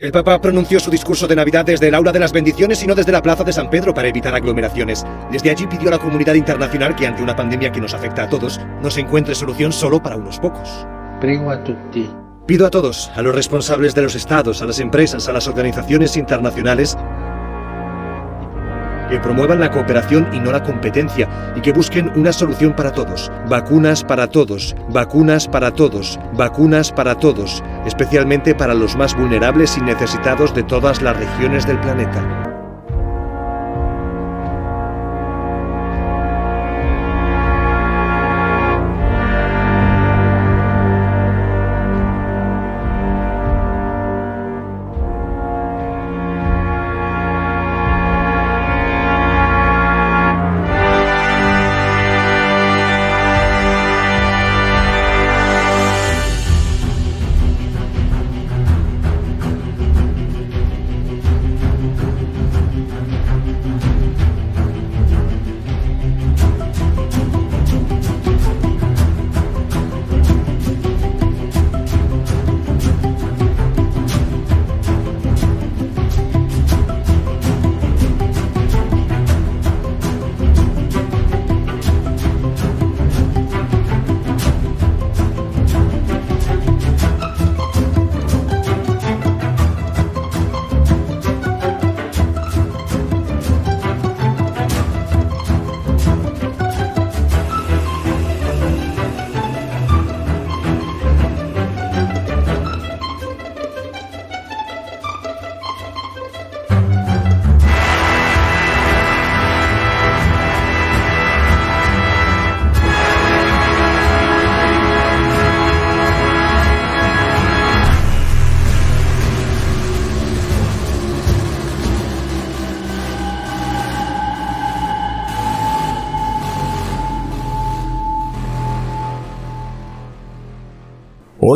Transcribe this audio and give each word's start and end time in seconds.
El 0.00 0.12
Papa 0.12 0.40
pronunció 0.40 0.80
su 0.80 0.90
discurso 0.90 1.28
de 1.28 1.36
Navidad 1.36 1.66
desde 1.66 1.88
el 1.88 1.94
Aula 1.94 2.10
de 2.10 2.18
las 2.18 2.32
Bendiciones 2.32 2.82
y 2.82 2.86
no 2.86 2.94
desde 2.94 3.12
la 3.12 3.20
Plaza 3.20 3.44
de 3.44 3.52
San 3.52 3.68
Pedro 3.68 3.92
para 3.92 4.08
evitar 4.08 4.34
aglomeraciones. 4.34 5.04
Desde 5.30 5.50
allí 5.50 5.66
pidió 5.66 5.88
a 5.88 5.90
la 5.90 5.98
comunidad 5.98 6.32
internacional 6.32 6.96
que 6.96 7.06
ante 7.06 7.22
una 7.22 7.36
pandemia 7.36 7.70
que 7.70 7.82
nos 7.82 7.92
afecta 7.92 8.22
a 8.22 8.28
todos, 8.30 8.58
no 8.82 8.90
se 8.90 9.02
encuentre 9.02 9.34
solución 9.34 9.74
solo 9.74 10.02
para 10.02 10.16
unos 10.16 10.38
pocos. 10.38 10.86
Prego 11.20 11.50
a 11.50 11.62
tutti. 11.62 12.10
Pido 12.46 12.66
a 12.66 12.70
todos, 12.70 13.10
a 13.14 13.20
los 13.20 13.34
responsables 13.34 13.94
de 13.94 14.00
los 14.00 14.14
estados, 14.14 14.62
a 14.62 14.64
las 14.64 14.80
empresas, 14.80 15.28
a 15.28 15.34
las 15.34 15.46
organizaciones 15.46 16.16
internacionales, 16.16 16.96
que 19.10 19.20
promuevan 19.20 19.60
la 19.60 19.70
cooperación 19.70 20.28
y 20.32 20.40
no 20.40 20.52
la 20.52 20.62
competencia 20.62 21.28
y 21.56 21.60
que 21.60 21.72
busquen 21.72 22.10
una 22.14 22.32
solución 22.32 22.74
para 22.74 22.92
todos. 22.92 23.30
Vacunas 23.48 24.04
para 24.04 24.28
todos, 24.28 24.74
vacunas 24.88 25.48
para 25.48 25.72
todos, 25.72 26.18
vacunas 26.32 26.92
para 26.92 27.16
todos, 27.16 27.62
especialmente 27.84 28.54
para 28.54 28.74
los 28.74 28.96
más 28.96 29.16
vulnerables 29.16 29.76
y 29.76 29.82
necesitados 29.82 30.54
de 30.54 30.62
todas 30.62 31.02
las 31.02 31.16
regiones 31.16 31.66
del 31.66 31.78
planeta. 31.80 32.49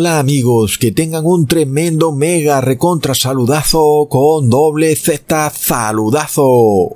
Hola 0.04 0.18
amigos, 0.18 0.76
que 0.76 0.92
tengan 0.92 1.24
un 1.24 1.46
tremendo 1.46 2.12
mega 2.12 2.60
recontra 2.60 3.14
saludazo 3.14 4.06
con 4.10 4.50
doble 4.50 4.94
Z 4.96 5.48
saludazo. 5.48 6.44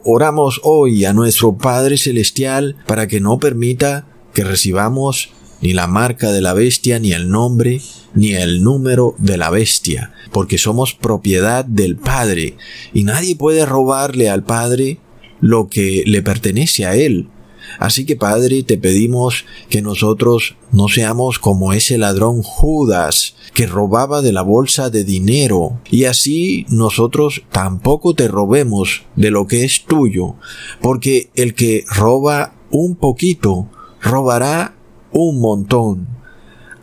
Oramos 0.04 0.60
hoy 0.62 1.06
a 1.06 1.14
nuestro 1.14 1.56
Padre 1.56 1.96
Celestial 1.96 2.76
para 2.86 3.06
que 3.06 3.18
no 3.18 3.38
permita 3.38 4.06
que 4.34 4.44
recibamos 4.44 5.30
ni 5.62 5.72
la 5.72 5.86
marca 5.86 6.32
de 6.32 6.42
la 6.42 6.52
bestia, 6.52 6.98
ni 6.98 7.12
el 7.12 7.30
nombre, 7.30 7.80
ni 8.12 8.34
el 8.34 8.62
número 8.62 9.14
de 9.16 9.38
la 9.38 9.48
bestia, 9.48 10.12
porque 10.30 10.58
somos 10.58 10.92
propiedad 10.92 11.64
del 11.64 11.96
Padre, 11.96 12.58
y 12.92 13.04
nadie 13.04 13.36
puede 13.36 13.64
robarle 13.64 14.28
al 14.28 14.44
Padre 14.44 14.98
lo 15.40 15.68
que 15.68 16.02
le 16.04 16.20
pertenece 16.20 16.84
a 16.84 16.94
Él. 16.94 17.30
Así 17.78 18.04
que 18.04 18.16
Padre, 18.16 18.62
te 18.62 18.78
pedimos 18.78 19.44
que 19.68 19.82
nosotros 19.82 20.56
no 20.72 20.88
seamos 20.88 21.38
como 21.38 21.72
ese 21.72 21.98
ladrón 21.98 22.42
Judas 22.42 23.34
que 23.54 23.66
robaba 23.66 24.22
de 24.22 24.32
la 24.32 24.42
bolsa 24.42 24.90
de 24.90 25.04
dinero 25.04 25.80
y 25.90 26.04
así 26.04 26.66
nosotros 26.68 27.42
tampoco 27.50 28.14
te 28.14 28.28
robemos 28.28 29.02
de 29.16 29.30
lo 29.30 29.46
que 29.46 29.64
es 29.64 29.84
tuyo, 29.84 30.34
porque 30.80 31.30
el 31.34 31.54
que 31.54 31.84
roba 31.88 32.54
un 32.70 32.96
poquito, 32.96 33.68
robará 34.00 34.76
un 35.12 35.40
montón. 35.40 36.08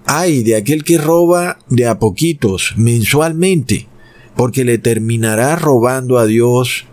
Ay 0.05 0.43
de 0.43 0.55
aquel 0.55 0.83
que 0.83 0.97
roba 0.97 1.57
de 1.69 1.87
a 1.87 1.99
poquitos 1.99 2.73
mensualmente, 2.77 3.87
porque 4.35 4.63
le 4.63 4.77
terminará 4.77 5.55
robando 5.55 6.17
a 6.17 6.25
Dios 6.25 6.85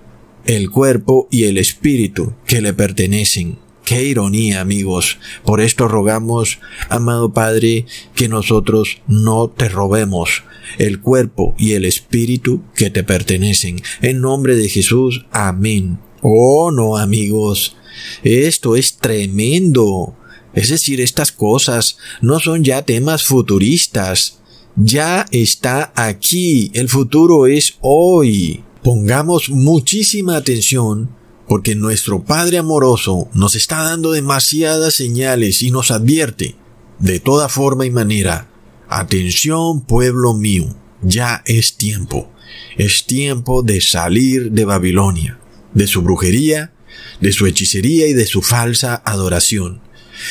el 0.46 0.70
cuerpo 0.70 1.28
y 1.30 1.44
el 1.44 1.58
espíritu 1.58 2.32
que 2.46 2.60
le 2.60 2.72
pertenecen. 2.72 3.58
Qué 3.84 4.04
ironía, 4.04 4.60
amigos. 4.60 5.18
Por 5.44 5.60
esto 5.60 5.88
rogamos, 5.88 6.60
amado 6.88 7.32
Padre, 7.32 7.86
que 8.14 8.28
nosotros 8.28 8.98
no 9.08 9.48
te 9.48 9.68
robemos 9.68 10.44
el 10.78 11.00
cuerpo 11.00 11.54
y 11.58 11.72
el 11.72 11.84
espíritu 11.84 12.62
que 12.74 12.90
te 12.90 13.02
pertenecen. 13.02 13.82
En 14.00 14.20
nombre 14.20 14.54
de 14.54 14.68
Jesús, 14.68 15.26
amén. 15.32 15.98
Oh, 16.20 16.70
no, 16.70 16.96
amigos. 16.96 17.76
Esto 18.22 18.76
es 18.76 18.98
tremendo. 18.98 20.16
Es 20.54 20.68
decir, 20.68 21.00
estas 21.00 21.32
cosas 21.32 21.98
no 22.20 22.38
son 22.38 22.62
ya 22.62 22.82
temas 22.82 23.24
futuristas. 23.24 24.38
Ya 24.76 25.26
está 25.32 25.92
aquí. 25.96 26.70
El 26.74 26.88
futuro 26.88 27.48
es 27.48 27.74
hoy. 27.80 28.62
Pongamos 28.82 29.50
muchísima 29.50 30.36
atención 30.36 31.10
porque 31.52 31.74
nuestro 31.74 32.24
Padre 32.24 32.56
amoroso 32.56 33.28
nos 33.34 33.56
está 33.56 33.82
dando 33.82 34.12
demasiadas 34.12 34.94
señales 34.94 35.60
y 35.60 35.70
nos 35.70 35.90
advierte, 35.90 36.56
de 36.98 37.20
toda 37.20 37.50
forma 37.50 37.84
y 37.84 37.90
manera, 37.90 38.48
atención 38.88 39.82
pueblo 39.82 40.32
mío, 40.32 40.74
ya 41.02 41.42
es 41.44 41.76
tiempo, 41.76 42.32
es 42.78 43.04
tiempo 43.04 43.62
de 43.62 43.82
salir 43.82 44.52
de 44.52 44.64
Babilonia, 44.64 45.38
de 45.74 45.86
su 45.86 46.00
brujería, 46.00 46.72
de 47.20 47.32
su 47.34 47.44
hechicería 47.44 48.06
y 48.06 48.14
de 48.14 48.24
su 48.24 48.40
falsa 48.40 49.02
adoración. 49.04 49.82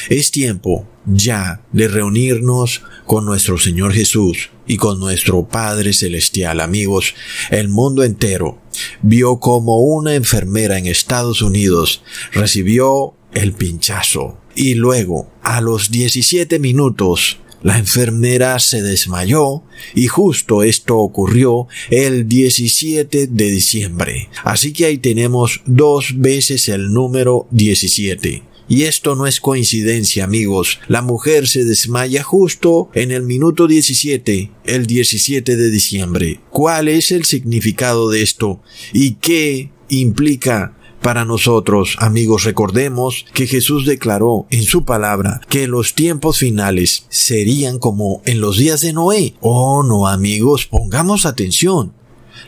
Es 0.09 0.31
tiempo 0.31 0.87
ya 1.05 1.61
de 1.71 1.87
reunirnos 1.87 2.81
con 3.05 3.25
nuestro 3.25 3.59
Señor 3.59 3.93
Jesús 3.93 4.49
y 4.65 4.77
con 4.77 4.99
nuestro 4.99 5.47
Padre 5.47 5.93
Celestial. 5.93 6.59
Amigos, 6.61 7.13
el 7.51 7.69
mundo 7.69 8.03
entero 8.03 8.60
vio 9.01 9.39
como 9.39 9.79
una 9.79 10.15
enfermera 10.15 10.77
en 10.77 10.85
Estados 10.85 11.41
Unidos 11.41 12.03
recibió 12.31 13.13
el 13.33 13.53
pinchazo 13.53 14.37
y 14.55 14.75
luego, 14.75 15.31
a 15.43 15.61
los 15.61 15.91
17 15.91 16.59
minutos, 16.59 17.39
la 17.63 17.77
enfermera 17.77 18.57
se 18.59 18.81
desmayó 18.81 19.63
y 19.93 20.07
justo 20.07 20.63
esto 20.63 20.97
ocurrió 20.97 21.67
el 21.89 22.27
17 22.27 23.27
de 23.27 23.51
diciembre. 23.51 24.29
Así 24.43 24.73
que 24.73 24.85
ahí 24.85 24.97
tenemos 24.97 25.61
dos 25.65 26.13
veces 26.17 26.69
el 26.69 26.91
número 26.91 27.47
17. 27.51 28.43
Y 28.71 28.83
esto 28.83 29.15
no 29.17 29.27
es 29.27 29.41
coincidencia, 29.41 30.23
amigos. 30.23 30.79
La 30.87 31.01
mujer 31.01 31.49
se 31.49 31.65
desmaya 31.65 32.23
justo 32.23 32.89
en 32.93 33.11
el 33.11 33.23
minuto 33.23 33.67
17, 33.67 34.49
el 34.63 34.85
17 34.85 35.57
de 35.57 35.69
diciembre. 35.69 36.39
¿Cuál 36.51 36.87
es 36.87 37.11
el 37.11 37.25
significado 37.25 38.09
de 38.09 38.21
esto? 38.21 38.61
¿Y 38.93 39.15
qué 39.15 39.71
implica 39.89 40.77
para 41.01 41.25
nosotros, 41.25 41.97
amigos, 41.99 42.45
recordemos 42.45 43.25
que 43.33 43.45
Jesús 43.45 43.85
declaró 43.85 44.47
en 44.51 44.63
su 44.63 44.85
palabra 44.85 45.41
que 45.49 45.67
los 45.67 45.93
tiempos 45.93 46.37
finales 46.37 47.07
serían 47.09 47.77
como 47.77 48.21
en 48.23 48.39
los 48.39 48.57
días 48.57 48.79
de 48.79 48.93
Noé. 48.93 49.33
Oh, 49.41 49.83
no, 49.83 50.07
amigos, 50.07 50.65
pongamos 50.65 51.25
atención. 51.25 51.91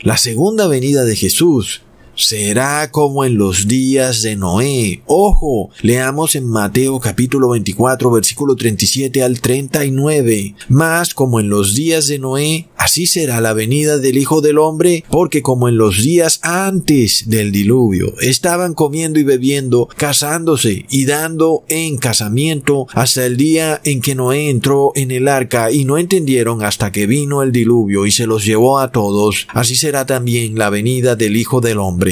La 0.00 0.16
segunda 0.16 0.68
venida 0.68 1.04
de 1.04 1.16
Jesús 1.16 1.83
será 2.16 2.90
como 2.90 3.24
en 3.24 3.36
los 3.36 3.66
días 3.66 4.22
de 4.22 4.36
Noé. 4.36 5.02
Ojo, 5.06 5.70
leamos 5.82 6.34
en 6.34 6.46
Mateo 6.46 7.00
capítulo 7.00 7.50
24 7.50 8.10
versículo 8.10 8.56
37 8.56 9.22
al 9.22 9.40
39. 9.40 10.54
Más 10.68 11.14
como 11.14 11.40
en 11.40 11.48
los 11.48 11.74
días 11.74 12.06
de 12.06 12.18
Noé, 12.18 12.68
así 12.76 13.06
será 13.06 13.40
la 13.40 13.52
venida 13.52 13.98
del 13.98 14.18
Hijo 14.18 14.40
del 14.40 14.58
Hombre, 14.58 15.04
porque 15.10 15.42
como 15.42 15.68
en 15.68 15.76
los 15.76 16.02
días 16.02 16.40
antes 16.42 17.28
del 17.28 17.52
diluvio, 17.52 18.14
estaban 18.20 18.74
comiendo 18.74 19.18
y 19.18 19.24
bebiendo, 19.24 19.88
casándose 19.96 20.86
y 20.88 21.04
dando 21.06 21.64
en 21.68 21.96
casamiento 21.96 22.86
hasta 22.92 23.26
el 23.26 23.36
día 23.36 23.80
en 23.84 24.00
que 24.00 24.14
Noé 24.14 24.50
entró 24.50 24.92
en 24.94 25.10
el 25.10 25.28
arca 25.28 25.70
y 25.70 25.84
no 25.84 25.98
entendieron 25.98 26.62
hasta 26.62 26.92
que 26.92 27.06
vino 27.06 27.42
el 27.42 27.52
diluvio 27.52 28.06
y 28.06 28.10
se 28.10 28.26
los 28.26 28.44
llevó 28.44 28.78
a 28.78 28.92
todos, 28.92 29.46
así 29.48 29.76
será 29.76 30.06
también 30.06 30.58
la 30.58 30.70
venida 30.70 31.16
del 31.16 31.36
Hijo 31.36 31.60
del 31.60 31.78
Hombre 31.78 32.03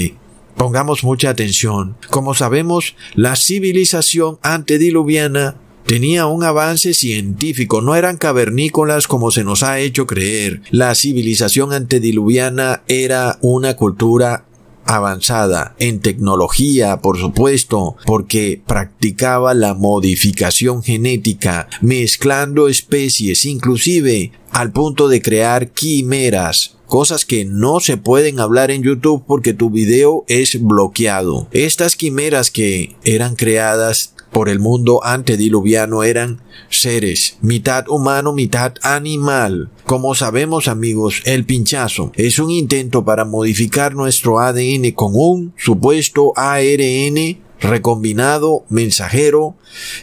Pongamos 0.57 1.03
mucha 1.03 1.31
atención. 1.31 1.97
Como 2.11 2.35
sabemos, 2.35 2.95
la 3.15 3.37
civilización 3.37 4.39
antediluviana 4.43 5.57
tenía 5.87 6.27
un 6.27 6.45
avance 6.45 6.95
científico, 6.95 7.81
no 7.81 7.97
eran 7.97 8.17
cavernícolas 8.17 9.09
como 9.09 9.31
se 9.31 9.45
nos 9.45 9.63
ha 9.63 9.81
hecho 9.81 10.07
creer. 10.07 10.63
La 10.71 10.95
civilización 10.95 11.73
antediluviana 11.73 12.83
era 12.87 13.39
una 13.41 13.75
cultura 13.75 14.45
avanzada 14.85 15.75
en 15.79 16.01
tecnología, 16.01 16.99
por 16.99 17.19
supuesto, 17.19 17.97
porque 18.05 18.61
practicaba 18.67 19.55
la 19.55 19.75
modificación 19.75 20.83
genética, 20.83 21.69
mezclando 21.81 22.69
especies, 22.69 23.45
inclusive 23.45 24.33
al 24.51 24.73
punto 24.73 25.09
de 25.09 25.23
crear 25.23 25.71
quimeras, 25.71 26.77
cosas 26.87 27.25
que 27.25 27.47
no 27.47 27.81
se 27.81 27.97
pueden 27.97 28.39
hablar 28.39 28.71
en 28.71 28.83
YouTube 28.83 29.25
porque 29.27 29.55
tu 29.55 29.71
video 29.71 30.25
es 30.29 30.63
bloqueado. 30.63 31.49
Estas 31.53 31.97
quimeras 31.97 32.51
que 32.51 32.97
eran 33.03 33.35
creadas 33.35 34.15
por 34.33 34.49
el 34.49 34.59
mundo 34.59 35.05
antediluviano 35.05 36.03
eran 36.03 36.41
seres, 36.71 37.37
mitad 37.43 37.89
humano, 37.89 38.33
mitad 38.33 38.75
animal. 38.83 39.71
Como 39.85 40.15
sabemos 40.15 40.69
amigos, 40.69 41.23
el 41.27 41.45
pinchazo 41.45 42.13
es 42.15 42.39
un 42.39 42.51
intento 42.51 43.05
para 43.05 43.25
modificar 43.25 43.95
nuestro 43.95 44.41
ADN 44.41 44.93
con 44.93 45.13
un 45.15 45.53
supuesto 45.57 46.33
ARN 46.35 47.39
recombinado 47.61 48.65
mensajero 48.71 49.55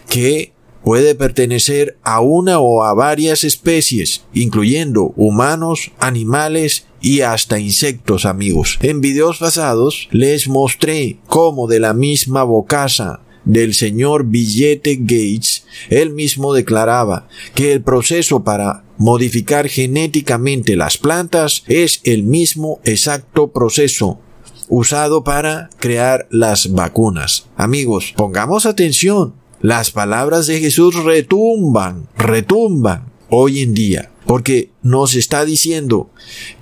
que 0.09 0.53
puede 0.83 1.15
pertenecer 1.15 1.97
a 2.03 2.21
una 2.21 2.59
o 2.59 2.83
a 2.83 2.93
varias 2.93 3.43
especies, 3.43 4.23
incluyendo 4.33 5.13
humanos, 5.17 5.91
animales 5.99 6.85
y 7.01 7.21
hasta 7.21 7.59
insectos 7.59 8.25
amigos. 8.25 8.77
En 8.81 9.01
videos 9.01 9.39
pasados 9.39 10.07
les 10.11 10.47
mostré 10.47 11.19
cómo 11.27 11.67
de 11.67 11.79
la 11.79 11.93
misma 11.93 12.43
bocaza 12.43 13.21
del 13.49 13.73
señor 13.73 14.25
Billete 14.25 14.97
Gates, 15.01 15.65
él 15.89 16.11
mismo 16.11 16.53
declaraba 16.53 17.27
que 17.55 17.73
el 17.73 17.81
proceso 17.81 18.43
para 18.43 18.83
modificar 18.97 19.67
genéticamente 19.67 20.75
las 20.75 20.97
plantas 20.97 21.63
es 21.67 22.01
el 22.03 22.23
mismo 22.23 22.79
exacto 22.83 23.47
proceso 23.51 24.19
usado 24.67 25.23
para 25.23 25.71
crear 25.79 26.27
las 26.29 26.71
vacunas. 26.71 27.47
Amigos, 27.57 28.13
pongamos 28.15 28.67
atención 28.67 29.33
las 29.61 29.89
palabras 29.89 30.45
de 30.45 30.59
Jesús 30.59 31.03
retumban, 31.03 32.07
retumban 32.15 33.11
hoy 33.29 33.61
en 33.61 33.73
día, 33.73 34.11
porque 34.27 34.69
nos 34.83 35.15
está 35.15 35.43
diciendo 35.43 36.11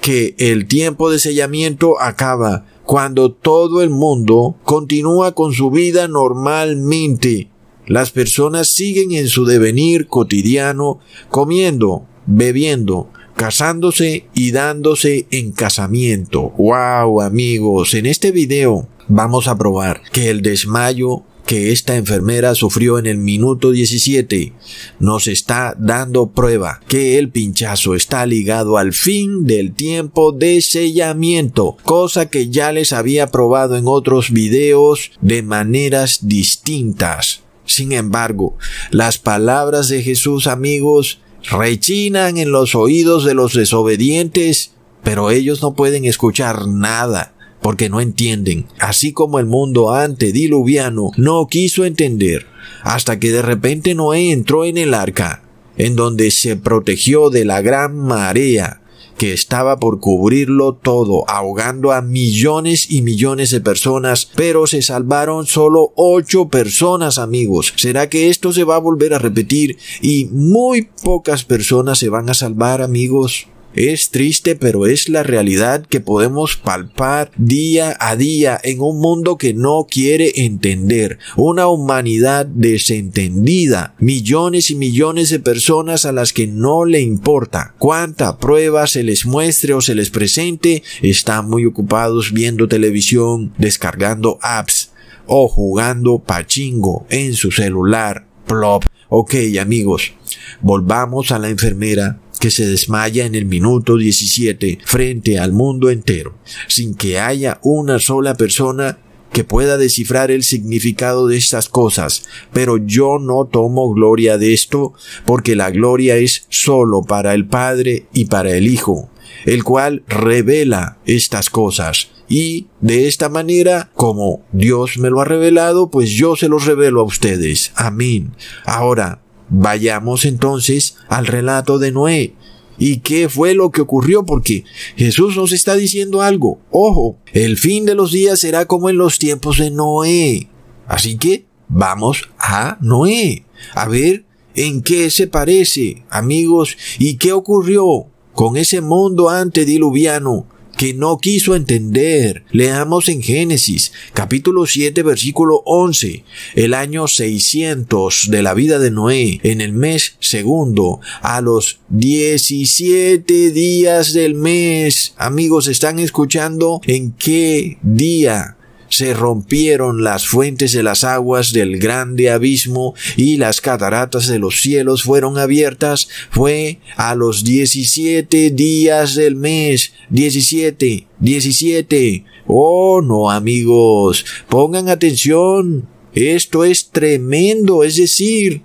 que 0.02 0.36
el 0.40 0.68
tiempo 0.68 1.12
de 1.12 1.20
sellamiento 1.20 2.02
acaba 2.02 2.66
cuando 2.88 3.34
todo 3.34 3.84
el 3.84 3.90
mundo 3.90 4.56
continúa 4.64 5.34
con 5.34 5.52
su 5.52 5.70
vida 5.70 6.08
normalmente. 6.08 7.50
Las 7.86 8.12
personas 8.12 8.70
siguen 8.70 9.12
en 9.12 9.28
su 9.28 9.44
devenir 9.44 10.08
cotidiano, 10.08 11.00
comiendo, 11.28 12.06
bebiendo, 12.26 13.10
casándose 13.36 14.28
y 14.34 14.52
dándose 14.52 15.28
en 15.32 15.52
casamiento. 15.52 16.54
¡Wow, 16.58 17.20
amigos! 17.22 17.94
En 17.94 18.06
este 18.06 18.32
video 18.32 18.88
vamos 19.10 19.50
a 19.50 19.58
probar 19.58 20.02
que 20.14 20.30
el 20.30 20.42
desmayo 20.42 21.24
que 21.48 21.72
esta 21.72 21.96
enfermera 21.96 22.54
sufrió 22.56 23.00
en 23.00 23.08
el 23.08 23.18
minuto 23.18 23.72
17 23.72 24.54
nos 25.00 25.28
está 25.28 25.74
dando 25.80 26.28
prueba 26.32 26.82
que 26.90 27.18
el 27.18 27.30
pinchazo 27.30 27.96
está 27.96 28.26
ligado 28.26 28.78
al 28.78 28.92
fin 28.92 29.46
del 29.46 29.74
tiempo 29.74 30.34
de 30.34 30.62
sellamiento, 30.62 31.78
cosa 31.84 32.30
que 32.30 32.50
ya 32.50 32.74
les 32.74 32.92
había 32.92 33.28
probado 33.28 33.78
en 33.78 33.88
otros 33.88 34.32
videos 34.32 35.12
de 35.22 35.42
maneras 35.42 36.28
distintas. 36.28 37.44
Sin 37.66 37.94
embargo, 37.94 38.58
las 38.92 39.18
palabras 39.18 39.88
de 39.88 40.04
Jesús 40.04 40.48
amigos 40.48 41.22
rechinan 41.50 42.38
en 42.38 42.52
los 42.52 42.76
oídos 42.76 43.24
de 43.24 43.36
los 43.36 43.54
desobedientes, 43.54 44.72
pero 45.02 45.32
ellos 45.32 45.62
no 45.62 45.76
pueden 45.76 46.04
escuchar 46.04 46.68
nada 46.68 47.37
porque 47.68 47.90
no 47.90 48.00
entienden, 48.00 48.66
así 48.80 49.12
como 49.12 49.40
el 49.40 49.46
mundo 49.46 49.92
antediluviano 49.92 51.12
no 51.18 51.48
quiso 51.48 51.84
entender, 51.84 52.46
hasta 52.82 53.20
que 53.20 53.30
de 53.30 53.42
repente 53.42 53.94
Noé 53.94 54.32
entró 54.32 54.64
en 54.64 54.78
el 54.78 54.94
arca, 54.94 55.44
en 55.76 55.98
donde 55.98 56.32
se 56.32 56.56
protegió 56.56 57.30
de 57.30 57.44
la 57.44 57.60
gran 57.60 57.98
marea, 57.98 58.80
que 59.18 59.34
estaba 59.34 59.82
por 59.82 60.00
cubrirlo 60.00 60.76
todo, 60.76 61.30
ahogando 61.30 61.92
a 61.92 62.02
millones 62.02 62.90
y 62.90 63.02
millones 63.02 63.52
de 63.52 63.60
personas, 63.60 64.30
pero 64.34 64.66
se 64.66 64.82
salvaron 64.82 65.46
solo 65.46 65.92
ocho 65.98 66.48
personas, 66.48 67.18
amigos. 67.18 67.74
¿Será 67.76 68.08
que 68.08 68.30
esto 68.30 68.54
se 68.54 68.64
va 68.64 68.78
a 68.78 68.80
volver 68.80 69.14
a 69.14 69.20
repetir 69.20 69.76
y 70.02 70.30
muy 70.32 70.88
pocas 71.04 71.44
personas 71.44 72.00
se 72.00 72.08
van 72.08 72.30
a 72.30 72.34
salvar, 72.34 72.82
amigos? 72.82 73.48
Es 73.78 74.10
triste, 74.10 74.56
pero 74.56 74.88
es 74.88 75.08
la 75.08 75.22
realidad 75.22 75.86
que 75.86 76.00
podemos 76.00 76.58
palpar 76.58 77.30
día 77.38 77.96
a 78.00 78.16
día 78.16 78.60
en 78.64 78.82
un 78.82 79.00
mundo 79.00 79.38
que 79.38 79.54
no 79.54 79.86
quiere 79.88 80.32
entender, 80.38 81.20
una 81.36 81.68
humanidad 81.68 82.48
desentendida, 82.48 83.94
millones 84.00 84.72
y 84.72 84.76
millones 84.76 85.30
de 85.30 85.40
personas 85.40 86.08
a 86.08 86.12
las 86.12 86.34
que 86.34 86.48
no 86.48 86.86
le 86.86 87.02
importa 87.02 87.76
cuánta 87.78 88.40
prueba 88.40 88.88
se 88.88 89.04
les 89.04 89.28
muestre 89.28 89.76
o 89.76 89.82
se 89.82 89.94
les 89.94 90.10
presente, 90.10 90.82
están 91.04 91.48
muy 91.48 91.64
ocupados 91.66 92.34
viendo 92.34 92.68
televisión, 92.68 93.54
descargando 93.60 94.40
apps 94.42 94.90
o 95.28 95.48
jugando 95.48 96.18
pachingo 96.18 97.06
en 97.12 97.36
su 97.36 97.52
celular. 97.52 98.26
Plop. 98.48 98.86
Ok 99.10 99.36
amigos, 99.62 100.14
volvamos 100.62 101.32
a 101.32 101.38
la 101.38 101.50
enfermera 101.50 102.20
que 102.40 102.52
se 102.52 102.66
desmaya 102.66 103.26
en 103.26 103.36
el 103.36 103.46
minuto 103.46 103.98
17 103.98 104.80
frente 104.86 105.40
al 105.40 105.52
mundo 105.52 105.90
entero, 105.90 106.36
sin 106.68 106.96
que 106.96 107.20
haya 107.20 107.60
una 107.64 108.00
sola 108.00 108.36
persona 108.36 109.00
que 109.32 109.44
pueda 109.44 109.78
descifrar 109.78 110.32
el 110.32 110.44
significado 110.44 111.28
de 111.28 111.38
estas 111.38 111.70
cosas, 111.70 112.24
pero 112.54 112.78
yo 112.78 113.20
no 113.20 113.46
tomo 113.46 113.94
gloria 113.94 114.38
de 114.38 114.54
esto, 114.54 114.94
porque 115.26 115.56
la 115.56 115.70
gloria 115.70 116.18
es 116.18 116.46
solo 116.50 117.04
para 117.04 117.34
el 117.34 117.46
Padre 117.46 118.08
y 118.14 118.26
para 118.26 118.56
el 118.56 118.68
Hijo, 118.68 119.10
el 119.46 119.64
cual 119.64 120.04
revela 120.08 120.98
estas 121.06 121.50
cosas. 121.50 122.10
Y 122.30 122.68
de 122.82 123.08
esta 123.08 123.30
manera, 123.30 123.90
como 123.94 124.44
Dios 124.52 124.98
me 124.98 125.10
lo 125.10 125.22
ha 125.22 125.26
revelado, 125.26 125.90
pues 125.90 126.10
yo 126.10 126.36
se 126.36 126.50
los 126.50 126.66
revelo 126.66 127.02
a 127.02 127.06
ustedes. 127.06 127.72
Amén. 127.76 128.36
Ahora, 128.66 129.22
Vayamos 129.50 130.26
entonces 130.26 130.98
al 131.10 131.26
relato 131.26 131.80
de 131.80 131.92
Noé. 131.92 132.34
¿Y 132.78 132.98
qué 133.00 133.28
fue 133.28 133.56
lo 133.56 133.72
que 133.72 133.82
ocurrió? 133.82 134.26
Porque 134.26 134.64
Jesús 134.96 135.36
nos 135.36 135.52
está 135.52 135.76
diciendo 135.76 136.22
algo. 136.22 136.60
Ojo, 136.70 137.18
el 137.34 137.58
fin 137.58 137.86
de 137.86 137.96
los 137.96 138.12
días 138.12 138.40
será 138.40 138.66
como 138.66 138.90
en 138.90 138.98
los 138.98 139.18
tiempos 139.18 139.58
de 139.58 139.72
Noé. 139.72 140.48
Así 140.88 141.18
que 141.18 141.46
vamos 141.68 142.30
a 142.38 142.78
Noé. 142.82 143.46
A 143.74 143.88
ver 143.88 144.26
en 144.56 144.82
qué 144.82 145.10
se 145.10 145.28
parece, 145.28 146.04
amigos, 146.10 146.78
y 147.00 147.18
qué 147.18 147.32
ocurrió 147.32 148.08
con 148.34 148.58
ese 148.58 148.82
mundo 148.82 149.30
antediluviano 149.30 150.46
que 150.78 150.94
no 150.94 151.18
quiso 151.18 151.56
entender. 151.56 152.44
Leamos 152.52 153.10
en 153.10 153.22
Génesis 153.22 153.92
capítulo 154.14 154.66
7 154.66 155.04
versículo 155.04 155.64
11, 155.66 156.24
el 156.56 156.74
año 156.74 157.08
600 157.08 158.30
de 158.30 158.44
la 158.44 158.54
vida 158.54 158.80
de 158.80 158.92
Noé, 158.92 159.40
en 159.44 159.62
el 159.62 159.74
mes 159.74 160.16
segundo, 160.20 161.02
a 161.22 161.42
los 161.42 161.80
17 161.90 163.52
días 163.52 164.14
del 164.14 164.36
mes. 164.36 165.14
Amigos, 165.18 165.68
¿están 165.68 166.00
escuchando 166.00 166.80
en 166.86 167.12
qué 167.12 167.78
día 167.82 168.57
se 168.90 169.14
rompieron 169.14 170.04
las 170.04 170.28
fuentes 170.28 170.72
de 170.72 170.84
las 170.84 171.04
aguas 171.04 171.54
del 171.54 171.78
grande 171.78 172.30
abismo 172.30 172.96
y 173.16 173.38
las 173.38 173.62
cataratas 173.62 174.28
de 174.28 174.40
los 174.40 174.62
cielos 174.62 175.04
fueron 175.04 175.38
abiertas 175.38 176.08
fue 176.30 176.80
a 176.96 177.16
los 177.16 177.44
17 177.44 178.52
días 178.52 179.16
del 179.16 179.36
mes. 179.36 179.94
17, 180.10 181.08
17. 181.20 182.26
Oh, 182.48 183.02
no, 183.02 183.30
amigos, 183.30 184.26
pongan 184.50 184.90
atención. 184.90 185.88
Esto 186.14 186.64
es 186.64 186.90
tremendo, 186.90 187.84
es 187.84 187.98
decir, 187.98 188.64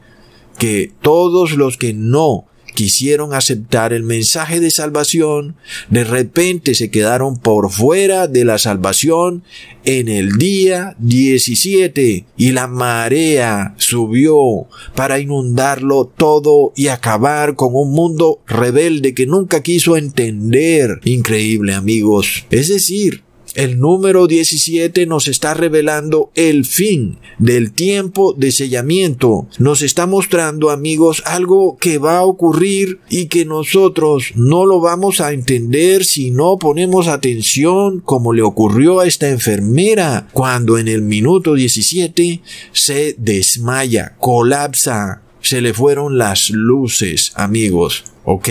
que 0.59 0.93
todos 1.03 1.53
los 1.53 1.77
que 1.77 1.93
no 1.93 2.47
quisieron 2.75 3.35
aceptar 3.35 3.93
el 3.93 4.03
mensaje 4.03 4.61
de 4.61 4.71
salvación, 4.71 5.57
de 5.91 6.05
repente 6.05 6.75
se 6.75 6.91
quedaron 6.91 7.39
por 7.39 7.71
fuera 7.71 8.27
de 8.27 8.45
la 8.45 8.59
salvación 8.59 9.43
en 9.85 10.09
el 10.09 10.33
día 10.33 10.97
17 10.99 12.25
y 12.37 12.53
la 12.53 12.67
marea 12.67 13.75
subió 13.79 14.67
para 14.95 15.19
inundarlo 15.19 16.11
todo 16.17 16.73
y 16.77 16.89
acabar 16.89 17.57
con 17.57 17.75
un 17.75 17.91
mundo 17.91 18.41
rebelde 18.47 19.15
que 19.15 19.27
nunca 19.27 19.63
quiso 19.63 19.97
entender. 19.97 21.01
Increíble 21.05 21.75
amigos. 21.75 22.45
Es 22.51 22.69
decir, 22.69 23.23
el 23.55 23.79
número 23.79 24.27
17 24.27 25.07
nos 25.07 25.29
está 25.29 25.55
revelando 25.55 26.31
el 26.35 26.65
fin 26.65 27.19
del 27.39 27.73
tiempo 27.73 28.33
de 28.33 28.53
sellamiento. 28.53 29.47
Nos 29.59 29.83
está 29.83 30.07
mostrando, 30.07 30.71
amigos, 30.71 31.23
algo 31.27 31.77
que 31.79 31.99
va 31.99 32.19
a 32.19 32.25
ocurrir 32.25 33.01
y 33.11 33.27
que 33.27 33.45
nosotros 33.45 34.33
no 34.35 34.67
lo 34.67 34.81
vamos 34.81 35.21
a 35.21 35.33
entender 35.33 36.05
si 36.05 36.31
no 36.31 36.59
ponemos 36.59 37.09
atención 37.09 38.01
como 38.01 38.33
le 38.33 38.43
ocurrió 38.43 39.01
a 39.01 39.07
esta 39.07 39.29
enfermera 39.29 40.29
cuando 40.33 40.79
en 40.79 40.89
el 40.89 41.03
minuto 41.03 41.55
17 41.55 42.41
se 42.73 43.15
desmaya, 43.19 44.17
colapsa, 44.19 45.23
se 45.41 45.61
le 45.61 45.75
fueron 45.75 46.19
las 46.19 46.51
luces, 46.51 47.33
amigos. 47.35 48.05
¿Ok? 48.25 48.49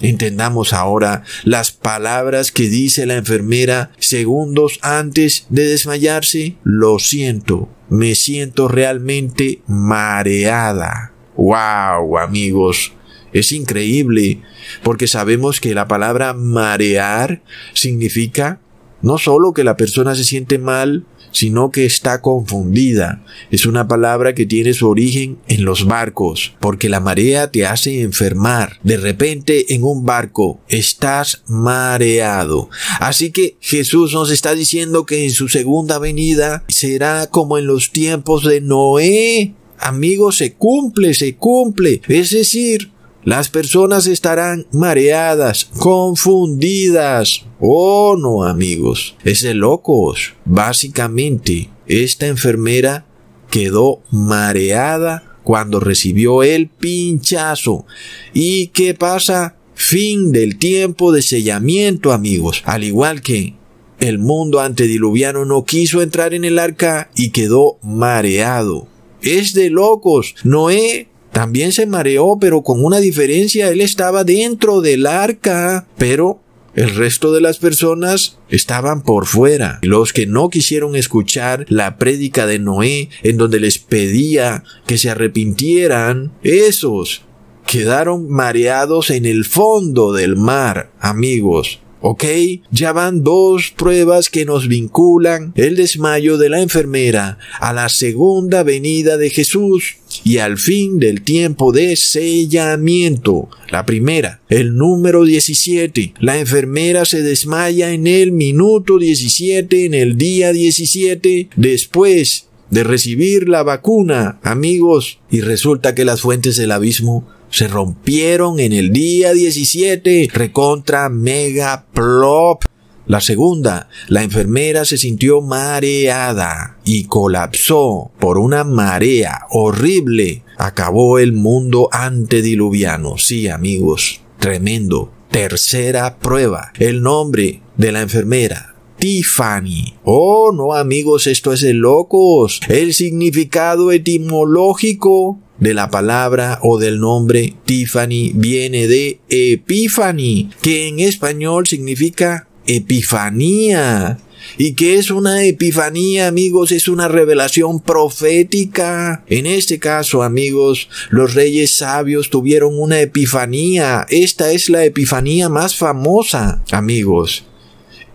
Entendamos 0.00 0.72
ahora 0.72 1.22
las 1.44 1.72
palabras 1.72 2.50
que 2.50 2.68
dice 2.68 3.06
la 3.06 3.16
enfermera 3.16 3.90
segundos 3.98 4.78
antes 4.82 5.46
de 5.50 5.66
desmayarse. 5.66 6.56
Lo 6.64 6.98
siento, 6.98 7.68
me 7.88 8.14
siento 8.14 8.68
realmente 8.68 9.62
mareada. 9.66 11.12
¡Wow, 11.36 12.18
amigos! 12.18 12.92
Es 13.32 13.50
increíble, 13.50 14.42
porque 14.84 15.08
sabemos 15.08 15.60
que 15.60 15.74
la 15.74 15.88
palabra 15.88 16.34
marear 16.34 17.42
significa 17.72 18.60
no 19.04 19.18
solo 19.18 19.52
que 19.52 19.64
la 19.64 19.76
persona 19.76 20.14
se 20.14 20.24
siente 20.24 20.58
mal, 20.58 21.04
sino 21.30 21.70
que 21.70 21.84
está 21.84 22.22
confundida. 22.22 23.22
Es 23.50 23.66
una 23.66 23.86
palabra 23.86 24.34
que 24.34 24.46
tiene 24.46 24.72
su 24.72 24.88
origen 24.88 25.38
en 25.48 25.64
los 25.64 25.84
barcos, 25.84 26.54
porque 26.60 26.88
la 26.88 27.00
marea 27.00 27.50
te 27.50 27.66
hace 27.66 28.00
enfermar. 28.00 28.78
De 28.82 28.96
repente 28.96 29.74
en 29.74 29.82
un 29.82 30.06
barco 30.06 30.60
estás 30.68 31.42
mareado. 31.48 32.70
Así 33.00 33.30
que 33.30 33.56
Jesús 33.60 34.14
nos 34.14 34.30
está 34.30 34.54
diciendo 34.54 35.04
que 35.04 35.24
en 35.24 35.32
su 35.32 35.48
segunda 35.48 35.98
venida 35.98 36.64
será 36.68 37.26
como 37.26 37.58
en 37.58 37.66
los 37.66 37.90
tiempos 37.90 38.44
de 38.44 38.60
Noé. 38.60 39.54
Amigos, 39.78 40.36
se 40.38 40.54
cumple, 40.54 41.14
se 41.14 41.34
cumple. 41.34 42.00
Es 42.08 42.30
decir, 42.30 42.93
las 43.24 43.48
personas 43.48 44.06
estarán 44.06 44.66
mareadas, 44.70 45.70
confundidas. 45.78 47.46
Oh, 47.58 48.16
no, 48.18 48.44
amigos. 48.44 49.16
Es 49.24 49.40
de 49.40 49.54
locos. 49.54 50.34
Básicamente, 50.44 51.70
esta 51.86 52.26
enfermera 52.26 53.06
quedó 53.50 54.02
mareada 54.10 55.38
cuando 55.42 55.80
recibió 55.80 56.42
el 56.42 56.68
pinchazo. 56.68 57.86
¿Y 58.34 58.68
qué 58.68 58.94
pasa? 58.94 59.56
Fin 59.74 60.30
del 60.30 60.58
tiempo 60.58 61.10
de 61.10 61.22
sellamiento, 61.22 62.12
amigos. 62.12 62.62
Al 62.66 62.84
igual 62.84 63.22
que 63.22 63.54
el 64.00 64.18
mundo 64.18 64.60
antediluviano 64.60 65.46
no 65.46 65.64
quiso 65.64 66.02
entrar 66.02 66.34
en 66.34 66.44
el 66.44 66.58
arca 66.58 67.10
y 67.16 67.30
quedó 67.30 67.78
mareado. 67.82 68.86
Es 69.22 69.54
de 69.54 69.70
locos. 69.70 70.34
Noé 70.44 71.08
también 71.34 71.72
se 71.72 71.84
mareó, 71.84 72.38
pero 72.40 72.62
con 72.62 72.84
una 72.84 73.00
diferencia, 73.00 73.68
él 73.68 73.80
estaba 73.80 74.22
dentro 74.22 74.80
del 74.80 75.04
arca, 75.04 75.88
pero 75.98 76.40
el 76.76 76.94
resto 76.94 77.32
de 77.32 77.40
las 77.40 77.58
personas 77.58 78.38
estaban 78.48 79.02
por 79.02 79.26
fuera. 79.26 79.80
Los 79.82 80.12
que 80.12 80.26
no 80.26 80.48
quisieron 80.48 80.94
escuchar 80.94 81.66
la 81.68 81.98
prédica 81.98 82.46
de 82.46 82.60
Noé, 82.60 83.08
en 83.24 83.36
donde 83.36 83.58
les 83.58 83.78
pedía 83.78 84.62
que 84.86 84.96
se 84.96 85.10
arrepintieran, 85.10 86.32
esos 86.44 87.22
quedaron 87.66 88.30
mareados 88.30 89.10
en 89.10 89.26
el 89.26 89.44
fondo 89.44 90.12
del 90.12 90.36
mar, 90.36 90.92
amigos. 91.00 91.80
¿Ok? 92.06 92.24
Ya 92.70 92.92
van 92.92 93.24
dos 93.24 93.72
pruebas 93.74 94.28
que 94.28 94.44
nos 94.44 94.68
vinculan 94.68 95.54
el 95.56 95.74
desmayo 95.74 96.36
de 96.36 96.50
la 96.50 96.60
enfermera 96.60 97.38
a 97.58 97.72
la 97.72 97.88
segunda 97.88 98.62
venida 98.62 99.16
de 99.16 99.30
Jesús 99.30 99.96
y 100.24 100.38
al 100.38 100.58
fin 100.58 100.98
del 100.98 101.22
tiempo 101.22 101.70
de 101.70 101.94
sellamiento. 101.96 103.48
La 103.70 103.84
primera, 103.84 104.40
el 104.48 104.74
número 104.74 105.24
17. 105.24 106.14
La 106.18 106.38
enfermera 106.38 107.04
se 107.04 107.22
desmaya 107.22 107.92
en 107.92 108.06
el 108.06 108.32
minuto 108.32 108.98
17, 108.98 109.84
en 109.84 109.94
el 109.94 110.16
día 110.16 110.52
17, 110.52 111.50
después 111.54 112.46
de 112.70 112.82
recibir 112.82 113.48
la 113.48 113.62
vacuna, 113.62 114.40
amigos, 114.42 115.20
y 115.30 115.42
resulta 115.42 115.94
que 115.94 116.04
las 116.04 116.22
fuentes 116.22 116.56
del 116.56 116.72
abismo 116.72 117.28
se 117.50 117.68
rompieron 117.68 118.58
en 118.58 118.72
el 118.72 118.92
día 118.92 119.32
17, 119.32 120.28
recontra 120.32 121.08
mega 121.08 121.86
plop. 121.92 122.64
La 123.06 123.20
segunda, 123.20 123.88
la 124.08 124.22
enfermera 124.22 124.86
se 124.86 124.96
sintió 124.96 125.42
mareada 125.42 126.78
y 126.84 127.04
colapsó 127.04 128.10
por 128.18 128.38
una 128.38 128.64
marea 128.64 129.42
horrible. 129.50 130.42
Acabó 130.56 131.18
el 131.18 131.32
mundo 131.32 131.88
antediluviano. 131.92 133.18
Sí, 133.18 133.48
amigos, 133.48 134.22
tremendo. 134.38 135.12
Tercera 135.30 136.18
prueba, 136.18 136.72
el 136.78 137.02
nombre 137.02 137.60
de 137.76 137.92
la 137.92 138.00
enfermera. 138.00 138.74
Tiffany. 138.98 139.96
Oh, 140.04 140.52
no 140.54 140.72
amigos, 140.72 141.26
esto 141.26 141.52
es 141.52 141.60
de 141.60 141.74
locos. 141.74 142.60
El 142.68 142.94
significado 142.94 143.92
etimológico 143.92 145.38
de 145.58 145.74
la 145.74 145.90
palabra 145.90 146.58
o 146.62 146.78
del 146.78 147.00
nombre 147.00 147.54
Tiffany 147.64 148.32
viene 148.34 148.86
de 148.86 149.20
Epiphany, 149.28 150.50
que 150.62 150.88
en 150.88 151.00
español 151.00 151.66
significa 151.66 152.48
epifanía. 152.66 154.18
¿Y 154.56 154.74
qué 154.74 154.96
es 154.96 155.10
una 155.10 155.44
epifanía, 155.44 156.28
amigos? 156.28 156.70
Es 156.70 156.86
una 156.86 157.08
revelación 157.08 157.80
profética. 157.80 159.24
En 159.26 159.46
este 159.46 159.78
caso, 159.78 160.22
amigos, 160.22 160.88
los 161.10 161.34
reyes 161.34 161.72
sabios 161.72 162.30
tuvieron 162.30 162.78
una 162.78 163.00
epifanía. 163.00 164.06
Esta 164.10 164.52
es 164.52 164.68
la 164.68 164.84
epifanía 164.84 165.48
más 165.48 165.76
famosa, 165.76 166.62
amigos. 166.70 167.44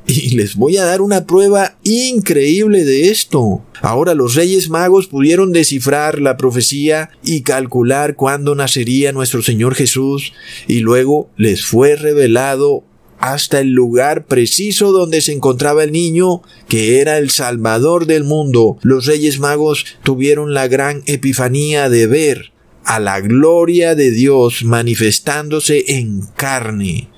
Y 0.08 0.32
les 0.32 0.56
voy 0.56 0.78
a 0.78 0.86
dar 0.86 1.02
una 1.02 1.28
prueba 1.28 1.78
increíble 1.84 2.84
de 2.84 3.12
esto. 3.12 3.62
Ahora 3.82 4.16
los 4.16 4.34
reyes 4.34 4.70
magos 4.70 5.08
pudieron 5.08 5.52
descifrar 5.52 6.20
la 6.20 6.36
profecía 6.36 7.12
y 7.24 7.42
calcular 7.42 8.16
cuándo 8.16 8.56
nacería 8.56 9.12
nuestro 9.12 9.44
Señor 9.44 9.76
Jesús 9.76 10.34
y 10.68 10.80
luego 10.80 11.30
les 11.38 11.64
fue 11.64 11.96
revelado 11.96 12.84
hasta 13.20 13.60
el 13.60 13.70
lugar 13.70 14.26
preciso 14.26 14.92
donde 14.92 15.22
se 15.22 15.34
encontraba 15.34 15.84
el 15.84 15.92
niño, 15.92 16.42
que 16.68 17.00
era 17.00 17.18
el 17.18 17.30
Salvador 17.30 18.06
del 18.06 18.24
mundo. 18.24 18.78
Los 18.82 19.06
reyes 19.06 19.40
magos 19.40 19.86
tuvieron 20.04 20.54
la 20.54 20.68
gran 20.68 21.04
epifanía 21.06 21.90
de 21.90 22.08
ver 22.08 22.52
a 22.86 23.00
la 23.00 23.20
gloria 23.20 23.94
de 23.94 24.12
Dios 24.12 24.64
manifestándose 24.64 25.84
en 25.88 26.22
carne 26.36 27.10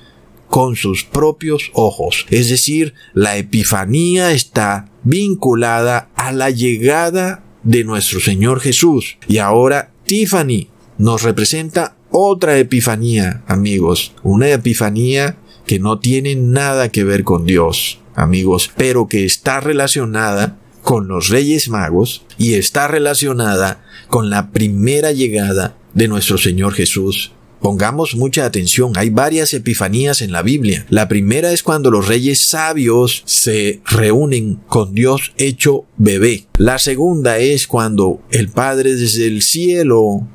con 0.48 0.76
sus 0.76 1.04
propios 1.04 1.70
ojos. 1.72 2.26
Es 2.28 2.50
decir, 2.50 2.92
la 3.14 3.38
epifanía 3.38 4.32
está 4.32 4.90
vinculada 5.02 6.10
a 6.14 6.30
la 6.32 6.50
llegada 6.50 7.42
de 7.62 7.84
nuestro 7.84 8.20
Señor 8.20 8.60
Jesús. 8.60 9.16
Y 9.28 9.38
ahora 9.38 9.92
Tiffany 10.04 10.68
nos 10.98 11.22
representa 11.22 11.96
otra 12.10 12.58
epifanía, 12.58 13.42
amigos. 13.46 14.12
Una 14.22 14.50
epifanía 14.50 15.38
que 15.66 15.78
no 15.78 15.98
tiene 15.98 16.34
nada 16.34 16.90
que 16.90 17.04
ver 17.04 17.24
con 17.24 17.44
Dios, 17.44 18.00
amigos, 18.14 18.70
pero 18.76 19.06
que 19.06 19.24
está 19.24 19.60
relacionada 19.60 20.58
con 20.82 21.08
los 21.08 21.28
Reyes 21.28 21.68
Magos 21.68 22.24
y 22.38 22.54
está 22.54 22.88
relacionada 22.88 23.84
con 24.08 24.30
la 24.30 24.50
primera 24.50 25.12
llegada 25.12 25.76
de 25.94 26.08
nuestro 26.08 26.38
Señor 26.38 26.74
Jesús 26.74 27.32
Pongamos 27.62 28.16
mucha 28.16 28.44
atención, 28.44 28.94
hay 28.96 29.10
varias 29.10 29.54
epifanías 29.54 30.20
en 30.20 30.32
la 30.32 30.42
Biblia. 30.42 30.84
La 30.90 31.06
primera 31.06 31.52
es 31.52 31.62
cuando 31.62 31.92
los 31.92 32.08
reyes 32.08 32.40
sabios 32.40 33.22
se 33.24 33.80
reúnen 33.86 34.56
con 34.66 34.94
Dios 34.94 35.32
hecho 35.36 35.84
bebé. 35.96 36.48
La 36.58 36.80
segunda 36.80 37.38
es 37.38 37.68
cuando 37.68 38.20
el 38.32 38.48
Padre 38.48 38.96
desde 38.96 39.28
el 39.28 39.42
cielo 39.42 40.26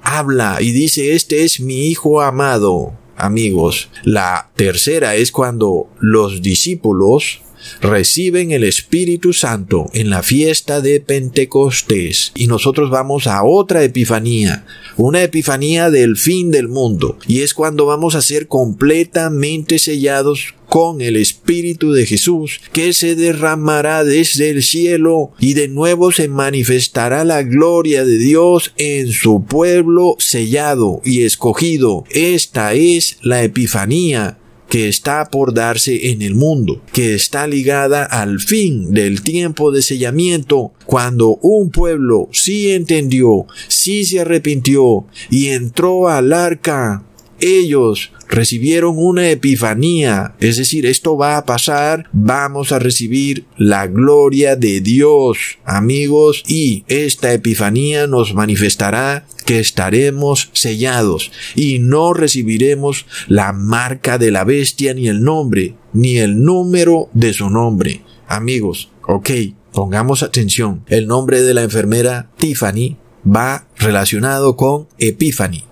habla 0.00 0.58
y 0.60 0.70
dice, 0.70 1.16
este 1.16 1.42
es 1.42 1.58
mi 1.58 1.88
Hijo 1.88 2.22
amado. 2.22 2.92
Amigos, 3.16 3.88
la 4.04 4.50
tercera 4.56 5.14
es 5.14 5.32
cuando 5.32 5.88
los 6.00 6.42
discípulos 6.42 7.40
reciben 7.80 8.50
el 8.50 8.64
Espíritu 8.64 9.32
Santo 9.32 9.90
en 9.92 10.10
la 10.10 10.22
fiesta 10.22 10.80
de 10.80 11.00
Pentecostés 11.00 12.32
y 12.34 12.46
nosotros 12.46 12.90
vamos 12.90 13.26
a 13.26 13.44
otra 13.44 13.82
epifanía, 13.82 14.66
una 14.96 15.22
epifanía 15.22 15.90
del 15.90 16.16
fin 16.16 16.50
del 16.50 16.68
mundo 16.68 17.18
y 17.26 17.40
es 17.40 17.54
cuando 17.54 17.86
vamos 17.86 18.14
a 18.14 18.22
ser 18.22 18.48
completamente 18.48 19.78
sellados 19.78 20.54
con 20.68 21.00
el 21.00 21.16
Espíritu 21.16 21.92
de 21.92 22.06
Jesús, 22.06 22.60
que 22.72 22.92
se 22.92 23.14
derramará 23.14 24.04
desde 24.04 24.50
el 24.50 24.62
cielo 24.62 25.30
y 25.38 25.54
de 25.54 25.68
nuevo 25.68 26.12
se 26.12 26.28
manifestará 26.28 27.24
la 27.24 27.42
gloria 27.42 28.04
de 28.04 28.18
Dios 28.18 28.72
en 28.76 29.12
su 29.12 29.44
pueblo 29.44 30.16
sellado 30.18 31.00
y 31.04 31.22
escogido. 31.22 32.04
Esta 32.10 32.74
es 32.74 33.18
la 33.22 33.42
Epifanía 33.42 34.38
que 34.68 34.88
está 34.88 35.30
por 35.30 35.54
darse 35.54 36.10
en 36.10 36.22
el 36.22 36.34
mundo, 36.34 36.82
que 36.92 37.14
está 37.14 37.46
ligada 37.46 38.04
al 38.04 38.40
fin 38.40 38.92
del 38.92 39.22
tiempo 39.22 39.70
de 39.70 39.82
sellamiento, 39.82 40.72
cuando 40.84 41.38
un 41.42 41.70
pueblo 41.70 42.28
sí 42.32 42.72
entendió, 42.72 43.46
sí 43.68 44.04
se 44.04 44.20
arrepintió 44.20 45.06
y 45.30 45.48
entró 45.48 46.08
al 46.08 46.32
arca 46.32 47.04
ellos 47.40 48.12
recibieron 48.28 48.94
una 48.98 49.30
epifanía, 49.30 50.34
es 50.40 50.56
decir, 50.56 50.86
esto 50.86 51.16
va 51.16 51.36
a 51.36 51.44
pasar, 51.44 52.08
vamos 52.12 52.72
a 52.72 52.78
recibir 52.78 53.44
la 53.56 53.86
gloria 53.86 54.56
de 54.56 54.80
Dios, 54.80 55.58
amigos, 55.64 56.42
y 56.46 56.84
esta 56.88 57.32
epifanía 57.32 58.06
nos 58.06 58.34
manifestará 58.34 59.26
que 59.46 59.60
estaremos 59.60 60.50
sellados 60.52 61.32
y 61.54 61.78
no 61.78 62.12
recibiremos 62.12 63.06
la 63.28 63.54
marca 63.54 64.18
de 64.18 64.30
la 64.30 64.44
bestia 64.44 64.92
ni 64.92 65.08
el 65.08 65.22
nombre, 65.22 65.76
ni 65.94 66.18
el 66.18 66.42
número 66.42 67.08
de 67.14 67.32
su 67.32 67.48
nombre. 67.48 68.02
Amigos, 68.28 68.90
ok, 69.06 69.30
pongamos 69.72 70.22
atención. 70.22 70.84
El 70.88 71.06
nombre 71.06 71.42
de 71.42 71.54
la 71.54 71.62
enfermera 71.62 72.30
Tiffany 72.36 72.98
va 73.24 73.68
relacionado 73.78 74.56
con 74.56 74.88
Epiphany 74.98 75.64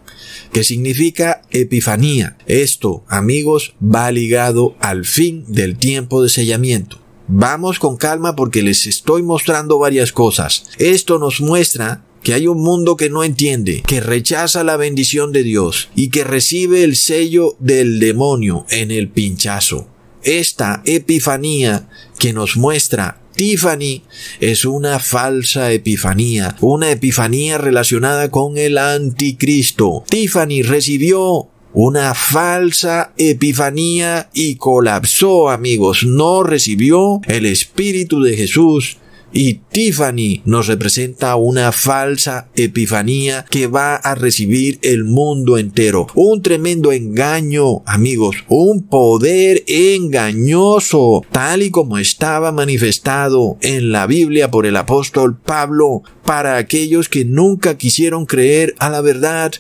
que 0.53 0.63
significa 0.63 1.43
epifanía. 1.51 2.37
Esto, 2.47 3.05
amigos, 3.09 3.75
va 3.83 4.11
ligado 4.13 4.77
al 4.79 5.05
fin 5.05 5.45
del 5.49 5.77
tiempo 5.77 6.23
de 6.23 6.29
sellamiento. 6.29 7.01
Vamos 7.27 7.81
con 7.81 7.97
calma 7.97 8.37
porque 8.37 8.63
les 8.63 8.87
estoy 8.87 9.25
mostrando 9.25 9.81
varias 9.81 10.13
cosas. 10.13 10.67
Esto 10.79 11.19
nos 11.19 11.41
muestra 11.41 12.05
que 12.25 12.35
hay 12.35 12.49
un 12.49 12.61
mundo 12.61 12.97
que 12.97 13.11
no 13.11 13.23
entiende, 13.23 13.83
que 13.87 14.01
rechaza 14.01 14.65
la 14.65 14.77
bendición 14.77 15.31
de 15.31 15.45
Dios 15.45 15.91
y 15.95 16.09
que 16.09 16.25
recibe 16.25 16.83
el 16.83 16.97
sello 16.97 17.55
del 17.61 18.01
demonio 18.01 18.67
en 18.71 18.91
el 18.91 19.09
pinchazo. 19.09 19.87
Esta 20.23 20.83
epifanía 20.87 21.89
que 22.19 22.33
nos 22.33 22.57
muestra 22.57 23.21
Tiffany 23.37 24.03
es 24.41 24.65
una 24.65 24.99
falsa 25.01 25.71
epifanía, 25.73 26.57
una 26.61 26.91
epifanía 26.91 27.59
relacionada 27.59 28.31
con 28.31 28.57
el 28.57 28.79
anticristo. 28.79 30.05
Tiffany 30.09 30.63
recibió 30.63 31.49
una 31.75 32.15
falsa 32.15 33.13
epifanía 33.17 34.31
y 34.33 34.55
colapsó, 34.55 35.51
amigos. 35.51 36.05
No 36.05 36.43
recibió 36.45 37.21
el 37.27 37.45
Espíritu 37.45 38.23
de 38.23 38.37
Jesús 38.37 38.99
y 39.35 39.55
Tiffany 39.55 40.43
nos 40.45 40.69
representa 40.69 41.35
una 41.35 41.73
falsa 41.73 42.49
epifanía 42.55 43.45
que 43.51 43.67
va 43.67 43.97
a 43.97 44.15
recibir 44.15 44.79
el 44.83 45.05
mundo 45.05 45.59
entero. 45.59 46.07
Un 46.15 46.41
tremendo 46.41 46.93
engaño, 46.93 47.83
amigos, 47.85 48.37
un 48.49 48.87
poder 48.87 49.65
engañoso, 49.67 51.23
tal 51.33 51.63
y 51.63 51.71
como 51.71 51.99
estaba 51.99 52.53
manifestado 52.53 53.59
en 53.61 53.91
la 53.91 54.07
Biblia 54.07 54.51
por 54.53 54.67
el 54.67 54.77
apóstol 54.77 55.37
Pablo, 55.37 56.03
para 56.25 56.57
aquellos 56.57 57.09
que 57.09 57.25
nunca 57.25 57.77
quisieron 57.77 58.27
creer 58.27 58.77
a 58.79 58.89
la 58.89 59.01
verdad, 59.01 59.53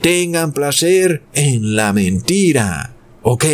tengan 0.00 0.52
placer 0.52 1.24
en 1.34 1.74
la 1.74 1.92
mentira. 1.92 2.94
Ok, 3.22 3.44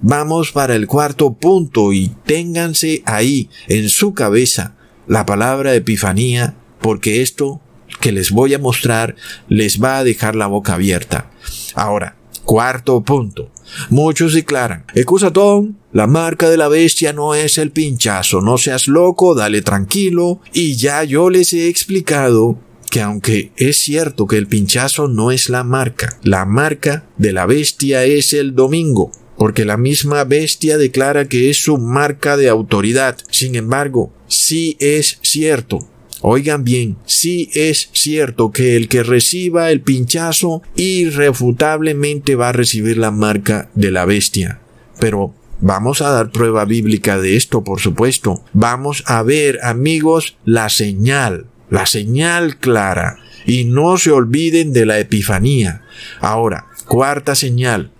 Vamos 0.00 0.52
para 0.52 0.76
el 0.76 0.86
cuarto 0.86 1.32
punto 1.32 1.92
y 1.92 2.12
ténganse 2.24 3.02
ahí 3.04 3.50
en 3.66 3.88
su 3.88 4.14
cabeza 4.14 4.77
la 5.08 5.26
palabra 5.26 5.74
epifanía, 5.74 6.54
porque 6.80 7.22
esto 7.22 7.60
que 8.00 8.12
les 8.12 8.30
voy 8.30 8.54
a 8.54 8.58
mostrar 8.58 9.16
les 9.48 9.82
va 9.82 9.98
a 9.98 10.04
dejar 10.04 10.36
la 10.36 10.46
boca 10.46 10.74
abierta. 10.74 11.30
Ahora, 11.74 12.16
cuarto 12.44 13.02
punto. 13.02 13.50
Muchos 13.90 14.34
declaran, 14.34 14.84
Ecusatón, 14.94 15.78
la 15.92 16.06
marca 16.06 16.48
de 16.48 16.56
la 16.56 16.68
bestia 16.68 17.12
no 17.12 17.34
es 17.34 17.58
el 17.58 17.70
pinchazo, 17.70 18.40
no 18.40 18.56
seas 18.56 18.88
loco, 18.88 19.34
dale 19.34 19.62
tranquilo, 19.62 20.40
y 20.52 20.76
ya 20.76 21.04
yo 21.04 21.28
les 21.28 21.52
he 21.52 21.68
explicado 21.68 22.58
que 22.90 23.02
aunque 23.02 23.52
es 23.56 23.78
cierto 23.78 24.26
que 24.26 24.38
el 24.38 24.46
pinchazo 24.46 25.08
no 25.08 25.30
es 25.30 25.50
la 25.50 25.64
marca, 25.64 26.18
la 26.22 26.46
marca 26.46 27.04
de 27.18 27.32
la 27.32 27.44
bestia 27.44 28.04
es 28.04 28.32
el 28.32 28.54
domingo, 28.54 29.10
porque 29.38 29.64
la 29.64 29.76
misma 29.76 30.24
bestia 30.24 30.76
declara 30.76 31.28
que 31.28 31.48
es 31.48 31.58
su 31.62 31.78
marca 31.78 32.36
de 32.36 32.48
autoridad. 32.48 33.16
Sin 33.30 33.54
embargo, 33.54 34.12
sí 34.26 34.76
es 34.80 35.18
cierto. 35.22 35.88
Oigan 36.20 36.64
bien, 36.64 36.96
sí 37.06 37.48
es 37.54 37.90
cierto 37.92 38.50
que 38.50 38.74
el 38.74 38.88
que 38.88 39.04
reciba 39.04 39.70
el 39.70 39.80
pinchazo 39.80 40.62
irrefutablemente 40.74 42.34
va 42.34 42.48
a 42.48 42.52
recibir 42.52 42.98
la 42.98 43.12
marca 43.12 43.70
de 43.74 43.92
la 43.92 44.04
bestia. 44.04 44.60
Pero 44.98 45.34
Vamos 45.60 46.02
a 46.02 46.10
dar 46.10 46.30
prueba 46.30 46.64
bíblica 46.64 47.18
de 47.18 47.36
esto, 47.36 47.64
por 47.64 47.80
supuesto. 47.80 48.44
Vamos 48.52 49.02
a 49.06 49.24
ver, 49.24 49.58
amigos, 49.64 50.36
la 50.44 50.68
señal, 50.68 51.46
la 51.68 51.84
señal 51.86 52.58
clara. 52.58 53.18
Y 53.44 53.64
no 53.64 53.98
se 53.98 54.12
olviden 54.12 54.72
de 54.72 54.86
la 54.86 55.00
epifanía. 55.00 55.82
Ahora, 56.20 56.66
cuarta 56.86 57.34
señal. 57.34 57.90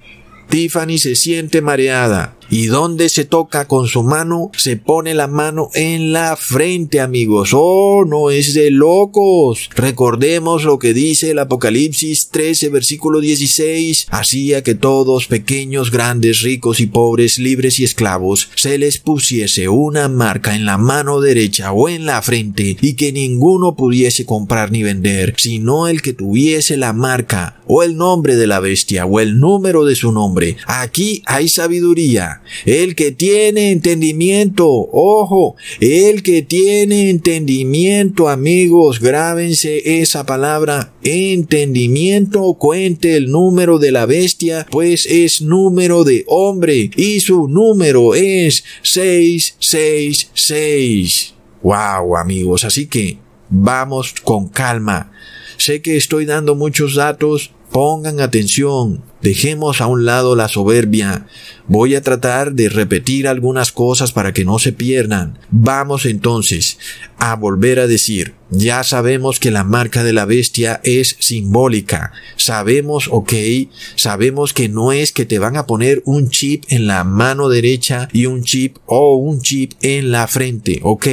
Tiffany 0.48 0.98
se 0.98 1.14
siente 1.14 1.60
mareada 1.60 2.37
y 2.50 2.66
donde 2.66 3.08
se 3.08 3.24
toca 3.24 3.66
con 3.66 3.86
su 3.88 4.02
mano, 4.02 4.50
se 4.56 4.76
pone 4.76 5.14
la 5.14 5.26
mano 5.26 5.70
en 5.74 6.12
la 6.12 6.36
frente, 6.36 7.00
amigos. 7.00 7.50
Oh, 7.52 8.04
no 8.06 8.30
es 8.30 8.54
de 8.54 8.70
locos. 8.70 9.68
Recordemos 9.74 10.64
lo 10.64 10.78
que 10.78 10.94
dice 10.94 11.30
el 11.30 11.38
Apocalipsis 11.38 12.28
13, 12.30 12.70
versículo 12.70 13.20
16. 13.20 14.06
Hacía 14.10 14.62
que 14.62 14.74
todos, 14.74 15.26
pequeños, 15.26 15.90
grandes, 15.90 16.40
ricos 16.42 16.80
y 16.80 16.86
pobres, 16.86 17.38
libres 17.38 17.78
y 17.80 17.84
esclavos, 17.84 18.50
se 18.54 18.78
les 18.78 18.98
pusiese 18.98 19.68
una 19.68 20.08
marca 20.08 20.54
en 20.54 20.64
la 20.64 20.78
mano 20.78 21.20
derecha 21.20 21.72
o 21.72 21.88
en 21.88 22.06
la 22.06 22.22
frente 22.22 22.76
y 22.80 22.94
que 22.94 23.12
ninguno 23.12 23.76
pudiese 23.76 24.24
comprar 24.24 24.70
ni 24.70 24.82
vender, 24.82 25.34
sino 25.36 25.88
el 25.88 26.02
que 26.02 26.12
tuviese 26.12 26.76
la 26.76 26.92
marca 26.92 27.60
o 27.66 27.82
el 27.82 27.96
nombre 27.96 28.36
de 28.36 28.46
la 28.46 28.60
bestia 28.60 29.06
o 29.06 29.20
el 29.20 29.38
número 29.38 29.84
de 29.84 29.94
su 29.94 30.12
nombre. 30.12 30.56
Aquí 30.66 31.22
hay 31.26 31.48
sabiduría 31.48 32.37
el 32.64 32.94
que 32.94 33.12
tiene 33.12 33.70
entendimiento, 33.70 34.66
ojo, 34.68 35.56
el 35.80 36.22
que 36.22 36.40
tiene 36.42 37.10
entendimiento, 37.10 38.28
amigos, 38.28 39.00
grábense 39.00 40.00
esa 40.00 40.24
palabra, 40.26 40.92
entendimiento, 41.02 42.54
cuente 42.54 43.16
el 43.16 43.30
número 43.30 43.78
de 43.78 43.92
la 43.92 44.06
bestia, 44.06 44.66
pues 44.70 45.06
es 45.06 45.42
número 45.42 46.04
de 46.04 46.24
hombre 46.26 46.90
y 46.96 47.20
su 47.20 47.48
número 47.48 48.14
es 48.14 48.64
666. 48.82 51.34
Wow, 51.62 52.16
amigos, 52.16 52.64
así 52.64 52.86
que 52.86 53.18
vamos 53.48 54.14
con 54.22 54.48
calma. 54.48 55.12
Sé 55.56 55.82
que 55.82 55.96
estoy 55.96 56.24
dando 56.24 56.54
muchos 56.54 56.94
datos, 56.94 57.50
pongan 57.70 58.20
atención, 58.20 59.02
dejemos 59.22 59.80
a 59.80 59.86
un 59.86 60.04
lado 60.04 60.36
la 60.36 60.48
soberbia, 60.48 61.26
Voy 61.70 61.94
a 61.94 62.02
tratar 62.02 62.54
de 62.54 62.70
repetir 62.70 63.28
algunas 63.28 63.72
cosas 63.72 64.12
para 64.12 64.32
que 64.32 64.46
no 64.46 64.58
se 64.58 64.72
pierdan. 64.72 65.38
Vamos 65.50 66.06
entonces 66.06 66.78
a 67.18 67.36
volver 67.36 67.78
a 67.78 67.86
decir, 67.86 68.32
ya 68.48 68.82
sabemos 68.84 69.38
que 69.38 69.50
la 69.50 69.64
marca 69.64 70.02
de 70.02 70.14
la 70.14 70.24
bestia 70.24 70.80
es 70.82 71.16
simbólica. 71.18 72.12
Sabemos, 72.36 73.10
ok, 73.12 73.34
sabemos 73.96 74.54
que 74.54 74.70
no 74.70 74.92
es 74.92 75.12
que 75.12 75.26
te 75.26 75.38
van 75.38 75.58
a 75.58 75.66
poner 75.66 76.00
un 76.06 76.30
chip 76.30 76.64
en 76.68 76.86
la 76.86 77.04
mano 77.04 77.50
derecha 77.50 78.08
y 78.14 78.24
un 78.24 78.44
chip 78.44 78.78
o 78.86 79.16
un 79.16 79.42
chip 79.42 79.72
en 79.82 80.10
la 80.10 80.26
frente, 80.26 80.80
ok. 80.82 81.06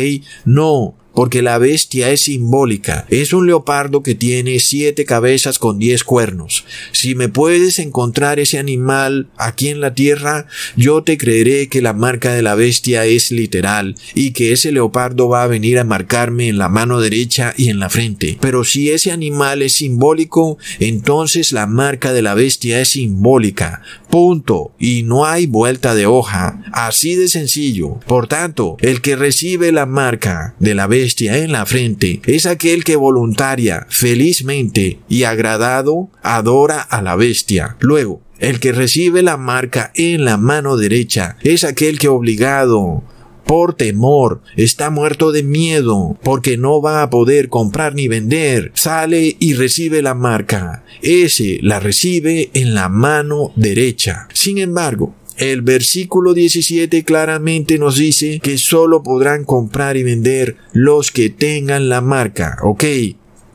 No, 0.45 0.95
porque 1.15 1.41
la 1.41 1.57
bestia 1.57 2.11
es 2.11 2.21
simbólica. 2.21 3.05
Es 3.09 3.33
un 3.33 3.47
leopardo 3.47 4.03
que 4.03 4.13
tiene 4.13 4.59
siete 4.59 5.05
cabezas 5.05 5.57
con 5.57 5.79
diez 5.79 6.03
cuernos. 6.03 6.65
Si 6.91 7.15
me 7.15 7.29
puedes 7.29 7.79
encontrar 7.79 8.39
ese 8.39 8.59
animal 8.59 9.29
aquí 9.37 9.69
en 9.69 9.79
la 9.79 9.93
tierra, 9.93 10.47
yo 10.75 11.03
te 11.03 11.17
creeré 11.17 11.69
que 11.69 11.81
la 11.81 11.93
marca 11.93 12.33
de 12.33 12.41
la 12.41 12.55
bestia 12.55 13.05
es 13.05 13.31
literal 13.31 13.95
y 14.13 14.31
que 14.31 14.51
ese 14.51 14.71
leopardo 14.71 15.29
va 15.29 15.43
a 15.43 15.47
venir 15.47 15.79
a 15.79 15.85
marcarme 15.85 16.49
en 16.49 16.57
la 16.57 16.69
mano 16.69 16.99
derecha 16.99 17.53
y 17.57 17.69
en 17.69 17.79
la 17.79 17.89
frente. 17.89 18.37
Pero 18.41 18.65
si 18.65 18.91
ese 18.91 19.11
animal 19.11 19.61
es 19.61 19.73
simbólico, 19.73 20.57
entonces 20.79 21.53
la 21.53 21.65
marca 21.65 22.11
de 22.11 22.21
la 22.21 22.33
bestia 22.33 22.81
es 22.81 22.89
simbólica. 22.89 23.81
Punto. 24.09 24.73
Y 24.79 25.03
no 25.03 25.25
hay 25.25 25.45
vuelta 25.45 25.95
de 25.95 26.05
hoja. 26.05 26.61
Así 26.73 27.15
de 27.15 27.29
sencillo. 27.29 27.99
Por 28.05 28.27
tanto, 28.27 28.77
el 28.79 29.01
que 29.01 29.15
recibe 29.15 29.71
la 29.71 29.85
marca 29.85 30.55
de 30.59 30.75
la 30.75 30.87
bestia 30.87 31.04
en 31.19 31.51
la 31.51 31.65
frente 31.65 32.21
es 32.25 32.45
aquel 32.45 32.83
que 32.83 32.95
voluntaria, 32.95 33.85
felizmente 33.89 34.99
y 35.07 35.23
agradado 35.23 36.09
adora 36.23 36.81
a 36.81 37.01
la 37.01 37.15
bestia. 37.15 37.77
Luego, 37.79 38.21
el 38.39 38.59
que 38.59 38.71
recibe 38.71 39.21
la 39.21 39.37
marca 39.37 39.91
en 39.95 40.25
la 40.25 40.37
mano 40.37 40.77
derecha 40.77 41.37
es 41.43 41.63
aquel 41.63 41.99
que 41.99 42.07
obligado 42.07 43.03
por 43.45 43.75
temor, 43.75 44.41
está 44.55 44.89
muerto 44.89 45.31
de 45.31 45.43
miedo, 45.43 46.17
porque 46.23 46.57
no 46.57 46.81
va 46.81 47.03
a 47.03 47.11
poder 47.11 47.49
comprar 47.49 47.93
ni 47.93 48.07
vender, 48.07 48.71
sale 48.73 49.37
y 49.39 49.53
recibe 49.53 50.01
la 50.01 50.15
marca. 50.15 50.83
Ese 51.03 51.59
la 51.61 51.79
recibe 51.79 52.49
en 52.55 52.73
la 52.73 52.89
mano 52.89 53.53
derecha. 53.55 54.27
Sin 54.33 54.57
embargo, 54.57 55.13
el 55.37 55.61
versículo 55.61 56.33
17 56.33 57.03
claramente 57.03 57.77
nos 57.77 57.97
dice 57.97 58.39
que 58.41 58.57
solo 58.57 59.03
podrán 59.03 59.43
comprar 59.43 59.97
y 59.97 60.03
vender 60.03 60.57
los 60.73 61.11
que 61.11 61.29
tengan 61.29 61.89
la 61.89 62.01
marca, 62.01 62.57
¿ok? 62.63 62.83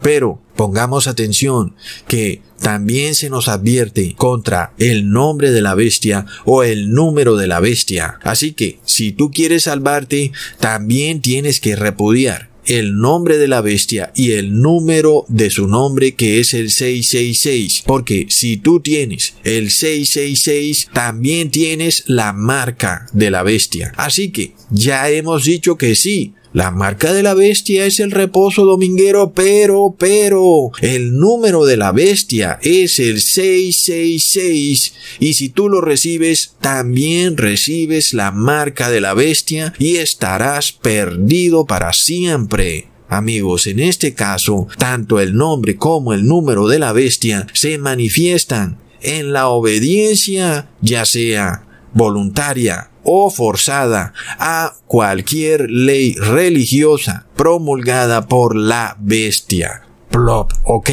Pero 0.03 0.41
pongamos 0.57 1.07
atención 1.07 1.75
que 2.07 2.43
también 2.61 3.15
se 3.15 3.31
nos 3.31 3.49
advierte 3.49 4.15
contra 4.17 4.75
el 4.79 5.11
nombre 5.11 5.51
de 5.51 5.63
la 5.63 5.75
bestia 5.75 6.27
o 6.45 6.63
el 6.63 6.93
número 6.93 7.37
de 7.37 7.47
la 7.47 7.61
bestia. 7.61 8.19
Así 8.23 8.53
que 8.53 8.79
si 8.85 9.13
tú 9.13 9.31
quieres 9.31 9.65
salvarte, 9.65 10.33
también 10.59 11.23
tienes 11.23 11.61
que 11.61 11.77
repudiar 11.77 12.50
el 12.71 12.99
nombre 12.99 13.37
de 13.37 13.49
la 13.49 13.63
bestia 13.63 14.13
y 14.15 14.33
el 14.33 14.61
número 14.61 15.25
de 15.27 15.51
su 15.51 15.67
nombre 15.67 16.15
que 16.15 16.39
es 16.39 16.55
el 16.55 16.71
666. 16.71 17.83
Porque 17.85 18.27
si 18.29 18.59
tú 18.59 18.79
tienes 18.79 19.35
el 19.43 19.73
666, 19.73 20.91
también 20.93 21.51
tienes 21.51 22.05
la 22.07 22.33
marca 22.33 23.07
de 23.13 23.33
la 23.33 23.43
bestia. 23.43 23.93
Así 23.97 24.31
que 24.31 24.53
ya 24.71 25.11
hemos 25.11 25.45
dicho 25.45 25.77
que 25.77 25.97
sí, 25.97 26.35
la 26.53 26.73
marca 26.73 27.13
de 27.13 27.23
la 27.23 27.35
bestia 27.35 27.87
es 27.87 28.01
el 28.01 28.11
reposo 28.11 28.65
dominguero, 28.65 29.33
pero, 29.33 29.95
pero, 29.97 30.73
el 30.81 31.17
número 31.17 31.65
de 31.65 31.77
la 31.77 31.93
bestia 31.93 32.59
es 32.63 32.99
el 32.99 33.21
666 33.21 34.95
y 35.21 35.35
si 35.35 35.49
tú 35.51 35.69
lo 35.69 35.81
recibes, 35.81 36.57
también 36.61 37.37
recibes 37.37 38.15
la 38.15 38.33
marca 38.33 38.91
de 38.91 39.01
la 39.01 39.15
bestia 39.15 39.75
y 39.79 39.99
estarás 39.99 40.73
perdido 40.73 41.67
para 41.67 41.93
siempre. 41.93 42.89
Amigos, 43.09 43.69
en 43.69 43.79
este 43.79 44.15
caso, 44.15 44.67
tanto 44.77 45.21
el 45.21 45.37
nombre 45.37 45.77
como 45.77 46.15
el 46.15 46.27
número 46.27 46.67
de 46.67 46.81
la 46.81 46.93
bestia 46.93 47.47
se 47.53 47.79
manifiestan 47.79 48.79
en 49.03 49.33
la 49.33 49.49
obediencia, 49.49 50.69
ya 50.81 51.05
sea 51.05 51.67
voluntaria 51.93 52.90
o 53.03 53.31
forzada 53.31 54.13
a 54.39 54.75
cualquier 54.87 55.71
ley 55.71 56.15
religiosa 56.15 57.27
promulgada 57.37 58.27
por 58.27 58.57
la 58.57 58.97
bestia. 59.01 59.83
Plop, 60.11 60.53
ok. 60.65 60.91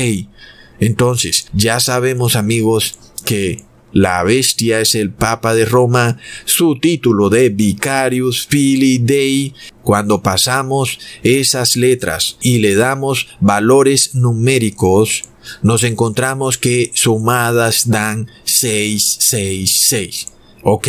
Entonces, 0.79 1.47
ya 1.53 1.79
sabemos 1.79 2.35
amigos 2.35 2.97
que 3.25 3.65
la 3.91 4.23
bestia 4.23 4.79
es 4.81 4.95
el 4.95 5.11
Papa 5.11 5.55
de 5.55 5.65
Roma, 5.65 6.17
su 6.45 6.79
título 6.79 7.29
de 7.29 7.49
Vicarius 7.49 8.45
Filii 8.45 8.99
Dei. 8.99 9.53
Cuando 9.81 10.21
pasamos 10.21 10.99
esas 11.23 11.75
letras 11.77 12.37
y 12.41 12.59
le 12.59 12.75
damos 12.75 13.27
valores 13.39 14.13
numéricos, 14.13 15.23
nos 15.63 15.83
encontramos 15.83 16.57
que 16.57 16.91
sumadas 16.93 17.89
dan 17.89 18.27
666. 18.43 20.27
Ok, 20.63 20.87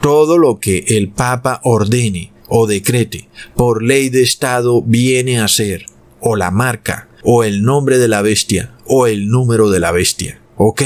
todo 0.00 0.38
lo 0.38 0.58
que 0.58 0.84
el 0.88 1.08
Papa 1.08 1.60
ordene 1.64 2.32
o 2.48 2.66
decrete 2.66 3.28
por 3.54 3.82
ley 3.82 4.08
de 4.08 4.22
Estado 4.22 4.82
viene 4.82 5.40
a 5.40 5.48
ser 5.48 5.86
o 6.20 6.36
la 6.36 6.50
marca 6.50 7.08
o 7.22 7.44
el 7.44 7.62
nombre 7.62 7.98
de 7.98 8.08
la 8.08 8.22
bestia 8.22 8.74
o 8.86 9.06
el 9.06 9.28
número 9.28 9.70
de 9.70 9.80
la 9.80 9.92
bestia. 9.92 10.40
¿Ok? 10.56 10.82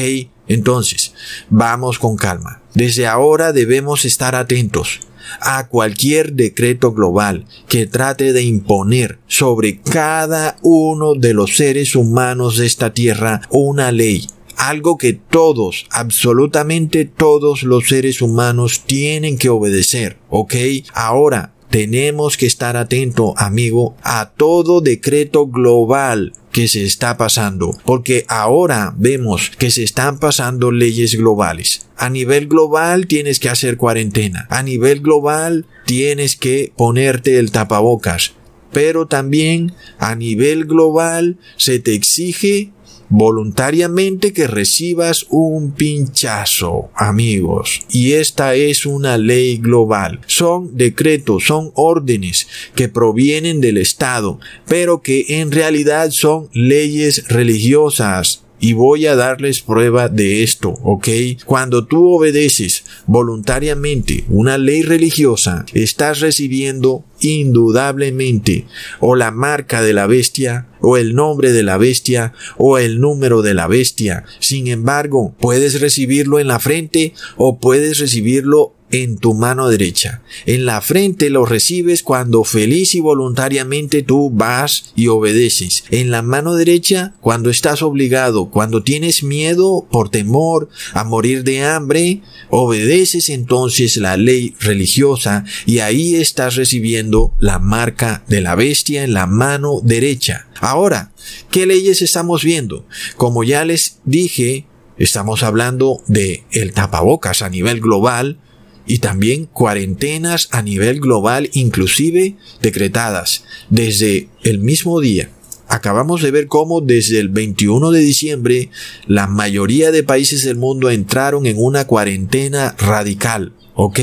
Entonces, 0.49 1.15
vamos 1.49 1.99
con 1.99 2.17
calma. 2.17 2.63
Desde 2.75 3.07
ahora 3.07 3.53
debemos 3.53 4.05
estar 4.05 4.35
atentos 4.35 5.01
a 5.41 5.69
cualquier 5.69 6.35
decreto 6.35 6.93
global 6.93 7.47
que 7.69 7.87
trate 7.87 8.33
de 8.33 8.43
imponer 8.43 9.19
sobre 9.27 9.81
cada 9.81 10.57
uno 10.63 11.15
de 11.15 11.33
los 11.33 11.57
seres 11.57 11.95
humanos 11.95 12.59
de 12.59 12.67
esta 12.67 12.93
tierra 12.93 13.41
una 13.51 13.93
ley 13.93 14.27
algo 14.69 14.97
que 14.97 15.13
todos, 15.13 15.87
absolutamente 15.91 17.05
todos 17.05 17.65
los 17.65 17.89
seres 17.89 18.23
humanos 18.23 18.83
tienen 18.87 19.37
que 19.37 19.49
obedecer, 19.49 20.19
¿ok? 20.31 20.55
Ahora, 20.95 21.53
tenemos 21.71 22.37
que 22.37 22.47
estar 22.47 22.77
atento, 22.77 23.35
amigo, 23.39 23.97
a 24.03 24.31
todo 24.37 24.81
decreto 24.81 25.47
global 25.47 26.35
que 26.53 26.69
se 26.69 26.85
está 26.85 27.17
pasando, 27.17 27.77
porque 27.85 28.25
ahora 28.29 28.95
vemos 28.97 29.51
que 29.59 29.71
se 29.71 29.83
están 29.83 30.21
pasando 30.21 30.71
leyes 30.71 31.17
globales. 31.17 31.87
A 31.97 32.09
nivel 32.09 32.47
global 32.47 33.07
tienes 33.07 33.41
que 33.41 33.49
hacer 33.49 33.77
cuarentena. 33.77 34.47
A 34.51 34.63
nivel 34.63 35.01
global 35.01 35.67
tienes 35.87 36.37
que 36.37 36.73
ponerte 36.77 37.39
el 37.39 37.51
tapabocas. 37.51 38.35
Pero 38.71 39.07
también 39.07 39.73
a 39.99 40.15
nivel 40.15 40.67
global 40.67 41.39
se 41.57 41.79
te 41.79 41.95
exige 41.95 42.73
voluntariamente 43.13 44.33
que 44.33 44.47
recibas 44.47 45.27
un 45.29 45.73
pinchazo, 45.73 46.89
amigos. 46.97 47.83
Y 47.91 48.13
esta 48.15 48.55
es 48.55 48.87
una 48.87 49.19
ley 49.19 49.59
global. 49.59 50.21
Son 50.27 50.77
decretos, 50.77 51.45
son 51.45 51.73
órdenes 51.75 52.49
que 52.75 52.89
provienen 52.89 53.61
del 53.61 53.77
Estado, 53.77 54.41
pero 54.67 55.03
que 55.03 55.27
en 55.29 55.53
realidad 55.53 56.11
son 56.11 56.49
leyes 56.55 57.29
religiosas 57.29 58.43
y 58.63 58.75
voy 58.75 59.07
a 59.07 59.17
darles 59.17 59.61
prueba 59.61 60.09
de 60.09 60.45
esto, 60.45 60.71
¿ok? 60.85 61.09
Cuando 61.45 61.85
tú 61.85 62.15
obedeces 62.15 62.85
voluntariamente 63.07 64.25
una 64.29 64.57
ley 64.57 64.83
religiosa, 64.83 65.67
estás 65.75 66.21
recibiendo 66.21 67.05
indudablemente 67.21 68.67
o 69.01 69.17
la 69.17 69.33
marca 69.33 69.83
de 69.83 69.93
la 69.93 70.07
bestia 70.07 70.69
o 70.81 70.97
el 70.97 71.17
nombre 71.17 71.53
de 71.53 71.65
la 71.65 71.77
bestia 71.77 72.35
o 72.57 72.79
el 72.79 73.01
número 73.01 73.43
de 73.43 73.55
la 73.55 73.67
bestia. 73.67 74.25
Sin 74.39 74.69
embargo, 74.69 75.35
puedes 75.41 75.81
recibirlo 75.81 76.39
en 76.39 76.47
la 76.47 76.61
frente 76.61 77.15
o 77.37 77.59
puedes 77.59 77.99
recibirlo 77.99 78.77
en 78.93 79.17
tu 79.17 79.35
mano 79.35 79.69
derecha. 79.69 80.23
En 80.47 80.67
la 80.67 80.81
frente 80.81 81.31
lo 81.31 81.45
recibes 81.45 82.03
cuando 82.03 82.45
feliz 82.45 82.95
y 82.95 83.01
voluntariamente 83.01 84.03
tú 84.03 84.31
vas 84.31 84.93
y 84.95 85.09
obedeces. 85.09 85.85
En 85.91 86.11
la 86.11 86.23
mano 86.23 86.55
derecha 86.55 87.15
cuando 87.21 87.51
estás 87.51 87.83
obligado, 87.83 88.51
cuando 88.51 88.83
tienes 88.83 89.25
miedo 89.25 89.87
por 89.91 90.11
temor 90.11 90.69
a 90.93 91.05
morir 91.05 91.43
de 91.43 91.65
hambre, 91.65 92.23
obedeces 92.51 93.31
entonces 93.31 93.97
la 93.97 94.17
ley 94.17 94.55
religiosa 94.61 95.45
y 95.65 95.79
ahí 95.79 96.17
estás 96.17 96.57
recibiendo 96.57 97.33
la 97.41 97.59
marca 97.59 98.25
de 98.29 98.43
la 98.43 98.55
bestia 98.55 99.05
en 99.05 99.15
la 99.15 99.27
mano 99.27 99.81
derecha. 99.83 100.49
Ahora, 100.61 101.13
¿qué 101.51 101.65
leyes 101.67 102.03
estamos 102.03 102.45
viendo? 102.45 102.87
Como 103.17 103.43
ya 103.43 103.65
les 103.65 104.01
dije, 104.05 104.67
estamos 104.99 105.43
hablando 105.43 106.03
de 106.07 106.45
el 106.53 106.73
tapabocas 106.75 107.41
a 107.41 107.49
nivel 107.49 107.81
global, 107.81 108.39
y 108.87 108.99
también 108.99 109.47
cuarentenas 109.47 110.49
a 110.51 110.63
nivel 110.63 111.01
global 111.01 111.51
inclusive 111.53 112.37
decretadas 112.61 113.45
desde 113.71 114.29
el 114.43 114.59
mismo 114.59 115.01
día. 115.01 115.31
Acabamos 115.69 116.21
de 116.21 116.31
ver 116.31 116.49
cómo 116.49 116.81
desde 116.83 117.19
el 117.19 117.31
21 117.31 117.93
de 117.93 118.01
diciembre 118.01 118.69
la 119.07 119.27
mayoría 119.27 119.91
de 119.91 120.03
países 120.03 120.45
del 120.45 120.57
mundo 120.57 120.91
entraron 120.91 121.47
en 121.47 121.57
una 121.59 121.87
cuarentena 121.87 122.75
radical, 122.79 123.55
¿ok? 123.75 124.01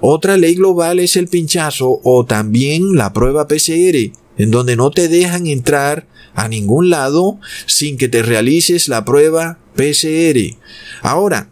Otra 0.00 0.36
ley 0.36 0.54
global 0.54 0.98
es 0.98 1.16
el 1.16 1.28
pinchazo 1.28 2.00
o 2.02 2.24
también 2.26 2.96
la 2.96 3.12
prueba 3.12 3.46
PCR, 3.46 4.10
en 4.38 4.50
donde 4.50 4.74
no 4.74 4.90
te 4.90 5.08
dejan 5.08 5.46
entrar 5.46 6.08
a 6.34 6.48
ningún 6.48 6.90
lado 6.90 7.38
sin 7.66 7.96
que 7.96 8.08
te 8.08 8.22
realices 8.22 8.88
la 8.88 9.04
prueba 9.04 9.58
PCR. 9.76 10.56
Ahora, 11.02 11.49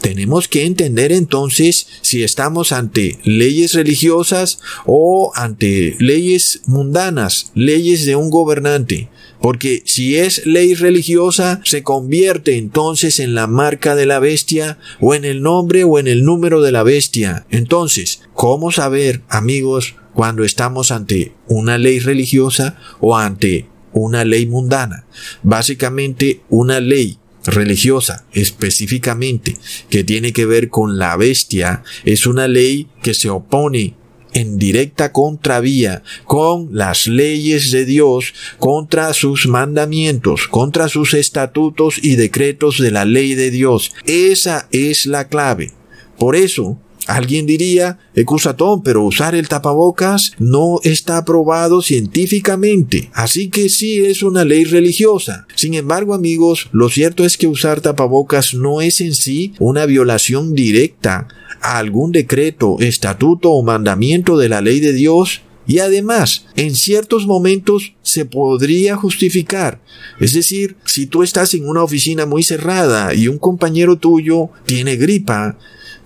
tenemos 0.00 0.48
que 0.48 0.64
entender 0.64 1.12
entonces 1.12 1.86
si 2.00 2.24
estamos 2.24 2.72
ante 2.72 3.18
leyes 3.22 3.74
religiosas 3.74 4.60
o 4.86 5.32
ante 5.34 5.94
leyes 5.98 6.62
mundanas, 6.66 7.52
leyes 7.54 8.06
de 8.06 8.16
un 8.16 8.30
gobernante. 8.30 9.10
Porque 9.40 9.82
si 9.86 10.16
es 10.16 10.44
ley 10.46 10.74
religiosa, 10.74 11.60
se 11.64 11.82
convierte 11.82 12.58
entonces 12.58 13.20
en 13.20 13.34
la 13.34 13.46
marca 13.46 13.94
de 13.94 14.04
la 14.04 14.18
bestia, 14.18 14.78
o 15.00 15.14
en 15.14 15.24
el 15.24 15.40
nombre 15.40 15.84
o 15.84 15.98
en 15.98 16.08
el 16.08 16.24
número 16.24 16.60
de 16.60 16.72
la 16.72 16.82
bestia. 16.82 17.46
Entonces, 17.50 18.22
¿cómo 18.34 18.70
saber, 18.70 19.22
amigos, 19.28 19.96
cuando 20.12 20.44
estamos 20.44 20.90
ante 20.90 21.32
una 21.48 21.78
ley 21.78 22.00
religiosa 22.00 22.78
o 23.00 23.16
ante 23.16 23.66
una 23.92 24.24
ley 24.24 24.46
mundana? 24.46 25.06
Básicamente, 25.42 26.42
una 26.50 26.80
ley 26.80 27.18
religiosa 27.44 28.26
específicamente 28.32 29.56
que 29.88 30.04
tiene 30.04 30.32
que 30.32 30.46
ver 30.46 30.68
con 30.68 30.98
la 30.98 31.16
bestia 31.16 31.82
es 32.04 32.26
una 32.26 32.48
ley 32.48 32.88
que 33.02 33.14
se 33.14 33.30
opone 33.30 33.94
en 34.32 34.58
directa 34.58 35.12
contravía 35.12 36.02
con 36.24 36.68
las 36.72 37.06
leyes 37.06 37.70
de 37.70 37.84
Dios, 37.84 38.32
contra 38.58 39.12
sus 39.12 39.46
mandamientos, 39.46 40.48
contra 40.48 40.88
sus 40.88 41.14
estatutos 41.14 41.98
y 42.02 42.16
decretos 42.16 42.78
de 42.78 42.90
la 42.90 43.04
ley 43.04 43.34
de 43.34 43.50
Dios. 43.50 43.92
Esa 44.06 44.68
es 44.70 45.06
la 45.06 45.28
clave. 45.28 45.72
Por 46.18 46.36
eso, 46.36 46.78
Alguien 47.10 47.44
diría, 47.44 47.98
Ecusatón, 48.14 48.84
pero 48.84 49.02
usar 49.02 49.34
el 49.34 49.48
tapabocas 49.48 50.30
no 50.38 50.78
está 50.84 51.16
aprobado 51.16 51.82
científicamente, 51.82 53.10
así 53.12 53.50
que 53.50 53.68
sí 53.68 53.98
es 53.98 54.22
una 54.22 54.44
ley 54.44 54.62
religiosa. 54.62 55.48
Sin 55.56 55.74
embargo, 55.74 56.14
amigos, 56.14 56.68
lo 56.70 56.88
cierto 56.88 57.24
es 57.24 57.36
que 57.36 57.48
usar 57.48 57.80
tapabocas 57.80 58.54
no 58.54 58.80
es 58.80 59.00
en 59.00 59.16
sí 59.16 59.54
una 59.58 59.86
violación 59.86 60.54
directa 60.54 61.26
a 61.60 61.78
algún 61.78 62.12
decreto, 62.12 62.76
estatuto 62.78 63.50
o 63.50 63.64
mandamiento 63.64 64.38
de 64.38 64.48
la 64.48 64.60
ley 64.60 64.78
de 64.78 64.92
Dios, 64.92 65.42
y 65.66 65.80
además, 65.80 66.46
en 66.54 66.76
ciertos 66.76 67.26
momentos 67.26 67.94
se 68.02 68.24
podría 68.24 68.96
justificar. 68.96 69.80
Es 70.20 70.32
decir, 70.32 70.76
si 70.84 71.06
tú 71.06 71.24
estás 71.24 71.54
en 71.54 71.68
una 71.68 71.82
oficina 71.82 72.24
muy 72.24 72.44
cerrada 72.44 73.14
y 73.14 73.26
un 73.26 73.38
compañero 73.38 73.96
tuyo 73.96 74.50
tiene 74.64 74.94
gripa, 74.96 75.58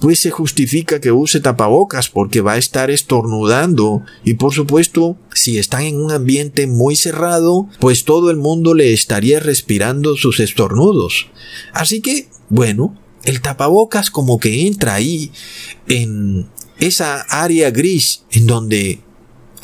pues 0.05 0.19
se 0.19 0.31
justifica 0.31 1.01
que 1.01 1.13
use 1.13 1.41
tapabocas 1.41 2.11
porque 2.11 2.43
va 2.43 2.53
a 2.53 2.59
estar 2.59 2.91
estornudando 2.91 4.03
y 4.23 4.35
por 4.35 4.53
supuesto 4.53 5.17
si 5.33 5.57
están 5.57 5.85
en 5.85 5.97
un 5.97 6.13
ambiente 6.13 6.67
muy 6.67 6.95
cerrado 6.95 7.71
pues 7.81 8.05
todo 8.05 8.31
el 8.31 8.37
mundo 8.37 8.75
le 8.75 8.93
estaría 8.93 9.41
respirando 9.41 10.15
sus 10.15 10.41
estornudos. 10.41 11.29
Así 11.73 12.03
que, 12.03 12.29
bueno, 12.51 12.95
el 13.25 13.41
tapabocas 13.41 14.11
como 14.11 14.39
que 14.39 14.67
entra 14.67 14.93
ahí 14.93 15.31
en 15.89 16.51
esa 16.79 17.23
área 17.23 17.71
gris 17.71 18.25
en 18.31 18.47
donde 18.47 19.01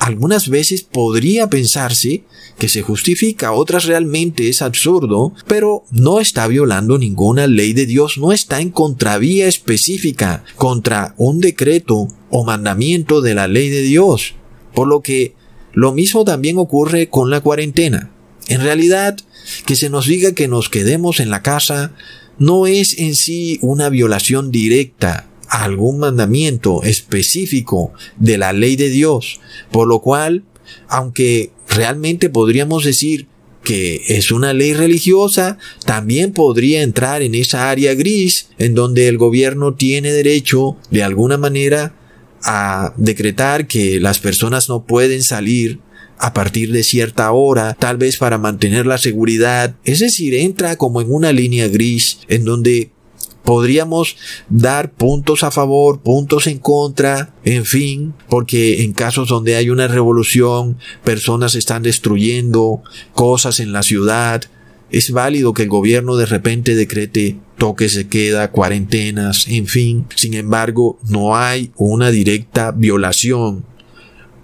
algunas 0.00 0.48
veces 0.48 0.82
podría 0.82 1.48
pensarse 1.48 2.24
que 2.58 2.68
se 2.68 2.82
justifica, 2.82 3.52
otras 3.52 3.84
realmente 3.84 4.48
es 4.48 4.62
absurdo, 4.62 5.32
pero 5.46 5.84
no 5.90 6.20
está 6.20 6.46
violando 6.46 6.98
ninguna 6.98 7.46
ley 7.46 7.74
de 7.74 7.86
Dios, 7.86 8.16
no 8.18 8.32
está 8.32 8.60
en 8.60 8.70
contravía 8.70 9.46
específica 9.46 10.42
contra 10.56 11.14
un 11.18 11.40
decreto 11.40 12.08
o 12.30 12.44
mandamiento 12.44 13.20
de 13.20 13.34
la 13.34 13.46
ley 13.46 13.68
de 13.68 13.82
Dios. 13.82 14.34
Por 14.74 14.88
lo 14.88 15.02
que 15.02 15.34
lo 15.74 15.92
mismo 15.92 16.24
también 16.24 16.58
ocurre 16.58 17.08
con 17.08 17.30
la 17.30 17.40
cuarentena. 17.40 18.10
En 18.48 18.62
realidad, 18.62 19.18
que 19.66 19.76
se 19.76 19.90
nos 19.90 20.06
diga 20.06 20.32
que 20.32 20.48
nos 20.48 20.70
quedemos 20.70 21.20
en 21.20 21.30
la 21.30 21.42
casa 21.42 21.92
no 22.38 22.66
es 22.66 22.98
en 22.98 23.14
sí 23.14 23.58
una 23.60 23.90
violación 23.90 24.50
directa 24.50 25.29
a 25.50 25.64
algún 25.64 25.98
mandamiento 25.98 26.82
específico 26.84 27.92
de 28.16 28.38
la 28.38 28.52
ley 28.52 28.76
de 28.76 28.88
Dios, 28.88 29.40
por 29.70 29.88
lo 29.88 30.00
cual, 30.00 30.44
aunque 30.88 31.50
realmente 31.68 32.30
podríamos 32.30 32.84
decir 32.84 33.26
que 33.62 34.00
es 34.08 34.30
una 34.30 34.52
ley 34.52 34.72
religiosa, 34.72 35.58
también 35.84 36.32
podría 36.32 36.82
entrar 36.82 37.20
en 37.20 37.34
esa 37.34 37.68
área 37.68 37.94
gris 37.94 38.48
en 38.58 38.74
donde 38.74 39.08
el 39.08 39.18
gobierno 39.18 39.74
tiene 39.74 40.12
derecho 40.12 40.76
de 40.90 41.02
alguna 41.02 41.36
manera 41.36 41.94
a 42.42 42.94
decretar 42.96 43.66
que 43.66 44.00
las 44.00 44.18
personas 44.18 44.68
no 44.68 44.86
pueden 44.86 45.22
salir 45.22 45.80
a 46.16 46.32
partir 46.32 46.70
de 46.72 46.84
cierta 46.84 47.32
hora, 47.32 47.74
tal 47.74 47.96
vez 47.96 48.18
para 48.18 48.38
mantener 48.38 48.86
la 48.86 48.98
seguridad. 48.98 49.74
Es 49.84 50.00
decir, 50.00 50.34
entra 50.34 50.76
como 50.76 51.00
en 51.00 51.10
una 51.10 51.32
línea 51.32 51.68
gris 51.68 52.20
en 52.28 52.44
donde 52.44 52.90
podríamos 53.44 54.16
dar 54.48 54.92
puntos 54.92 55.42
a 55.42 55.50
favor, 55.50 56.00
puntos 56.00 56.46
en 56.46 56.58
contra, 56.58 57.34
en 57.44 57.64
fin, 57.64 58.14
porque 58.28 58.82
en 58.82 58.92
casos 58.92 59.28
donde 59.28 59.56
hay 59.56 59.70
una 59.70 59.88
revolución, 59.88 60.78
personas 61.04 61.54
están 61.54 61.82
destruyendo 61.82 62.82
cosas 63.12 63.60
en 63.60 63.72
la 63.72 63.82
ciudad, 63.82 64.42
es 64.90 65.12
válido 65.12 65.54
que 65.54 65.62
el 65.62 65.68
gobierno 65.68 66.16
de 66.16 66.26
repente 66.26 66.74
decrete 66.74 67.36
toques 67.58 67.94
de 67.94 68.08
queda, 68.08 68.50
cuarentenas, 68.50 69.46
en 69.46 69.66
fin. 69.66 70.06
Sin 70.16 70.34
embargo, 70.34 70.98
no 71.08 71.36
hay 71.36 71.70
una 71.76 72.10
directa 72.10 72.72
violación 72.72 73.64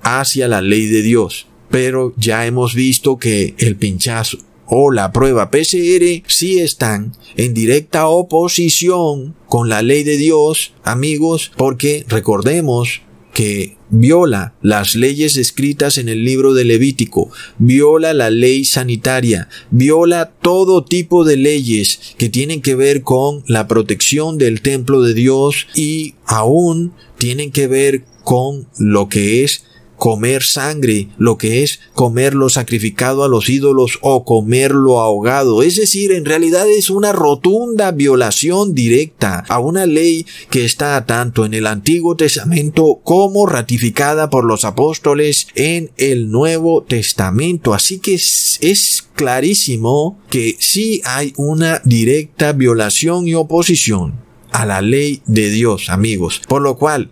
hacia 0.02 0.46
la 0.46 0.60
ley 0.60 0.86
de 0.86 1.02
Dios. 1.02 1.46
Pero 1.68 2.14
ya 2.16 2.46
hemos 2.46 2.74
visto 2.74 3.18
que 3.18 3.56
el 3.58 3.74
pinchazo 3.74 4.38
o 4.66 4.90
la 4.90 5.12
prueba 5.12 5.50
PCR 5.50 6.22
sí 6.26 6.58
están 6.58 7.12
en 7.36 7.54
directa 7.54 8.08
oposición 8.08 9.34
con 9.48 9.68
la 9.68 9.82
ley 9.82 10.02
de 10.04 10.16
Dios, 10.16 10.72
amigos, 10.82 11.52
porque 11.56 12.04
recordemos 12.08 13.02
que 13.32 13.76
viola 13.90 14.54
las 14.62 14.96
leyes 14.96 15.36
escritas 15.36 15.98
en 15.98 16.08
el 16.08 16.24
libro 16.24 16.54
de 16.54 16.64
Levítico, 16.64 17.30
viola 17.58 18.14
la 18.14 18.30
ley 18.30 18.64
sanitaria, 18.64 19.50
viola 19.70 20.32
todo 20.40 20.84
tipo 20.84 21.22
de 21.24 21.36
leyes 21.36 22.00
que 22.16 22.30
tienen 22.30 22.62
que 22.62 22.74
ver 22.74 23.02
con 23.02 23.44
la 23.46 23.68
protección 23.68 24.38
del 24.38 24.62
templo 24.62 25.02
de 25.02 25.12
Dios 25.12 25.66
y 25.74 26.14
aún 26.24 26.94
tienen 27.18 27.52
que 27.52 27.66
ver 27.66 28.04
con 28.24 28.66
lo 28.78 29.08
que 29.08 29.44
es 29.44 29.64
comer 29.96 30.42
sangre, 30.42 31.08
lo 31.18 31.38
que 31.38 31.62
es 31.62 31.80
comerlo 31.94 32.48
sacrificado 32.48 33.24
a 33.24 33.28
los 33.28 33.48
ídolos 33.48 33.98
o 34.02 34.24
comerlo 34.24 35.00
ahogado. 35.00 35.62
Es 35.62 35.76
decir, 35.76 36.12
en 36.12 36.24
realidad 36.24 36.68
es 36.68 36.90
una 36.90 37.12
rotunda 37.12 37.90
violación 37.92 38.74
directa 38.74 39.44
a 39.48 39.58
una 39.58 39.86
ley 39.86 40.26
que 40.50 40.64
está 40.64 41.04
tanto 41.06 41.44
en 41.44 41.54
el 41.54 41.66
Antiguo 41.66 42.16
Testamento 42.16 43.00
como 43.02 43.46
ratificada 43.46 44.30
por 44.30 44.44
los 44.44 44.64
apóstoles 44.64 45.48
en 45.54 45.90
el 45.96 46.30
Nuevo 46.30 46.82
Testamento. 46.82 47.74
Así 47.74 47.98
que 47.98 48.14
es, 48.14 49.04
clarísimo 49.14 50.18
que 50.28 50.56
sí 50.58 51.00
hay 51.04 51.32
una 51.36 51.80
directa 51.84 52.52
violación 52.52 53.26
y 53.26 53.34
oposición 53.34 54.20
a 54.52 54.66
la 54.66 54.82
ley 54.82 55.22
de 55.26 55.48
Dios, 55.50 55.88
amigos. 55.88 56.42
Por 56.46 56.60
lo 56.60 56.76
cual, 56.76 57.10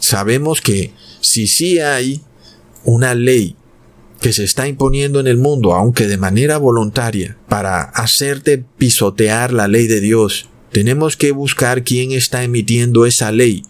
sabemos 0.00 0.60
que 0.60 0.92
si 1.20 1.46
sí 1.46 1.78
hay 1.78 2.22
una 2.84 3.14
ley 3.14 3.56
que 4.20 4.32
se 4.32 4.44
está 4.44 4.66
imponiendo 4.66 5.20
en 5.20 5.26
el 5.26 5.36
mundo, 5.36 5.74
aunque 5.74 6.06
de 6.06 6.16
manera 6.16 6.58
voluntaria, 6.58 7.36
para 7.48 7.82
hacerte 7.82 8.58
pisotear 8.58 9.52
la 9.52 9.68
ley 9.68 9.86
de 9.86 10.00
Dios, 10.00 10.48
tenemos 10.72 11.16
que 11.16 11.32
buscar 11.32 11.84
quién 11.84 12.12
está 12.12 12.42
emitiendo 12.42 13.06
esa 13.06 13.32
ley, 13.32 13.62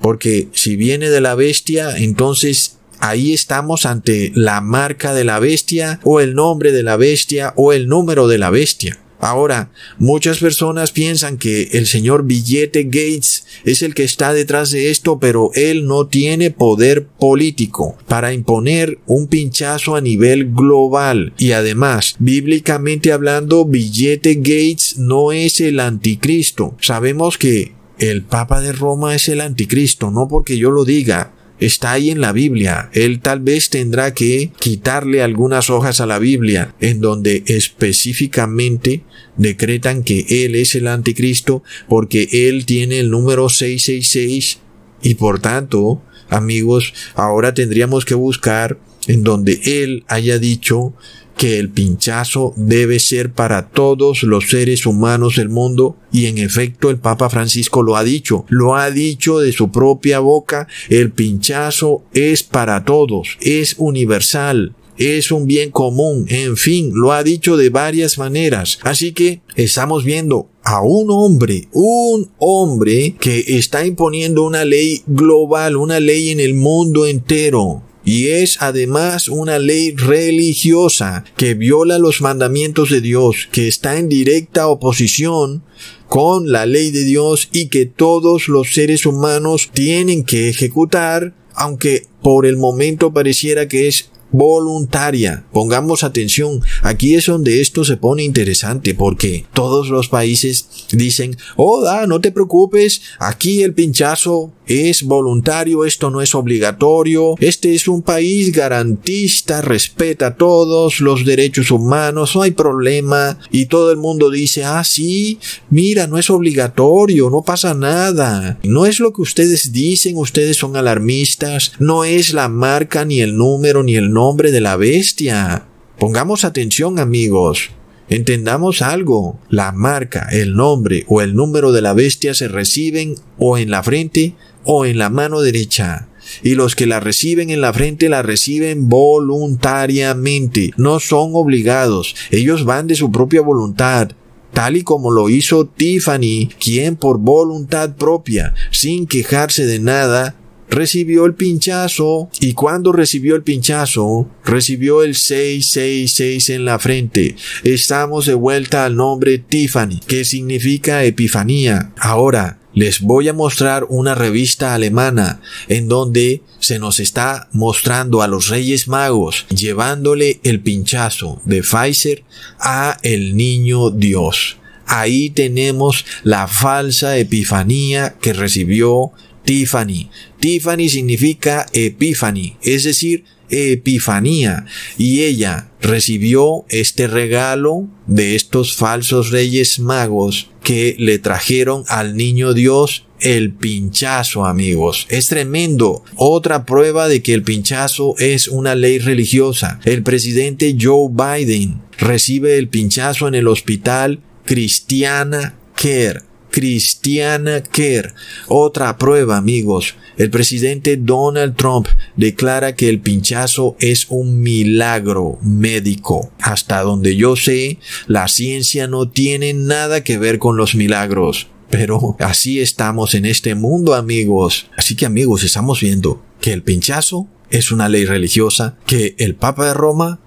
porque 0.00 0.48
si 0.52 0.76
viene 0.76 1.10
de 1.10 1.20
la 1.20 1.34
bestia, 1.34 1.96
entonces 1.96 2.78
ahí 2.98 3.32
estamos 3.32 3.86
ante 3.86 4.32
la 4.34 4.60
marca 4.60 5.14
de 5.14 5.24
la 5.24 5.38
bestia, 5.38 6.00
o 6.02 6.20
el 6.20 6.34
nombre 6.34 6.72
de 6.72 6.82
la 6.82 6.96
bestia, 6.96 7.52
o 7.56 7.72
el 7.72 7.88
número 7.88 8.26
de 8.26 8.38
la 8.38 8.50
bestia. 8.50 8.98
Ahora, 9.20 9.70
muchas 9.98 10.38
personas 10.38 10.92
piensan 10.92 11.36
que 11.36 11.68
el 11.72 11.86
señor 11.86 12.24
Billete 12.24 12.84
Gates 12.84 13.44
es 13.64 13.82
el 13.82 13.94
que 13.94 14.04
está 14.04 14.32
detrás 14.32 14.70
de 14.70 14.90
esto, 14.90 15.18
pero 15.18 15.50
él 15.54 15.86
no 15.86 16.06
tiene 16.06 16.50
poder 16.50 17.06
político 17.06 17.96
para 18.08 18.32
imponer 18.32 18.98
un 19.06 19.28
pinchazo 19.28 19.94
a 19.94 20.00
nivel 20.00 20.52
global. 20.52 21.34
Y 21.38 21.52
además, 21.52 22.16
bíblicamente 22.18 23.12
hablando, 23.12 23.66
Billete 23.66 24.36
Gates 24.36 24.96
no 24.96 25.32
es 25.32 25.60
el 25.60 25.80
anticristo. 25.80 26.74
Sabemos 26.80 27.36
que 27.36 27.74
el 27.98 28.22
Papa 28.22 28.60
de 28.62 28.72
Roma 28.72 29.14
es 29.14 29.28
el 29.28 29.42
anticristo, 29.42 30.10
no 30.10 30.26
porque 30.28 30.56
yo 30.56 30.70
lo 30.70 30.86
diga, 30.86 31.34
está 31.60 31.92
ahí 31.92 32.10
en 32.10 32.20
la 32.20 32.32
Biblia. 32.32 32.90
Él 32.92 33.20
tal 33.20 33.40
vez 33.40 33.70
tendrá 33.70 34.14
que 34.14 34.50
quitarle 34.58 35.22
algunas 35.22 35.70
hojas 35.70 36.00
a 36.00 36.06
la 36.06 36.18
Biblia 36.18 36.74
en 36.80 37.00
donde 37.00 37.44
específicamente 37.46 39.04
decretan 39.36 40.02
que 40.02 40.44
Él 40.44 40.54
es 40.54 40.74
el 40.74 40.88
anticristo 40.88 41.62
porque 41.88 42.28
Él 42.48 42.66
tiene 42.66 42.98
el 42.98 43.10
número 43.10 43.48
666 43.48 44.58
y 45.02 45.14
por 45.14 45.40
tanto, 45.40 46.02
amigos, 46.28 46.92
ahora 47.14 47.54
tendríamos 47.54 48.04
que 48.04 48.14
buscar 48.14 48.78
en 49.06 49.22
donde 49.22 49.60
Él 49.64 50.04
haya 50.08 50.38
dicho 50.38 50.94
que 51.40 51.58
el 51.58 51.70
pinchazo 51.70 52.52
debe 52.54 53.00
ser 53.00 53.32
para 53.32 53.70
todos 53.70 54.24
los 54.24 54.50
seres 54.50 54.84
humanos 54.84 55.36
del 55.36 55.48
mundo 55.48 55.96
y 56.12 56.26
en 56.26 56.36
efecto 56.36 56.90
el 56.90 56.98
Papa 56.98 57.30
Francisco 57.30 57.82
lo 57.82 57.96
ha 57.96 58.04
dicho, 58.04 58.44
lo 58.50 58.76
ha 58.76 58.90
dicho 58.90 59.38
de 59.38 59.50
su 59.50 59.70
propia 59.70 60.18
boca, 60.18 60.68
el 60.90 61.12
pinchazo 61.12 62.02
es 62.12 62.42
para 62.42 62.84
todos, 62.84 63.38
es 63.40 63.74
universal, 63.78 64.74
es 64.98 65.32
un 65.32 65.46
bien 65.46 65.70
común, 65.70 66.26
en 66.28 66.58
fin, 66.58 66.90
lo 66.92 67.14
ha 67.14 67.22
dicho 67.22 67.56
de 67.56 67.70
varias 67.70 68.18
maneras. 68.18 68.78
Así 68.82 69.12
que 69.12 69.40
estamos 69.56 70.04
viendo 70.04 70.50
a 70.62 70.82
un 70.82 71.10
hombre, 71.10 71.68
un 71.72 72.32
hombre 72.36 73.16
que 73.18 73.56
está 73.56 73.86
imponiendo 73.86 74.42
una 74.42 74.66
ley 74.66 75.02
global, 75.06 75.76
una 75.76 76.00
ley 76.00 76.28
en 76.28 76.40
el 76.40 76.52
mundo 76.52 77.06
entero. 77.06 77.82
Y 78.04 78.28
es 78.28 78.60
además 78.60 79.28
una 79.28 79.58
ley 79.58 79.94
religiosa 79.94 81.24
que 81.36 81.54
viola 81.54 81.98
los 81.98 82.20
mandamientos 82.20 82.90
de 82.90 83.00
Dios, 83.00 83.48
que 83.52 83.68
está 83.68 83.98
en 83.98 84.08
directa 84.08 84.68
oposición 84.68 85.62
con 86.08 86.50
la 86.50 86.66
ley 86.66 86.90
de 86.90 87.04
Dios 87.04 87.48
y 87.52 87.68
que 87.68 87.86
todos 87.86 88.48
los 88.48 88.72
seres 88.74 89.06
humanos 89.06 89.70
tienen 89.72 90.24
que 90.24 90.48
ejecutar, 90.48 91.34
aunque 91.54 92.06
por 92.22 92.46
el 92.46 92.56
momento 92.56 93.12
pareciera 93.12 93.68
que 93.68 93.88
es 93.88 94.09
voluntaria. 94.32 95.44
Pongamos 95.52 96.04
atención, 96.04 96.60
aquí 96.82 97.14
es 97.14 97.26
donde 97.26 97.60
esto 97.60 97.84
se 97.84 97.96
pone 97.96 98.24
interesante 98.24 98.94
porque 98.94 99.46
todos 99.54 99.88
los 99.88 100.08
países 100.08 100.66
dicen, 100.92 101.36
oh, 101.56 101.82
da, 101.82 102.06
no 102.06 102.20
te 102.20 102.32
preocupes, 102.32 103.02
aquí 103.18 103.62
el 103.62 103.74
pinchazo 103.74 104.52
es 104.66 105.02
voluntario, 105.02 105.84
esto 105.84 106.10
no 106.10 106.22
es 106.22 106.34
obligatorio, 106.34 107.34
este 107.40 107.74
es 107.74 107.88
un 107.88 108.02
país 108.02 108.52
garantista, 108.52 109.62
respeta 109.62 110.36
todos 110.36 111.00
los 111.00 111.24
derechos 111.24 111.72
humanos, 111.72 112.36
no 112.36 112.42
hay 112.42 112.52
problema, 112.52 113.36
y 113.50 113.66
todo 113.66 113.90
el 113.90 113.96
mundo 113.96 114.30
dice, 114.30 114.62
ah, 114.62 114.84
sí, 114.84 115.40
mira, 115.70 116.06
no 116.06 116.18
es 116.18 116.30
obligatorio, 116.30 117.30
no 117.30 117.42
pasa 117.42 117.74
nada, 117.74 118.60
no 118.62 118.86
es 118.86 119.00
lo 119.00 119.12
que 119.12 119.22
ustedes 119.22 119.72
dicen, 119.72 120.16
ustedes 120.16 120.56
son 120.56 120.76
alarmistas, 120.76 121.72
no 121.80 122.04
es 122.04 122.32
la 122.32 122.48
marca, 122.48 123.04
ni 123.04 123.20
el 123.20 123.36
número, 123.36 123.82
ni 123.82 123.96
el 123.96 124.12
nombre 124.20 124.50
de 124.50 124.60
la 124.60 124.76
bestia. 124.76 125.64
Pongamos 125.98 126.44
atención 126.44 126.98
amigos. 126.98 127.70
Entendamos 128.10 128.82
algo, 128.82 129.38
la 129.48 129.72
marca, 129.72 130.28
el 130.30 130.52
nombre 130.56 131.06
o 131.08 131.22
el 131.22 131.34
número 131.34 131.72
de 131.72 131.80
la 131.80 131.94
bestia 131.94 132.34
se 132.34 132.46
reciben 132.46 133.14
o 133.38 133.56
en 133.56 133.70
la 133.70 133.82
frente 133.82 134.34
o 134.64 134.84
en 134.84 134.98
la 134.98 135.08
mano 135.08 135.40
derecha. 135.40 136.08
Y 136.42 136.54
los 136.54 136.76
que 136.76 136.86
la 136.86 137.00
reciben 137.00 137.48
en 137.48 137.62
la 137.62 137.72
frente 137.72 138.10
la 138.10 138.20
reciben 138.20 138.90
voluntariamente, 138.90 140.72
no 140.76 141.00
son 141.00 141.30
obligados, 141.32 142.14
ellos 142.30 142.66
van 142.66 142.88
de 142.88 142.96
su 142.96 143.10
propia 143.10 143.40
voluntad, 143.40 144.10
tal 144.52 144.76
y 144.76 144.82
como 144.82 145.12
lo 145.12 145.30
hizo 145.30 145.64
Tiffany, 145.64 146.50
quien 146.62 146.96
por 146.96 147.16
voluntad 147.16 147.96
propia, 147.96 148.52
sin 148.70 149.06
quejarse 149.06 149.64
de 149.64 149.78
nada, 149.78 150.34
recibió 150.70 151.26
el 151.26 151.34
pinchazo 151.34 152.30
y 152.40 152.54
cuando 152.54 152.92
recibió 152.92 153.36
el 153.36 153.42
pinchazo, 153.42 154.28
recibió 154.44 155.02
el 155.02 155.14
666 155.14 156.50
en 156.50 156.64
la 156.64 156.78
frente. 156.78 157.36
Estamos 157.64 158.26
de 158.26 158.34
vuelta 158.34 158.84
al 158.84 158.96
nombre 158.96 159.38
Tiffany, 159.38 160.00
que 160.06 160.24
significa 160.24 161.04
epifanía. 161.04 161.92
Ahora, 161.98 162.60
les 162.72 163.00
voy 163.00 163.28
a 163.28 163.32
mostrar 163.32 163.84
una 163.88 164.14
revista 164.14 164.74
alemana 164.74 165.40
en 165.68 165.88
donde 165.88 166.42
se 166.60 166.78
nos 166.78 167.00
está 167.00 167.48
mostrando 167.52 168.22
a 168.22 168.28
los 168.28 168.48
Reyes 168.48 168.86
Magos 168.86 169.46
llevándole 169.48 170.40
el 170.44 170.60
pinchazo 170.60 171.40
de 171.44 171.62
Pfizer 171.62 172.22
a 172.60 172.96
el 173.02 173.36
niño 173.36 173.90
Dios. 173.90 174.58
Ahí 174.86 175.30
tenemos 175.30 176.04
la 176.22 176.46
falsa 176.46 177.16
epifanía 177.16 178.16
que 178.20 178.32
recibió 178.32 179.12
Tiffany. 179.44 180.10
Tiffany 180.40 180.88
significa 180.88 181.66
Epiphany, 181.72 182.56
es 182.62 182.84
decir, 182.84 183.24
Epifanía. 183.50 184.64
Y 184.96 185.22
ella 185.22 185.70
recibió 185.80 186.64
este 186.68 187.06
regalo 187.06 187.88
de 188.06 188.36
estos 188.36 188.74
falsos 188.74 189.30
reyes 189.30 189.78
magos 189.78 190.50
que 190.62 190.96
le 190.98 191.18
trajeron 191.18 191.84
al 191.88 192.16
niño 192.16 192.54
Dios 192.54 193.06
el 193.20 193.52
pinchazo, 193.52 194.46
amigos. 194.46 195.06
Es 195.10 195.26
tremendo. 195.26 196.04
Otra 196.16 196.64
prueba 196.64 197.08
de 197.08 197.22
que 197.22 197.34
el 197.34 197.42
pinchazo 197.42 198.14
es 198.18 198.48
una 198.48 198.74
ley 198.74 198.98
religiosa. 198.98 199.80
El 199.84 200.02
presidente 200.02 200.76
Joe 200.80 201.10
Biden 201.10 201.82
recibe 201.98 202.56
el 202.56 202.68
pinchazo 202.68 203.28
en 203.28 203.34
el 203.34 203.46
hospital 203.46 204.20
Cristiana 204.46 205.58
Care 205.74 206.29
Cristiana 206.50 207.62
Care. 207.62 208.12
Otra 208.48 208.98
prueba, 208.98 209.36
amigos. 209.36 209.94
El 210.16 210.30
presidente 210.30 210.96
Donald 210.96 211.56
Trump 211.56 211.88
declara 212.16 212.74
que 212.74 212.88
el 212.88 213.00
pinchazo 213.00 213.76
es 213.80 214.06
un 214.10 214.40
milagro 214.40 215.38
médico. 215.42 216.30
Hasta 216.40 216.82
donde 216.82 217.16
yo 217.16 217.36
sé, 217.36 217.78
la 218.06 218.28
ciencia 218.28 218.86
no 218.86 219.08
tiene 219.08 219.54
nada 219.54 220.04
que 220.04 220.18
ver 220.18 220.38
con 220.38 220.56
los 220.56 220.74
milagros. 220.74 221.48
Pero 221.70 222.16
así 222.18 222.60
estamos 222.60 223.14
en 223.14 223.24
este 223.24 223.54
mundo, 223.54 223.94
amigos. 223.94 224.66
Así 224.76 224.96
que, 224.96 225.06
amigos, 225.06 225.44
estamos 225.44 225.80
viendo 225.80 226.22
que 226.40 226.52
el 226.52 226.62
pinchazo 226.62 227.28
es 227.50 227.70
una 227.72 227.88
ley 227.88 228.04
religiosa, 228.04 228.76
que 228.86 229.14
el 229.18 229.34
Papa 229.36 229.66
de 229.66 229.74
Roma 229.74 230.20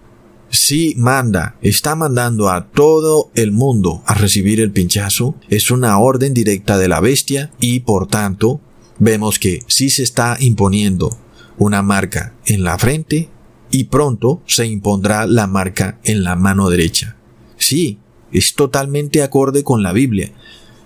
si 0.54 0.94
manda, 0.98 1.56
está 1.64 1.96
mandando 1.96 2.52
a 2.52 2.68
todo 2.68 3.32
el 3.34 3.52
mundo 3.52 4.04
a 4.06 4.14
recibir 4.14 4.62
el 4.62 4.72
pinchazo, 4.72 5.36
es 5.50 5.72
una 5.72 5.98
orden 5.98 6.36
directa 6.36 6.78
de 6.78 6.88
la 6.88 7.00
bestia 7.00 7.52
y 7.60 7.80
por 7.80 8.08
tanto 8.08 8.62
vemos 9.00 9.40
que 9.40 9.64
sí 9.66 9.90
se 9.90 10.04
está 10.04 10.38
imponiendo 10.40 11.18
una 11.58 11.82
marca 11.82 12.36
en 12.46 12.64
la 12.64 12.78
frente 12.78 13.30
y 13.72 13.86
pronto 13.86 14.44
se 14.46 14.68
impondrá 14.68 15.26
la 15.26 15.48
marca 15.48 16.00
en 16.04 16.24
la 16.24 16.36
mano 16.36 16.70
derecha. 16.70 17.16
Sí, 17.58 17.98
es 18.32 18.54
totalmente 18.54 19.24
acorde 19.24 19.64
con 19.64 19.82
la 19.82 19.92
Biblia. 19.92 20.34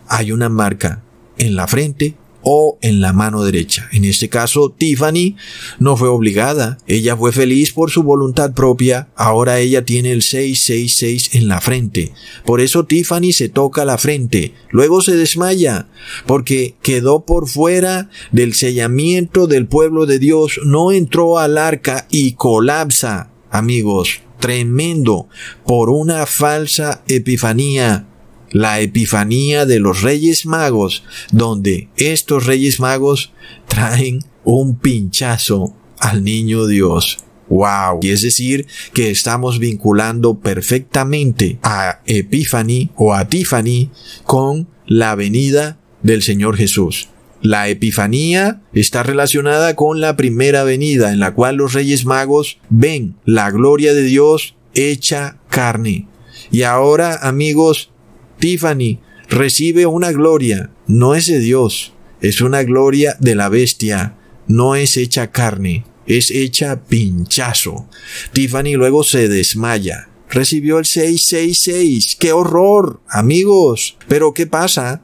Hay 0.08 0.32
una 0.32 0.48
marca 0.48 1.04
en 1.38 1.58
la 1.58 1.68
frente 1.68 2.16
o 2.50 2.78
en 2.82 3.02
la 3.02 3.12
mano 3.12 3.44
derecha. 3.44 3.90
En 3.92 4.06
este 4.06 4.30
caso, 4.30 4.70
Tiffany 4.72 5.36
no 5.80 5.98
fue 5.98 6.08
obligada, 6.08 6.78
ella 6.88 7.18
fue 7.18 7.34
feliz 7.34 7.74
por 7.74 7.92
su 7.92 8.04
voluntad 8.04 8.54
propia, 8.54 9.10
ahora 9.18 9.60
ella 9.60 9.84
tiene 9.84 10.14
el 10.14 10.22
666 10.22 11.36
en 11.36 11.50
la 11.50 11.60
frente. 11.60 12.14
Por 12.46 12.62
eso 12.62 12.86
Tiffany 12.86 13.34
se 13.34 13.50
toca 13.50 13.84
la 13.84 13.98
frente, 13.98 14.54
luego 14.70 15.02
se 15.02 15.18
desmaya, 15.18 15.90
porque 16.26 16.76
quedó 16.82 17.26
por 17.26 17.50
fuera 17.50 18.10
del 18.32 18.54
sellamiento 18.54 19.48
del 19.48 19.68
pueblo 19.68 20.06
de 20.06 20.18
Dios, 20.18 20.62
no 20.64 20.94
entró 20.94 21.40
al 21.40 21.58
arca 21.58 22.08
y 22.10 22.32
colapsa. 22.36 23.30
Amigos, 23.52 24.22
tremendo, 24.40 25.28
por 25.66 25.90
una 25.90 26.26
falsa 26.26 27.04
epifanía 27.10 28.08
la 28.52 28.80
Epifanía 28.80 29.66
de 29.66 29.80
los 29.80 30.02
Reyes 30.02 30.46
Magos, 30.46 31.04
donde 31.32 31.90
estos 31.98 32.46
Reyes 32.46 32.80
Magos 32.80 33.32
traen 33.68 34.20
un 34.44 34.78
pinchazo 34.78 35.76
al 36.00 36.24
niño 36.24 36.68
Dios. 36.68 37.18
Wow. 37.50 38.00
Y 38.02 38.10
es 38.10 38.22
decir, 38.22 38.68
que 38.94 39.10
estamos 39.10 39.60
vinculando 39.60 40.40
perfectamente 40.40 41.60
a 41.64 42.02
Epiphany 42.06 42.92
o 42.96 43.14
a 43.14 43.28
Tiffany 43.28 43.90
con 44.26 44.68
la 44.86 45.16
venida 45.16 45.80
del 46.04 46.22
Señor 46.22 46.58
Jesús. 46.58 47.10
La 47.42 47.70
Epifanía 47.70 48.62
está 48.74 49.04
relacionada 49.04 49.76
con 49.76 50.02
la 50.02 50.18
primera 50.18 50.64
venida 50.64 51.12
en 51.12 51.20
la 51.20 51.34
cual 51.34 51.58
los 51.58 51.74
Reyes 51.74 52.06
Magos 52.06 52.60
ven 52.70 53.16
la 53.26 53.52
gloria 53.52 53.94
de 53.94 54.04
Dios 54.04 54.56
hecha 54.74 55.38
carne. 55.50 56.08
Y 56.52 56.64
ahora, 56.64 57.20
amigos, 57.22 57.92
Tiffany 58.40 59.00
recibe 59.30 59.86
una 59.86 60.12
gloria, 60.12 60.70
no 60.88 61.16
es 61.16 61.28
de 61.28 61.40
Dios, 61.40 61.94
es 62.22 62.42
una 62.42 62.64
gloria 62.64 63.16
de 63.20 63.36
la 63.36 63.50
bestia, 63.50 64.16
no 64.48 64.76
es 64.76 64.98
hecha 64.98 65.32
carne, 65.32 65.86
es 66.06 66.32
hecha 66.32 66.82
pinchazo. 66.84 67.88
Tiffany 68.32 68.74
luego 68.76 69.04
se 69.04 69.28
desmaya. 69.28 70.10
Recibió 70.30 70.80
el 70.80 70.86
666. 70.86 72.18
¡Qué 72.20 72.32
horror, 72.32 73.00
amigos! 73.08 73.98
Pero 74.08 74.34
¿qué 74.34 74.46
pasa 74.46 75.02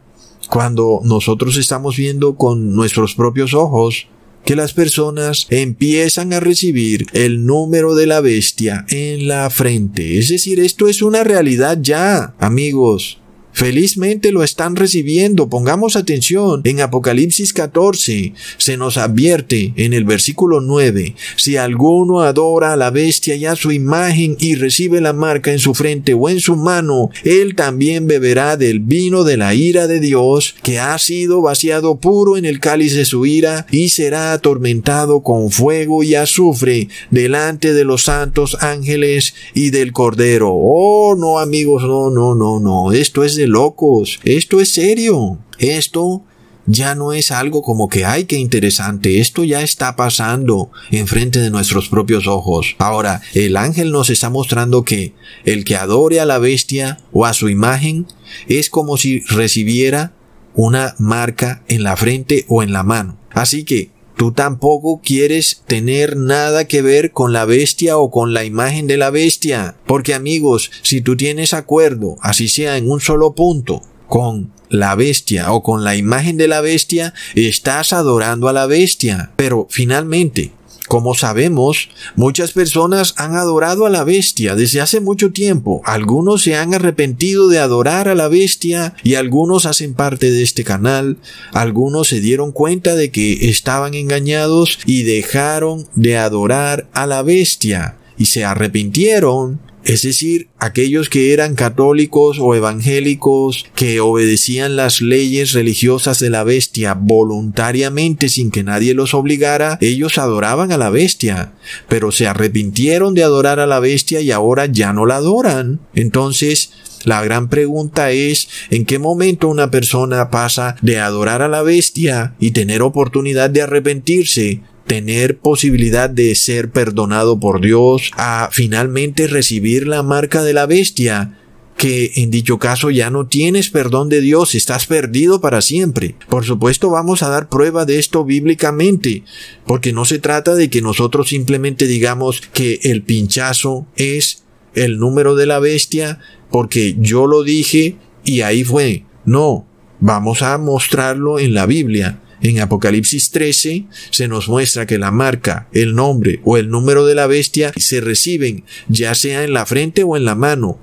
cuando 0.50 1.00
nosotros 1.04 1.58
estamos 1.58 1.96
viendo 1.96 2.36
con 2.36 2.76
nuestros 2.76 3.16
propios 3.16 3.54
ojos 3.54 4.08
que 4.46 4.58
las 4.58 4.74
personas 4.74 5.48
empiezan 5.50 6.34
a 6.34 6.42
recibir 6.42 7.06
el 7.14 7.46
número 7.46 7.96
de 7.96 8.08
la 8.08 8.20
bestia 8.20 8.86
en 8.90 9.28
la 9.28 9.50
frente? 9.50 10.18
Es 10.20 10.28
decir, 10.30 10.60
esto 10.60 10.90
es 10.90 11.02
una 11.02 11.24
realidad 11.24 11.78
ya, 11.82 12.36
amigos. 12.40 13.20
Felizmente 13.54 14.32
lo 14.32 14.44
están 14.44 14.76
recibiendo. 14.76 15.48
Pongamos 15.48 15.96
atención. 15.96 16.62
En 16.64 16.82
Apocalipsis 16.82 17.54
14 17.54 18.34
se 18.58 18.78
nos 18.78 18.98
advierte 18.98 19.74
en 19.76 19.94
el 19.94 20.04
versículo 20.04 20.60
9, 20.62 21.16
si 21.36 21.58
alguno 21.58 22.22
adora 22.22 22.74
a 22.74 22.76
la 22.76 22.90
bestia 22.90 23.36
y 23.36 23.46
a 23.46 23.56
su 23.56 23.72
imagen 23.72 24.36
y 24.40 24.56
recibe 24.56 25.02
la 25.02 25.14
marca 25.14 25.52
en 25.52 25.60
su 25.60 25.74
frente 25.74 26.14
o 26.14 26.30
en 26.30 26.40
su 26.40 26.56
mano, 26.56 27.10
él 27.24 27.56
también 27.56 28.08
beberá 28.08 28.58
del 28.58 28.80
vino 28.80 29.24
de 29.24 29.38
la 29.38 29.54
ira 29.54 29.88
de 29.88 30.00
Dios, 30.00 30.56
que 30.64 30.80
ha 30.80 30.98
sido 30.98 31.42
vaciado 31.42 31.98
puro 31.98 32.38
en 32.38 32.46
el 32.46 32.60
cáliz 32.60 32.96
de 32.96 33.06
su 33.06 33.26
ira, 33.26 33.68
y 33.72 33.90
será 33.90 34.34
atormentado 34.34 35.22
con 35.22 35.52
fuego 35.52 36.04
y 36.04 36.16
azufre 36.16 36.90
delante 37.12 37.74
de 37.74 37.84
los 37.84 38.04
santos 38.04 38.58
ángeles 38.62 39.34
y 39.54 39.70
del 39.70 39.92
Cordero. 39.92 40.52
Oh, 40.54 41.16
no 41.18 41.40
amigos, 41.40 41.84
no, 41.84 42.10
no, 42.10 42.36
no, 42.36 42.60
no. 42.60 42.92
Esto 42.92 43.24
es 43.24 43.36
de 43.36 43.43
locos. 43.48 44.20
Esto 44.24 44.62
es 44.62 44.74
serio. 44.74 45.38
Esto 45.60 46.24
ya 46.66 46.96
no 46.96 47.14
es 47.14 47.32
algo 47.32 47.62
como 47.62 47.90
que 47.90 48.06
ay 48.06 48.26
qué 48.26 48.38
interesante, 48.38 49.20
esto 49.20 49.44
ya 49.44 49.62
está 49.62 49.96
pasando 49.96 50.72
enfrente 50.92 51.40
de 51.40 51.50
nuestros 51.50 51.90
propios 51.90 52.28
ojos. 52.28 52.76
Ahora, 52.80 53.22
el 53.34 53.58
ángel 53.58 53.92
nos 53.92 54.10
está 54.10 54.30
mostrando 54.30 54.84
que 54.84 55.14
el 55.44 55.66
que 55.66 55.76
adore 55.76 56.20
a 56.20 56.26
la 56.26 56.40
bestia 56.40 57.00
o 57.12 57.26
a 57.26 57.34
su 57.34 57.50
imagen 57.50 58.08
es 58.48 58.70
como 58.70 58.98
si 58.98 59.20
recibiera 59.22 60.14
una 60.56 60.96
marca 61.00 61.64
en 61.68 61.84
la 61.84 61.98
frente 61.98 62.46
o 62.48 62.64
en 62.64 62.72
la 62.72 62.84
mano. 62.84 63.18
Así 63.32 63.64
que 63.64 63.90
Tú 64.18 64.32
tampoco 64.32 65.02
quieres 65.04 65.64
tener 65.68 66.18
nada 66.18 66.66
que 66.66 66.82
ver 66.82 67.12
con 67.12 67.34
la 67.34 67.46
bestia 67.46 67.98
o 67.98 68.12
con 68.12 68.34
la 68.34 68.44
imagen 68.44 68.88
de 68.88 68.98
la 68.98 69.10
bestia. 69.10 69.76
Porque 69.86 70.14
amigos, 70.14 70.72
si 70.82 71.02
tú 71.02 71.18
tienes 71.18 71.54
acuerdo, 71.54 72.18
así 72.22 72.48
sea 72.48 72.78
en 72.78 72.90
un 72.90 73.02
solo 73.02 73.34
punto, 73.34 73.82
con 74.08 74.52
la 74.70 74.96
bestia 74.96 75.52
o 75.54 75.64
con 75.64 75.84
la 75.84 75.96
imagen 75.96 76.38
de 76.38 76.48
la 76.48 76.62
bestia, 76.62 77.14
estás 77.36 77.94
adorando 77.94 78.48
a 78.48 78.54
la 78.54 78.68
bestia. 78.68 79.32
Pero 79.36 79.68
finalmente, 79.70 80.52
como 80.88 81.16
sabemos, 81.16 81.90
muchas 82.16 82.52
personas 82.52 83.14
han 83.18 83.36
adorado 83.36 83.86
a 83.86 83.90
la 83.90 84.04
bestia 84.04 84.56
desde 84.56 84.82
hace 84.82 85.00
mucho 85.00 85.32
tiempo. 85.32 85.82
Algunos 85.86 86.44
se 86.44 86.56
han 86.56 86.74
arrepentido 86.74 87.48
de 87.48 87.60
adorar 87.60 88.08
a 88.08 88.16
la 88.16 88.28
bestia 88.28 88.96
y 89.04 89.16
algunos 89.16 89.66
hacen 89.66 89.94
parte 89.94 90.32
de 90.32 90.44
este 90.44 90.64
canal. 90.64 91.18
Algunos 91.54 92.10
se 92.10 92.20
dieron 92.20 92.52
cuenta 92.52 92.96
de 92.96 93.12
que 93.12 93.50
estaban 93.50 93.94
engañados 93.94 94.80
y 94.86 95.04
dejaron 95.04 95.88
de 95.96 96.18
adorar 96.18 96.88
a 96.94 97.08
la 97.08 97.22
bestia 97.24 97.98
y 98.18 98.26
se 98.26 98.44
arrepintieron 98.46 99.60
es 99.86 100.02
decir, 100.04 100.48
aquellos 100.60 101.10
que 101.10 101.34
eran 101.34 101.56
católicos 101.56 102.38
o 102.40 102.56
evangélicos, 102.56 103.66
que 103.76 104.00
obedecían 104.00 104.76
las 104.76 105.02
leyes 105.02 105.52
religiosas 105.52 106.20
de 106.20 106.30
la 106.30 106.44
bestia 106.44 106.94
voluntariamente 106.94 108.30
sin 108.30 108.50
que 108.50 108.64
nadie 108.64 108.94
los 108.94 109.14
obligara, 109.14 109.78
ellos 109.82 110.18
adoraban 110.18 110.72
a 110.72 110.78
la 110.78 110.90
bestia, 110.90 111.54
pero 111.90 112.12
se 112.12 112.28
arrepintieron 112.28 113.14
de 113.14 113.24
adorar 113.24 113.60
a 113.60 113.68
la 113.68 113.80
bestia 113.80 114.22
y 114.22 114.32
ahora 114.32 114.68
ya 114.68 114.94
no 114.94 115.06
la 115.06 115.18
adoran. 115.18 115.82
Entonces, 115.96 116.72
la 117.04 117.22
gran 117.24 117.50
pregunta 117.50 118.12
es 118.12 118.48
en 118.70 118.86
qué 118.86 119.00
momento 119.00 119.50
una 119.50 119.70
persona 119.70 120.30
pasa 120.30 120.78
de 120.82 121.00
adorar 121.00 121.42
a 121.42 121.50
la 121.50 121.62
bestia 121.62 122.36
y 122.40 122.52
tener 122.52 122.82
oportunidad 122.82 123.50
de 123.50 123.64
arrepentirse 123.64 124.62
tener 124.88 125.38
posibilidad 125.38 126.10
de 126.10 126.36
ser 126.36 126.72
perdonado 126.72 127.40
por 127.40 127.62
Dios, 127.62 128.12
a 128.16 128.50
finalmente 128.52 129.28
recibir 129.28 129.88
la 129.88 130.04
marca 130.04 130.44
de 130.44 130.54
la 130.54 130.66
bestia, 130.66 131.40
que 131.78 132.12
en 132.16 132.32
dicho 132.32 132.60
caso 132.60 132.92
ya 132.92 133.10
no 133.10 133.28
tienes 133.28 133.70
perdón 133.70 134.10
de 134.10 134.22
Dios, 134.22 134.56
estás 134.56 134.86
perdido 134.86 135.42
para 135.42 135.62
siempre. 135.62 136.16
Por 136.30 136.46
supuesto 136.46 136.90
vamos 136.90 137.24
a 137.24 137.30
dar 137.30 137.50
prueba 137.50 137.86
de 137.86 138.00
esto 138.00 138.24
bíblicamente, 138.24 139.24
porque 139.66 139.94
no 139.94 140.06
se 140.06 140.20
trata 140.20 140.56
de 140.56 140.70
que 140.70 140.82
nosotros 140.82 141.30
simplemente 141.30 141.88
digamos 141.88 142.42
que 142.54 142.80
el 142.84 143.04
pinchazo 143.04 143.88
es 143.96 144.44
el 144.76 144.98
número 144.98 145.36
de 145.36 145.46
la 145.46 145.60
bestia, 145.60 146.20
porque 146.50 146.96
yo 147.00 147.28
lo 147.28 147.44
dije 147.44 147.98
y 148.24 148.42
ahí 148.42 148.64
fue. 148.64 149.06
No, 149.26 149.66
vamos 150.00 150.42
a 150.42 150.58
mostrarlo 150.58 151.40
en 151.40 151.54
la 151.54 151.66
Biblia. 151.66 152.20
En 152.44 152.60
Apocalipsis 152.60 153.32
13 153.32 153.86
se 154.12 154.28
nos 154.28 154.50
muestra 154.50 154.86
que 154.86 154.98
la 154.98 155.12
marca, 155.12 155.70
el 155.72 155.96
nombre 155.96 156.42
o 156.44 156.58
el 156.58 156.70
número 156.70 157.06
de 157.06 157.16
la 157.16 157.26
bestia 157.26 157.72
se 157.78 158.02
reciben 158.02 158.66
ya 158.90 159.16
sea 159.16 159.46
en 159.46 159.54
la 159.54 159.66
frente 159.66 160.04
o 160.04 160.18
en 160.18 160.26
la 160.26 160.36
mano. 160.36 160.78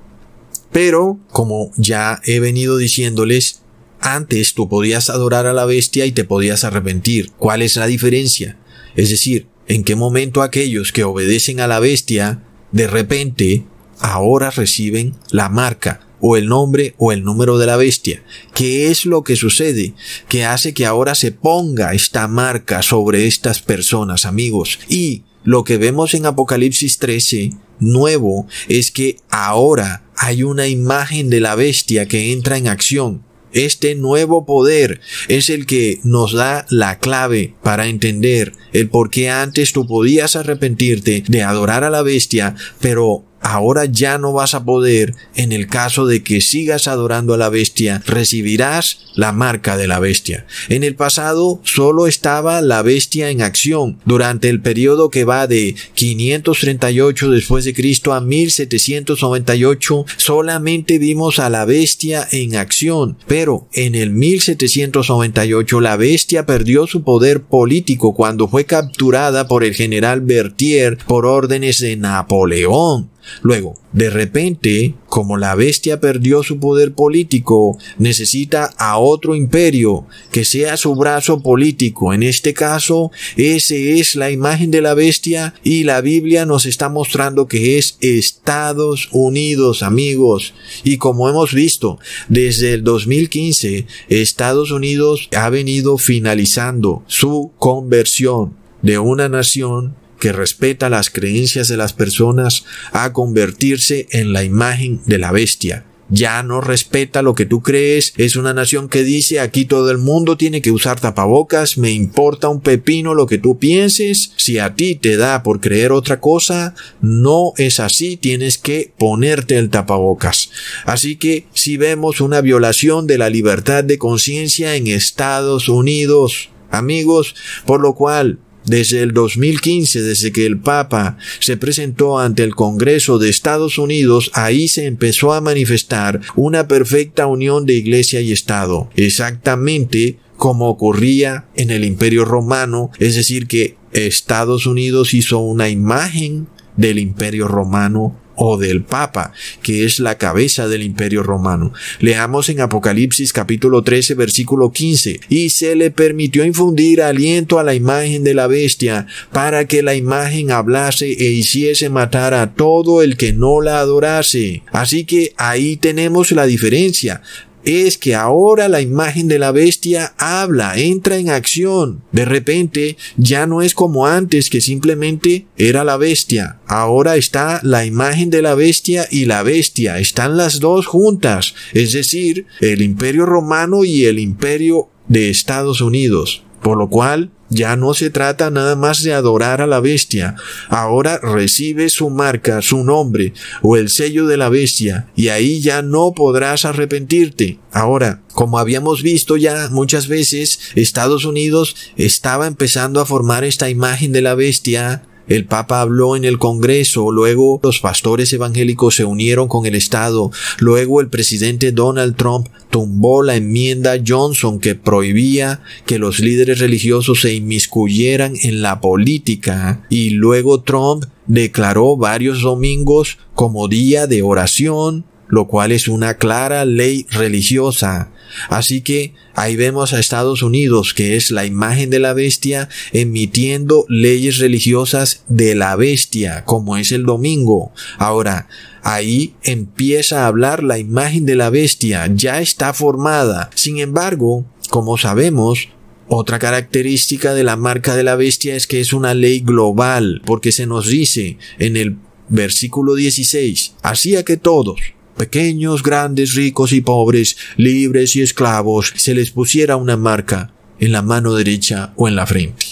Pero, 0.71 1.19
como 1.29 1.71
ya 1.77 2.19
he 2.25 2.39
venido 2.39 2.77
diciéndoles, 2.77 3.61
antes 3.99 4.55
tú 4.55 4.67
podías 4.67 5.11
adorar 5.11 5.45
a 5.45 5.53
la 5.53 5.65
bestia 5.65 6.07
y 6.07 6.11
te 6.11 6.23
podías 6.23 6.63
arrepentir. 6.63 7.29
¿Cuál 7.37 7.61
es 7.61 7.75
la 7.75 7.85
diferencia? 7.85 8.57
Es 8.95 9.09
decir, 9.09 9.45
¿en 9.67 9.83
qué 9.83 9.95
momento 9.95 10.41
aquellos 10.41 10.91
que 10.91 11.03
obedecen 11.03 11.59
a 11.59 11.67
la 11.67 11.79
bestia 11.79 12.41
de 12.71 12.87
repente 12.87 13.65
ahora 13.99 14.49
reciben 14.49 15.13
la 15.29 15.47
marca, 15.49 16.07
o 16.21 16.37
el 16.37 16.47
nombre 16.47 16.95
o 16.97 17.11
el 17.11 17.23
número 17.23 17.57
de 17.57 17.65
la 17.65 17.77
bestia. 17.77 18.23
¿Qué 18.53 18.89
es 18.89 19.05
lo 19.05 19.23
que 19.23 19.35
sucede? 19.35 19.93
Que 20.29 20.45
hace 20.45 20.73
que 20.73 20.85
ahora 20.85 21.15
se 21.15 21.31
ponga 21.31 21.93
esta 21.93 22.27
marca 22.27 22.81
sobre 22.81 23.27
estas 23.27 23.61
personas, 23.61 24.25
amigos. 24.25 24.79
Y 24.87 25.23
lo 25.43 25.63
que 25.63 25.77
vemos 25.77 26.13
en 26.13 26.25
Apocalipsis 26.25 26.99
13, 26.99 27.51
nuevo, 27.79 28.47
es 28.67 28.91
que 28.91 29.17
ahora 29.29 30.03
hay 30.15 30.43
una 30.43 30.67
imagen 30.67 31.29
de 31.29 31.39
la 31.39 31.55
bestia 31.55 32.07
que 32.07 32.31
entra 32.31 32.57
en 32.57 32.67
acción. 32.67 33.23
Este 33.53 33.95
nuevo 33.95 34.45
poder 34.45 35.01
es 35.27 35.49
el 35.49 35.65
que 35.65 35.99
nos 36.03 36.31
da 36.31 36.65
la 36.69 36.99
clave 36.99 37.55
para 37.61 37.87
entender 37.87 38.53
el 38.71 38.87
por 38.87 39.09
qué 39.09 39.29
antes 39.29 39.73
tú 39.73 39.87
podías 39.87 40.37
arrepentirte 40.37 41.23
de 41.27 41.43
adorar 41.43 41.83
a 41.83 41.89
la 41.89 42.01
bestia, 42.01 42.55
pero 42.79 43.25
ahora 43.41 43.85
ya 43.85 44.17
no 44.17 44.33
vas 44.33 44.53
a 44.53 44.63
poder 44.63 45.13
en 45.35 45.51
el 45.51 45.67
caso 45.67 46.05
de 46.05 46.23
que 46.23 46.41
sigas 46.41 46.87
adorando 46.87 47.33
a 47.33 47.37
la 47.37 47.49
bestia, 47.49 48.01
recibirás 48.05 48.99
la 49.15 49.31
marca 49.31 49.77
de 49.77 49.87
la 49.87 49.99
bestia. 49.99 50.45
En 50.69 50.83
el 50.83 50.95
pasado 50.95 51.59
solo 51.63 52.07
estaba 52.07 52.61
la 52.61 52.81
bestia 52.81 53.29
en 53.29 53.41
acción. 53.41 53.99
Durante 54.05 54.49
el 54.49 54.61
periodo 54.61 55.09
que 55.09 55.25
va 55.25 55.47
de 55.47 55.75
538 55.95 57.29
después 57.29 57.65
de 57.65 57.73
Cristo 57.73 58.13
a 58.13 58.21
1798, 58.21 60.05
solamente 60.17 60.99
vimos 60.99 61.39
a 61.39 61.49
la 61.49 61.65
bestia 61.65 62.27
en 62.31 62.55
acción. 62.55 63.17
Pero 63.27 63.67
en 63.73 63.95
el 63.95 64.11
1798 64.11 65.81
la 65.81 65.97
bestia 65.97 66.45
perdió 66.45 66.87
su 66.87 67.03
poder 67.03 67.41
político 67.43 68.13
cuando 68.13 68.47
fue 68.47 68.65
capturada 68.65 69.47
por 69.47 69.63
el 69.63 69.73
general 69.73 70.21
Berthier 70.21 70.97
por 71.07 71.25
órdenes 71.25 71.79
de 71.79 71.95
Napoleón. 71.95 73.09
Luego, 73.41 73.75
de 73.93 74.09
repente, 74.09 74.95
como 75.07 75.37
la 75.37 75.55
bestia 75.55 75.99
perdió 75.99 76.43
su 76.43 76.59
poder 76.59 76.93
político, 76.93 77.77
necesita 77.97 78.73
a 78.77 78.97
otro 78.97 79.35
imperio 79.35 80.05
que 80.31 80.45
sea 80.45 80.77
su 80.77 80.95
brazo 80.95 81.41
político. 81.41 82.13
En 82.13 82.23
este 82.23 82.53
caso, 82.53 83.11
ese 83.35 83.99
es 83.99 84.15
la 84.15 84.31
imagen 84.31 84.71
de 84.71 84.81
la 84.81 84.93
bestia 84.93 85.53
y 85.63 85.83
la 85.83 86.01
Biblia 86.01 86.45
nos 86.45 86.65
está 86.65 86.89
mostrando 86.89 87.47
que 87.47 87.77
es 87.77 87.97
Estados 87.99 89.09
Unidos, 89.11 89.83
amigos. 89.83 90.53
Y 90.83 90.97
como 90.97 91.29
hemos 91.29 91.53
visto, 91.53 91.99
desde 92.29 92.73
el 92.73 92.83
2015, 92.83 93.85
Estados 94.09 94.71
Unidos 94.71 95.29
ha 95.35 95.49
venido 95.49 95.97
finalizando 95.97 97.03
su 97.07 97.51
conversión 97.57 98.55
de 98.81 98.99
una 98.99 99.29
nación 99.29 99.95
que 100.21 100.31
respeta 100.31 100.89
las 100.89 101.09
creencias 101.09 101.67
de 101.67 101.75
las 101.75 101.91
personas 101.91 102.63
a 102.93 103.11
convertirse 103.11 104.07
en 104.11 104.31
la 104.31 104.43
imagen 104.43 105.01
de 105.05 105.17
la 105.17 105.31
bestia. 105.31 105.83
Ya 106.13 106.43
no 106.43 106.59
respeta 106.59 107.21
lo 107.21 107.35
que 107.35 107.45
tú 107.45 107.61
crees, 107.61 108.13
es 108.17 108.35
una 108.35 108.53
nación 108.53 108.89
que 108.89 109.03
dice 109.03 109.39
aquí 109.39 109.63
todo 109.63 109.89
el 109.91 109.97
mundo 109.97 110.35
tiene 110.35 110.61
que 110.61 110.71
usar 110.71 110.99
tapabocas, 110.99 111.77
me 111.77 111.91
importa 111.91 112.49
un 112.49 112.59
pepino 112.59 113.15
lo 113.15 113.27
que 113.27 113.37
tú 113.37 113.57
pienses, 113.57 114.33
si 114.35 114.59
a 114.59 114.75
ti 114.75 114.95
te 114.95 115.15
da 115.15 115.41
por 115.41 115.61
creer 115.61 115.93
otra 115.93 116.19
cosa, 116.19 116.75
no 116.99 117.53
es 117.55 117.79
así, 117.79 118.17
tienes 118.17 118.57
que 118.57 118.93
ponerte 118.97 119.57
el 119.57 119.69
tapabocas. 119.69 120.51
Así 120.85 121.15
que 121.15 121.47
si 121.53 121.77
vemos 121.77 122.19
una 122.19 122.41
violación 122.41 123.07
de 123.07 123.17
la 123.17 123.29
libertad 123.29 123.85
de 123.85 123.97
conciencia 123.97 124.75
en 124.75 124.87
Estados 124.87 125.69
Unidos, 125.69 126.49
amigos, 126.71 127.35
por 127.65 127.79
lo 127.79 127.95
cual 127.95 128.39
desde 128.71 129.03
el 129.03 129.11
2015, 129.11 130.01
desde 130.01 130.31
que 130.31 130.45
el 130.45 130.57
Papa 130.57 131.17
se 131.39 131.57
presentó 131.57 132.17
ante 132.17 132.43
el 132.43 132.55
Congreso 132.55 133.19
de 133.19 133.29
Estados 133.29 133.77
Unidos, 133.77 134.31
ahí 134.33 134.67
se 134.67 134.85
empezó 134.85 135.33
a 135.33 135.41
manifestar 135.41 136.21
una 136.35 136.67
perfecta 136.67 137.27
unión 137.27 137.65
de 137.65 137.73
Iglesia 137.73 138.21
y 138.21 138.31
Estado, 138.31 138.89
exactamente 138.95 140.17
como 140.37 140.69
ocurría 140.69 141.45
en 141.55 141.69
el 141.69 141.83
Imperio 141.83 142.25
Romano, 142.25 142.89
es 142.97 143.15
decir, 143.15 143.45
que 143.45 143.75
Estados 143.91 144.65
Unidos 144.65 145.13
hizo 145.13 145.39
una 145.39 145.69
imagen 145.69 146.47
del 146.75 146.99
Imperio 146.99 147.47
Romano 147.47 148.21
o 148.35 148.57
del 148.57 148.83
Papa, 148.83 149.33
que 149.61 149.85
es 149.85 149.99
la 149.99 150.17
cabeza 150.17 150.67
del 150.67 150.81
imperio 150.81 151.21
romano. 151.21 151.73
Leamos 151.99 152.49
en 152.49 152.61
Apocalipsis 152.61 153.33
capítulo 153.33 153.83
13 153.83 154.15
versículo 154.15 154.71
15, 154.71 155.19
y 155.29 155.49
se 155.51 155.75
le 155.75 155.91
permitió 155.91 156.43
infundir 156.43 157.03
aliento 157.03 157.59
a 157.59 157.63
la 157.63 157.75
imagen 157.75 158.23
de 158.23 158.33
la 158.33 158.47
bestia, 158.47 159.05
para 159.31 159.65
que 159.67 159.83
la 159.83 159.93
imagen 159.93 160.51
hablase 160.51 161.11
e 161.11 161.31
hiciese 161.31 161.89
matar 161.89 162.33
a 162.33 162.53
todo 162.53 163.03
el 163.03 163.15
que 163.15 163.31
no 163.31 163.61
la 163.61 163.79
adorase. 163.79 164.63
Así 164.71 165.05
que 165.05 165.33
ahí 165.37 165.77
tenemos 165.77 166.31
la 166.31 166.45
diferencia 166.47 167.21
es 167.63 167.97
que 167.97 168.15
ahora 168.15 168.67
la 168.67 168.81
imagen 168.81 169.27
de 169.27 169.39
la 169.39 169.51
bestia 169.51 170.13
habla, 170.17 170.77
entra 170.77 171.17
en 171.17 171.29
acción. 171.29 172.01
De 172.11 172.25
repente 172.25 172.97
ya 173.17 173.45
no 173.45 173.61
es 173.61 173.73
como 173.73 174.07
antes 174.07 174.49
que 174.49 174.61
simplemente 174.61 175.45
era 175.57 175.83
la 175.83 175.97
bestia. 175.97 176.59
Ahora 176.67 177.15
está 177.15 177.59
la 177.63 177.85
imagen 177.85 178.29
de 178.29 178.41
la 178.41 178.55
bestia 178.55 179.07
y 179.09 179.25
la 179.25 179.43
bestia. 179.43 179.99
Están 179.99 180.37
las 180.37 180.59
dos 180.59 180.87
juntas. 180.87 181.53
Es 181.73 181.93
decir, 181.93 182.45
el 182.59 182.81
imperio 182.81 183.25
romano 183.25 183.83
y 183.83 184.05
el 184.05 184.19
imperio 184.19 184.89
de 185.07 185.29
Estados 185.29 185.81
Unidos. 185.81 186.43
Por 186.61 186.77
lo 186.77 186.89
cual 186.89 187.31
ya 187.51 187.75
no 187.75 187.93
se 187.93 188.09
trata 188.09 188.49
nada 188.49 188.75
más 188.75 189.03
de 189.03 189.13
adorar 189.13 189.61
a 189.61 189.67
la 189.67 189.79
bestia, 189.81 190.35
ahora 190.69 191.19
recibe 191.19 191.89
su 191.89 192.09
marca, 192.09 192.61
su 192.61 192.83
nombre 192.83 193.33
o 193.61 193.77
el 193.77 193.89
sello 193.89 194.25
de 194.25 194.37
la 194.37 194.49
bestia, 194.49 195.09
y 195.15 195.27
ahí 195.27 195.61
ya 195.61 195.81
no 195.81 196.13
podrás 196.13 196.65
arrepentirte. 196.65 197.59
Ahora, 197.71 198.21
como 198.33 198.57
habíamos 198.57 199.03
visto 199.03 199.37
ya 199.37 199.69
muchas 199.69 200.07
veces, 200.07 200.59
Estados 200.75 201.25
Unidos 201.25 201.75
estaba 201.97 202.47
empezando 202.47 203.01
a 203.01 203.05
formar 203.05 203.43
esta 203.43 203.69
imagen 203.69 204.13
de 204.13 204.21
la 204.21 204.33
bestia 204.33 205.03
el 205.31 205.45
Papa 205.45 205.79
habló 205.79 206.17
en 206.17 206.25
el 206.25 206.37
Congreso, 206.37 207.09
luego 207.09 207.61
los 207.63 207.79
pastores 207.79 208.33
evangélicos 208.33 208.97
se 208.97 209.05
unieron 209.05 209.47
con 209.47 209.65
el 209.65 209.75
Estado, 209.75 210.29
luego 210.59 210.99
el 210.99 211.07
presidente 211.07 211.71
Donald 211.71 212.17
Trump 212.17 212.49
tumbó 212.69 213.23
la 213.23 213.37
enmienda 213.37 213.95
Johnson 214.05 214.59
que 214.59 214.75
prohibía 214.75 215.61
que 215.85 215.99
los 215.99 216.19
líderes 216.19 216.59
religiosos 216.59 217.21
se 217.21 217.33
inmiscuyeran 217.33 218.33
en 218.43 218.61
la 218.61 218.81
política 218.81 219.85
y 219.89 220.09
luego 220.09 220.63
Trump 220.63 221.05
declaró 221.27 221.95
varios 221.95 222.41
domingos 222.41 223.17
como 223.33 223.69
día 223.69 224.07
de 224.07 224.23
oración, 224.23 225.05
lo 225.29 225.47
cual 225.47 225.71
es 225.71 225.87
una 225.87 226.15
clara 226.15 226.65
ley 226.65 227.05
religiosa. 227.09 228.11
Así 228.49 228.81
que 228.81 229.13
ahí 229.35 229.55
vemos 229.55 229.93
a 229.93 229.99
Estados 229.99 230.43
Unidos, 230.43 230.93
que 230.93 231.15
es 231.15 231.31
la 231.31 231.45
imagen 231.45 231.89
de 231.89 231.99
la 231.99 232.13
bestia, 232.13 232.69
emitiendo 232.91 233.85
leyes 233.87 234.37
religiosas 234.37 235.23
de 235.27 235.55
la 235.55 235.75
bestia, 235.75 236.43
como 236.45 236.77
es 236.77 236.91
el 236.91 237.05
domingo. 237.05 237.71
Ahora, 237.97 238.47
ahí 238.83 239.35
empieza 239.43 240.23
a 240.23 240.27
hablar 240.27 240.63
la 240.63 240.77
imagen 240.77 241.25
de 241.25 241.35
la 241.35 241.49
bestia, 241.49 242.09
ya 242.13 242.41
está 242.41 242.73
formada. 242.73 243.49
Sin 243.55 243.79
embargo, 243.79 244.45
como 244.69 244.97
sabemos, 244.97 245.69
otra 246.07 246.39
característica 246.39 247.33
de 247.33 247.43
la 247.43 247.55
marca 247.55 247.95
de 247.95 248.03
la 248.03 248.15
bestia 248.15 248.55
es 248.55 248.67
que 248.67 248.81
es 248.81 248.91
una 248.91 249.13
ley 249.13 249.39
global, 249.39 250.21
porque 250.25 250.51
se 250.51 250.65
nos 250.65 250.87
dice 250.87 251.37
en 251.57 251.77
el 251.77 251.97
versículo 252.27 252.95
16, 252.95 253.75
hacía 253.81 254.23
que 254.23 254.37
todos, 254.37 254.79
pequeños, 255.21 255.83
grandes, 255.83 256.33
ricos 256.33 256.73
y 256.73 256.81
pobres, 256.81 257.37
libres 257.55 258.15
y 258.15 258.23
esclavos, 258.23 258.91
se 258.95 259.13
les 259.13 259.29
pusiera 259.29 259.75
una 259.75 259.95
marca 259.95 260.51
en 260.79 260.91
la 260.91 261.03
mano 261.03 261.35
derecha 261.35 261.93
o 261.95 262.07
en 262.07 262.15
la 262.15 262.25
frente. 262.25 262.65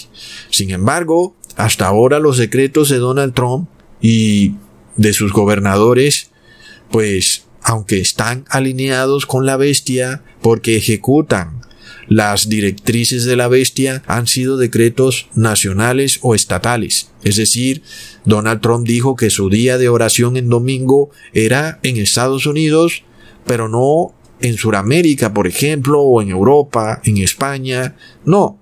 Sin 0.50 0.72
embargo, 0.72 1.36
hasta 1.54 1.86
ahora 1.86 2.18
los 2.18 2.38
decretos 2.38 2.88
de 2.88 2.98
Donald 2.98 3.34
Trump 3.34 3.68
y 4.02 4.54
de 4.96 5.12
sus 5.12 5.32
gobernadores, 5.32 6.32
pues, 6.90 7.44
aunque 7.62 8.00
están 8.00 8.44
alineados 8.48 9.26
con 9.26 9.46
la 9.46 9.56
bestia 9.56 10.24
porque 10.42 10.76
ejecutan 10.76 11.59
las 12.10 12.48
directrices 12.48 13.24
de 13.24 13.36
la 13.36 13.46
bestia 13.46 14.02
han 14.06 14.26
sido 14.26 14.56
decretos 14.56 15.28
nacionales 15.34 16.18
o 16.22 16.34
estatales. 16.34 17.12
Es 17.22 17.36
decir, 17.36 17.82
Donald 18.24 18.60
Trump 18.60 18.86
dijo 18.86 19.14
que 19.14 19.30
su 19.30 19.48
día 19.48 19.78
de 19.78 19.88
oración 19.88 20.36
en 20.36 20.48
domingo 20.48 21.10
era 21.32 21.78
en 21.84 21.96
Estados 21.96 22.46
Unidos, 22.46 23.04
pero 23.46 23.68
no 23.68 24.12
en 24.40 24.56
Sudamérica, 24.56 25.32
por 25.32 25.46
ejemplo, 25.46 26.00
o 26.00 26.20
en 26.20 26.30
Europa, 26.30 27.00
en 27.04 27.18
España. 27.18 27.96
No. 28.24 28.58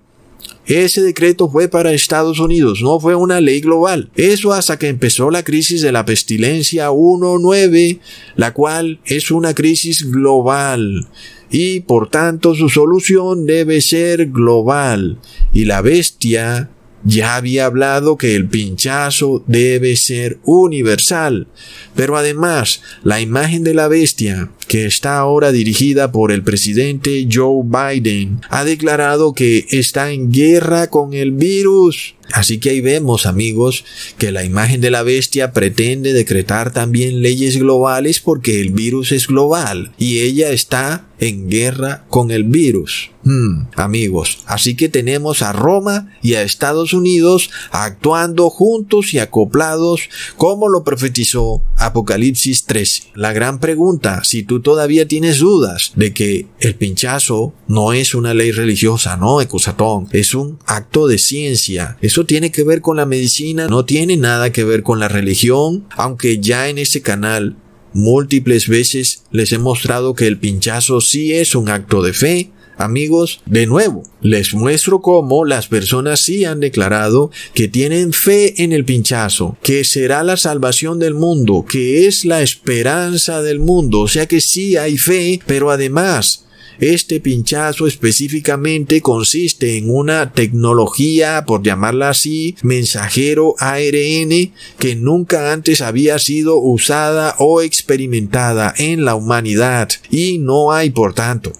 Ese 0.69 1.03
decreto 1.03 1.51
fue 1.51 1.69
para 1.69 1.93
Estados 1.93 2.39
Unidos, 2.39 2.81
no 2.83 3.01
fue 3.01 3.15
una 3.15 3.41
ley 3.41 3.61
global. 3.61 4.11
Eso 4.15 4.53
hasta 4.53 4.79
que 4.79 4.89
empezó 4.89 5.31
la 5.31 5.43
crisis 5.43 5.81
de 5.81 5.93
la 5.93 6.05
pestilencia 6.05 6.91
1.9, 6.91 7.99
la 8.37 8.53
cual 8.53 9.01
es 9.07 9.31
una 9.31 9.55
crisis 9.55 10.11
global 10.11 11.09
y 11.51 11.81
por 11.81 12.11
tanto 12.11 12.55
su 12.55 12.69
solución 12.69 13.47
debe 13.47 13.81
ser 13.81 14.27
global. 14.27 15.19
Y 15.53 15.65
la 15.65 15.81
bestia 15.81 16.71
ya 17.05 17.37
había 17.37 17.67
hablado 17.67 18.17
que 18.17 18.35
el 18.35 18.47
pinchazo 18.47 19.43
debe 19.47 19.97
ser 19.97 20.39
universal, 20.45 21.47
pero 21.95 22.17
además 22.17 22.83
la 23.03 23.21
imagen 23.21 23.65
de 23.65 23.75
la 23.75 23.89
bestia, 23.89 24.51
que 24.69 24.87
está 24.87 25.19
ahora 25.19 25.51
dirigida 25.51 26.13
por 26.13 26.31
el 26.31 26.43
presidente 26.43 27.27
Joe 27.31 27.63
Biden, 27.65 28.41
ha 28.51 28.65
declarado 28.65 29.33
que 29.33 29.67
está 29.71 30.13
en 30.13 30.31
guerra 30.31 30.89
con 30.89 31.15
el 31.15 31.33
virus. 31.33 32.15
Así 32.33 32.59
que 32.59 32.71
ahí 32.71 32.81
vemos, 32.81 33.25
amigos, 33.25 33.85
que 34.19 34.33
la 34.33 34.45
imagen 34.45 34.81
de 34.81 34.91
la 34.91 35.03
bestia 35.03 35.53
pretende 35.53 36.13
decretar 36.13 36.73
también 36.73 37.23
leyes 37.23 37.57
globales 37.57 38.21
porque 38.21 38.61
el 38.61 38.71
virus 38.71 39.13
es 39.13 39.27
global 39.27 39.93
y 39.97 40.19
ella 40.19 40.51
está 40.51 41.07
en 41.21 41.49
guerra 41.49 42.05
con 42.09 42.31
el 42.31 42.45
virus. 42.45 43.11
Hmm, 43.25 43.67
amigos, 43.75 44.39
así 44.47 44.77
que 44.77 44.89
tenemos 44.89 45.43
a 45.43 45.53
Roma 45.53 46.15
y 46.23 46.35
a 46.35 46.43
Estados 46.43 46.93
Unidos 46.93 47.51
actuando 47.71 48.49
juntos 48.49 49.13
y 49.13 49.19
acoplados 49.19 50.09
como 50.37 50.69
lo 50.69 50.85
profetizó 50.85 51.63
Apocalipsis 51.77 52.65
13. 52.65 53.03
La 53.15 53.33
gran 53.33 53.59
pregunta, 53.59 54.23
si 54.25 54.45
tú 54.45 54.58
todavía 54.63 55.09
tienes 55.09 55.39
dudas 55.39 55.93
de 55.97 56.13
que 56.13 56.47
el 56.61 56.75
pinchazo 56.75 57.53
no 57.67 57.93
es 57.93 58.15
una 58.15 58.35
ley 58.35 58.53
religiosa, 58.53 59.17
no, 59.17 59.41
Ecusatón, 59.41 60.09
es 60.13 60.35
un 60.35 60.59
acto 60.67 61.07
de 61.07 61.19
ciencia, 61.19 61.97
eso 62.01 62.25
tiene 62.25 62.51
que 62.51 62.65
ver 62.65 62.81
con 62.81 62.97
la 62.97 63.07
medicina, 63.07 63.69
no 63.69 63.85
tiene 63.85 64.17
nada 64.17 64.53
que 64.53 64.65
ver 64.65 64.83
con 64.83 65.01
la 65.01 65.09
religión, 65.09 65.87
aunque 65.91 66.39
ya 66.39 66.69
en 66.69 66.79
este 66.79 67.03
canal 67.03 67.57
múltiples 67.93 68.69
veces 68.69 69.25
les 69.31 69.53
he 69.53 69.59
mostrado 69.59 70.15
que 70.15 70.27
el 70.27 70.39
pinchazo 70.39 71.01
sí 71.01 71.33
es 71.33 71.55
un 71.55 71.69
acto 71.69 72.03
de 72.03 72.13
fe, 72.13 72.51
Amigos, 72.79 73.41
de 73.45 73.67
nuevo, 73.67 74.05
les 74.21 74.55
muestro 74.55 75.01
cómo 75.01 75.45
las 75.45 75.67
personas 75.67 76.21
sí 76.21 76.45
han 76.45 76.61
declarado 76.61 77.33
que 77.53 77.67
tienen 77.67 78.13
fe 78.13 78.63
en 78.63 78.73
el 78.73 78.85
pinchazo, 78.85 79.57
que 79.65 79.83
será 79.83 80.23
la 80.23 80.37
salvación 80.37 81.01
del 81.01 81.15
mundo, 81.15 81.65
que 81.69 82.07
es 82.07 82.25
la 82.25 82.41
esperanza 82.41 83.43
del 83.43 83.59
mundo, 83.59 84.03
o 84.03 84.09
sea 84.09 84.27
que 84.27 84.41
sí 84.41 84.77
hay 84.77 84.97
fe, 84.97 85.41
pero 85.45 85.73
además 85.73 86.45
este 86.79 87.19
pinchazo 87.19 87.89
específicamente 87.89 89.01
consiste 89.01 89.77
en 89.77 89.91
una 89.91 90.33
tecnología, 90.33 91.45
por 91.45 91.65
llamarla 91.65 92.11
así, 92.11 92.55
mensajero 92.63 93.57
ARN 93.59 94.53
que 94.79 94.95
nunca 94.95 95.53
antes 95.53 95.81
había 95.81 96.21
sido 96.21 96.59
usada 96.59 97.35
o 97.39 97.63
experimentada 97.63 98.73
en 98.79 99.05
la 99.05 99.17
humanidad. 99.17 99.89
Y 100.09 100.39
no 100.39 100.71
hay, 100.71 100.91
por 100.91 101.15
tanto, 101.15 101.53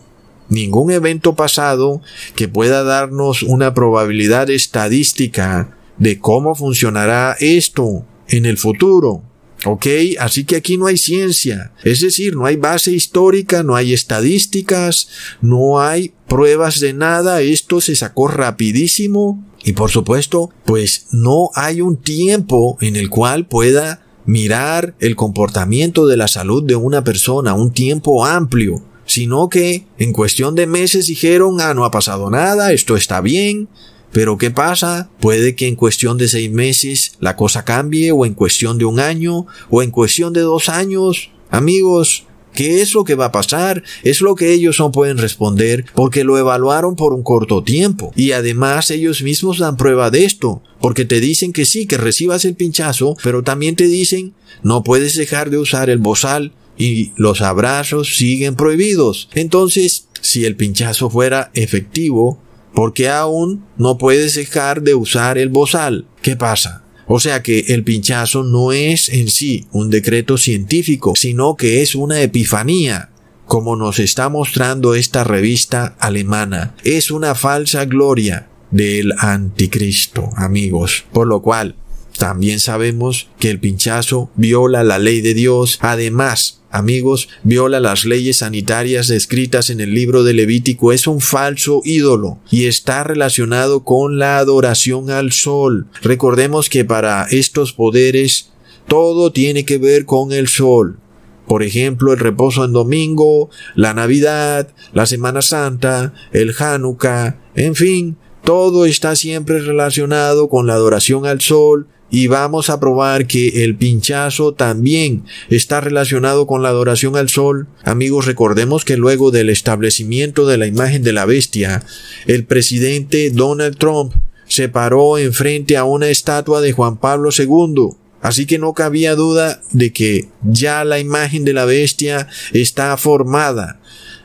ningún 0.49 0.91
evento 0.91 1.35
pasado 1.35 2.01
que 2.35 2.49
pueda 2.49 2.83
darnos 2.83 3.43
una 3.43 3.75
probabilidad 3.75 4.51
estadística 4.51 5.77
de 5.99 6.19
cómo 6.19 6.55
funcionará 6.55 7.37
esto 7.41 8.05
en 8.29 8.47
el 8.47 8.59
futuro. 8.59 9.23
¿Ok? 9.65 9.87
Así 10.21 10.45
que 10.45 10.57
aquí 10.57 10.77
no 10.77 10.87
hay 10.87 10.97
ciencia. 10.97 11.73
Es 11.83 12.01
decir, 12.01 12.37
no 12.37 12.47
hay 12.47 12.57
base 12.57 12.93
histórica, 12.93 13.65
no 13.65 13.75
hay 13.75 13.93
estadísticas, 13.93 15.09
no 15.41 15.81
hay 15.81 16.13
pruebas 16.29 16.79
de 16.79 16.93
nada. 16.93 17.41
Esto 17.41 17.81
se 17.81 17.97
sacó 17.97 18.29
rapidísimo. 18.29 19.45
Y 19.65 19.73
por 19.73 19.91
supuesto, 19.91 20.51
pues 20.65 21.07
no 21.11 21.51
hay 21.55 21.81
un 21.81 21.97
tiempo 21.97 22.79
en 22.81 22.95
el 22.95 23.11
cual 23.11 23.47
pueda 23.47 24.07
mirar 24.25 24.95
el 25.01 25.17
comportamiento 25.17 26.07
de 26.07 26.17
la 26.17 26.29
salud 26.29 26.63
de 26.63 26.77
una 26.77 27.03
persona, 27.03 27.55
un 27.55 27.73
tiempo 27.73 28.25
amplio, 28.25 28.83
sino 29.09 29.49
que 29.49 29.87
en 29.99 30.13
cuestión 30.13 30.55
de 30.55 30.69
meses 30.69 31.07
dijeron, 31.07 31.61
ah, 31.61 31.75
no 31.75 31.85
ha 31.85 31.91
pasado 31.91 32.31
nada, 32.31 32.73
esto 32.73 32.97
está 32.97 33.21
bien, 33.21 33.69
pero 34.13 34.39
¿qué 34.39 34.51
pasa? 34.51 35.11
Puede 35.19 35.57
que 35.57 35.67
en 35.67 35.75
cuestión 35.75 36.19
de 36.19 36.29
seis 36.29 36.51
meses 36.51 37.13
la 37.19 37.35
cosa 37.35 37.65
cambie 37.65 38.13
o 38.13 38.25
en 38.25 38.35
cuestión 38.35 38.79
de 38.79 38.85
un 38.85 39.01
año 39.01 39.47
o 39.71 39.83
en 39.83 39.91
cuestión 39.91 40.33
de 40.33 40.43
dos 40.43 40.69
años. 40.69 41.31
Amigos, 41.51 42.25
¿Qué 42.55 42.81
es 42.81 42.93
lo 42.93 43.05
que 43.05 43.15
va 43.15 43.27
a 43.27 43.33
pasar? 43.33 43.85
Es 44.03 44.21
lo 44.21 44.35
que 44.35 44.53
ellos 44.53 44.81
no 44.81 44.91
pueden 44.91 45.19
responder 45.19 45.85
porque 45.95 46.25
lo 46.25 46.39
evaluaron 46.39 46.97
por 46.97 47.13
un 47.13 47.23
corto 47.23 47.63
tiempo. 47.63 48.13
Y 48.17 48.33
además 48.33 48.91
ellos 48.91 49.23
mismos 49.23 49.59
dan 49.59 49.77
prueba 49.77 50.11
de 50.11 50.25
esto, 50.25 50.61
porque 50.81 51.05
te 51.05 51.21
dicen 51.21 51.53
que 51.53 51.65
sí, 51.65 51.87
que 51.87 51.99
recibas 51.99 52.45
el 52.45 52.57
pinchazo, 52.57 53.17
pero 53.23 53.45
también 53.45 53.77
te 53.77 53.87
dicen 53.87 54.35
no 54.65 54.83
puedes 54.83 55.15
dejar 55.15 55.51
de 55.51 55.59
usar 55.59 55.89
el 55.89 55.99
bozal 55.99 56.53
y 56.79 57.13
los 57.17 57.43
abrazos 57.43 58.17
siguen 58.17 58.55
prohibidos. 58.55 59.29
Entonces, 59.35 60.09
si 60.21 60.45
el 60.45 60.57
pinchazo 60.57 61.11
fuera 61.11 61.51
efectivo, 61.55 62.41
¿por 62.73 62.95
qué 62.95 63.09
aún 63.09 63.65
no 63.77 63.99
puedes 63.99 64.35
dejar 64.35 64.83
de 64.83 64.95
usar 64.95 65.37
el 65.37 65.49
bozal? 65.49 66.07
¿Qué 66.23 66.37
pasa? 66.37 66.85
O 67.07 67.21
sea 67.21 67.43
que 67.43 67.61
el 67.69 67.85
pinchazo 67.85 68.45
no 68.45 68.73
es 68.73 69.09
en 69.09 69.29
sí 69.29 69.67
un 69.73 69.91
decreto 69.91 70.37
científico, 70.37 71.15
sino 71.17 71.57
que 71.57 71.83
es 71.83 71.95
una 71.95 72.21
epifanía, 72.21 73.11
como 73.47 73.77
nos 73.77 73.99
está 73.99 74.29
mostrando 74.29 74.95
esta 74.95 75.25
revista 75.25 75.97
alemana. 75.99 76.75
Es 76.85 77.11
una 77.11 77.35
falsa 77.35 77.87
gloria 77.87 78.49
del 78.71 79.15
anticristo, 79.19 80.29
amigos. 80.37 81.07
Por 81.11 81.27
lo 81.27 81.41
cual, 81.41 81.77
también 82.19 82.59
sabemos 82.59 83.29
que 83.39 83.49
el 83.49 83.61
pinchazo 83.61 84.29
viola 84.35 84.83
la 84.83 84.99
ley 84.99 85.21
de 85.21 85.35
Dios. 85.35 85.79
Además, 85.81 86.61
amigos, 86.69 87.29
viola 87.45 87.79
las 87.79 88.05
leyes 88.05 88.39
sanitarias 88.39 89.07
descritas 89.07 89.71
en 89.71 89.81
el 89.81 89.95
libro 89.95 90.25
de 90.25 90.35
Levítico. 90.35 90.93
Es 90.93 91.07
un 91.07 91.21
falso 91.21 91.81
ídolo 91.85 92.41
y 92.51 92.67
está 92.67 93.05
relacionado 93.05 93.85
con 93.85 94.19
la 94.19 94.39
adoración 94.39 95.11
al 95.11 95.31
sol. 95.31 95.87
Recordemos 96.03 96.69
que 96.69 96.85
para 96.85 97.25
estos 97.31 97.73
poderes 97.73 98.51
todo 98.89 99.31
tiene 99.31 99.65
que 99.65 99.79
ver 99.79 100.05
con 100.05 100.33
el 100.33 100.49
sol. 100.49 100.99
Por 101.47 101.63
ejemplo, 101.63 102.13
el 102.13 102.19
reposo 102.19 102.65
en 102.65 102.73
domingo, 102.73 103.49
la 103.77 103.95
Navidad, 103.95 104.75
la 104.93 105.07
Semana 105.07 105.41
Santa, 105.41 106.13
el 106.33 106.53
Hanukkah, 106.59 107.39
en 107.55 107.77
fin, 107.77 108.17
todo 108.43 108.87
está 108.87 109.15
siempre 109.15 109.61
relacionado 109.61 110.49
con 110.49 110.67
la 110.67 110.75
adoración 110.75 111.25
al 111.25 111.41
sol 111.41 111.87
y 112.11 112.27
vamos 112.27 112.71
a 112.71 112.81
probar 112.81 113.27
que 113.27 113.65
el 113.65 113.77
pinchazo 113.77 114.53
también 114.55 115.25
está 115.51 115.81
relacionado 115.81 116.47
con 116.47 116.63
la 116.63 116.71
adoración 116.71 117.17
al 117.17 117.29
sol. 117.29 117.69
Amigos, 117.85 118.27
recordemos 118.27 118.85
que 118.85 118.97
luego 118.97 119.31
del 119.31 119.51
establecimiento 119.51 120.47
de 120.47 120.59
la 120.59 120.67
imagen 120.67 121.03
de 121.03 121.13
la 121.13 121.27
bestia, 121.27 121.85
el 122.27 122.45
presidente 122.45 123.31
Donald 123.31 123.77
Trump 123.77 124.15
se 124.47 124.69
paró 124.69 125.19
enfrente 125.19 125.77
a 125.77 125.85
una 125.85 126.09
estatua 126.09 126.61
de 126.61 126.73
Juan 126.73 126.97
Pablo 126.97 127.31
II. 127.37 127.91
Así 128.21 128.47
que 128.47 128.59
no 128.59 128.73
cabía 128.73 129.15
duda 129.15 129.61
de 129.71 129.93
que 129.93 130.29
ya 130.43 130.85
la 130.85 130.99
imagen 130.99 131.45
de 131.45 131.53
la 131.53 131.67
bestia 131.67 132.27
está 132.53 132.97
formada. 132.97 133.79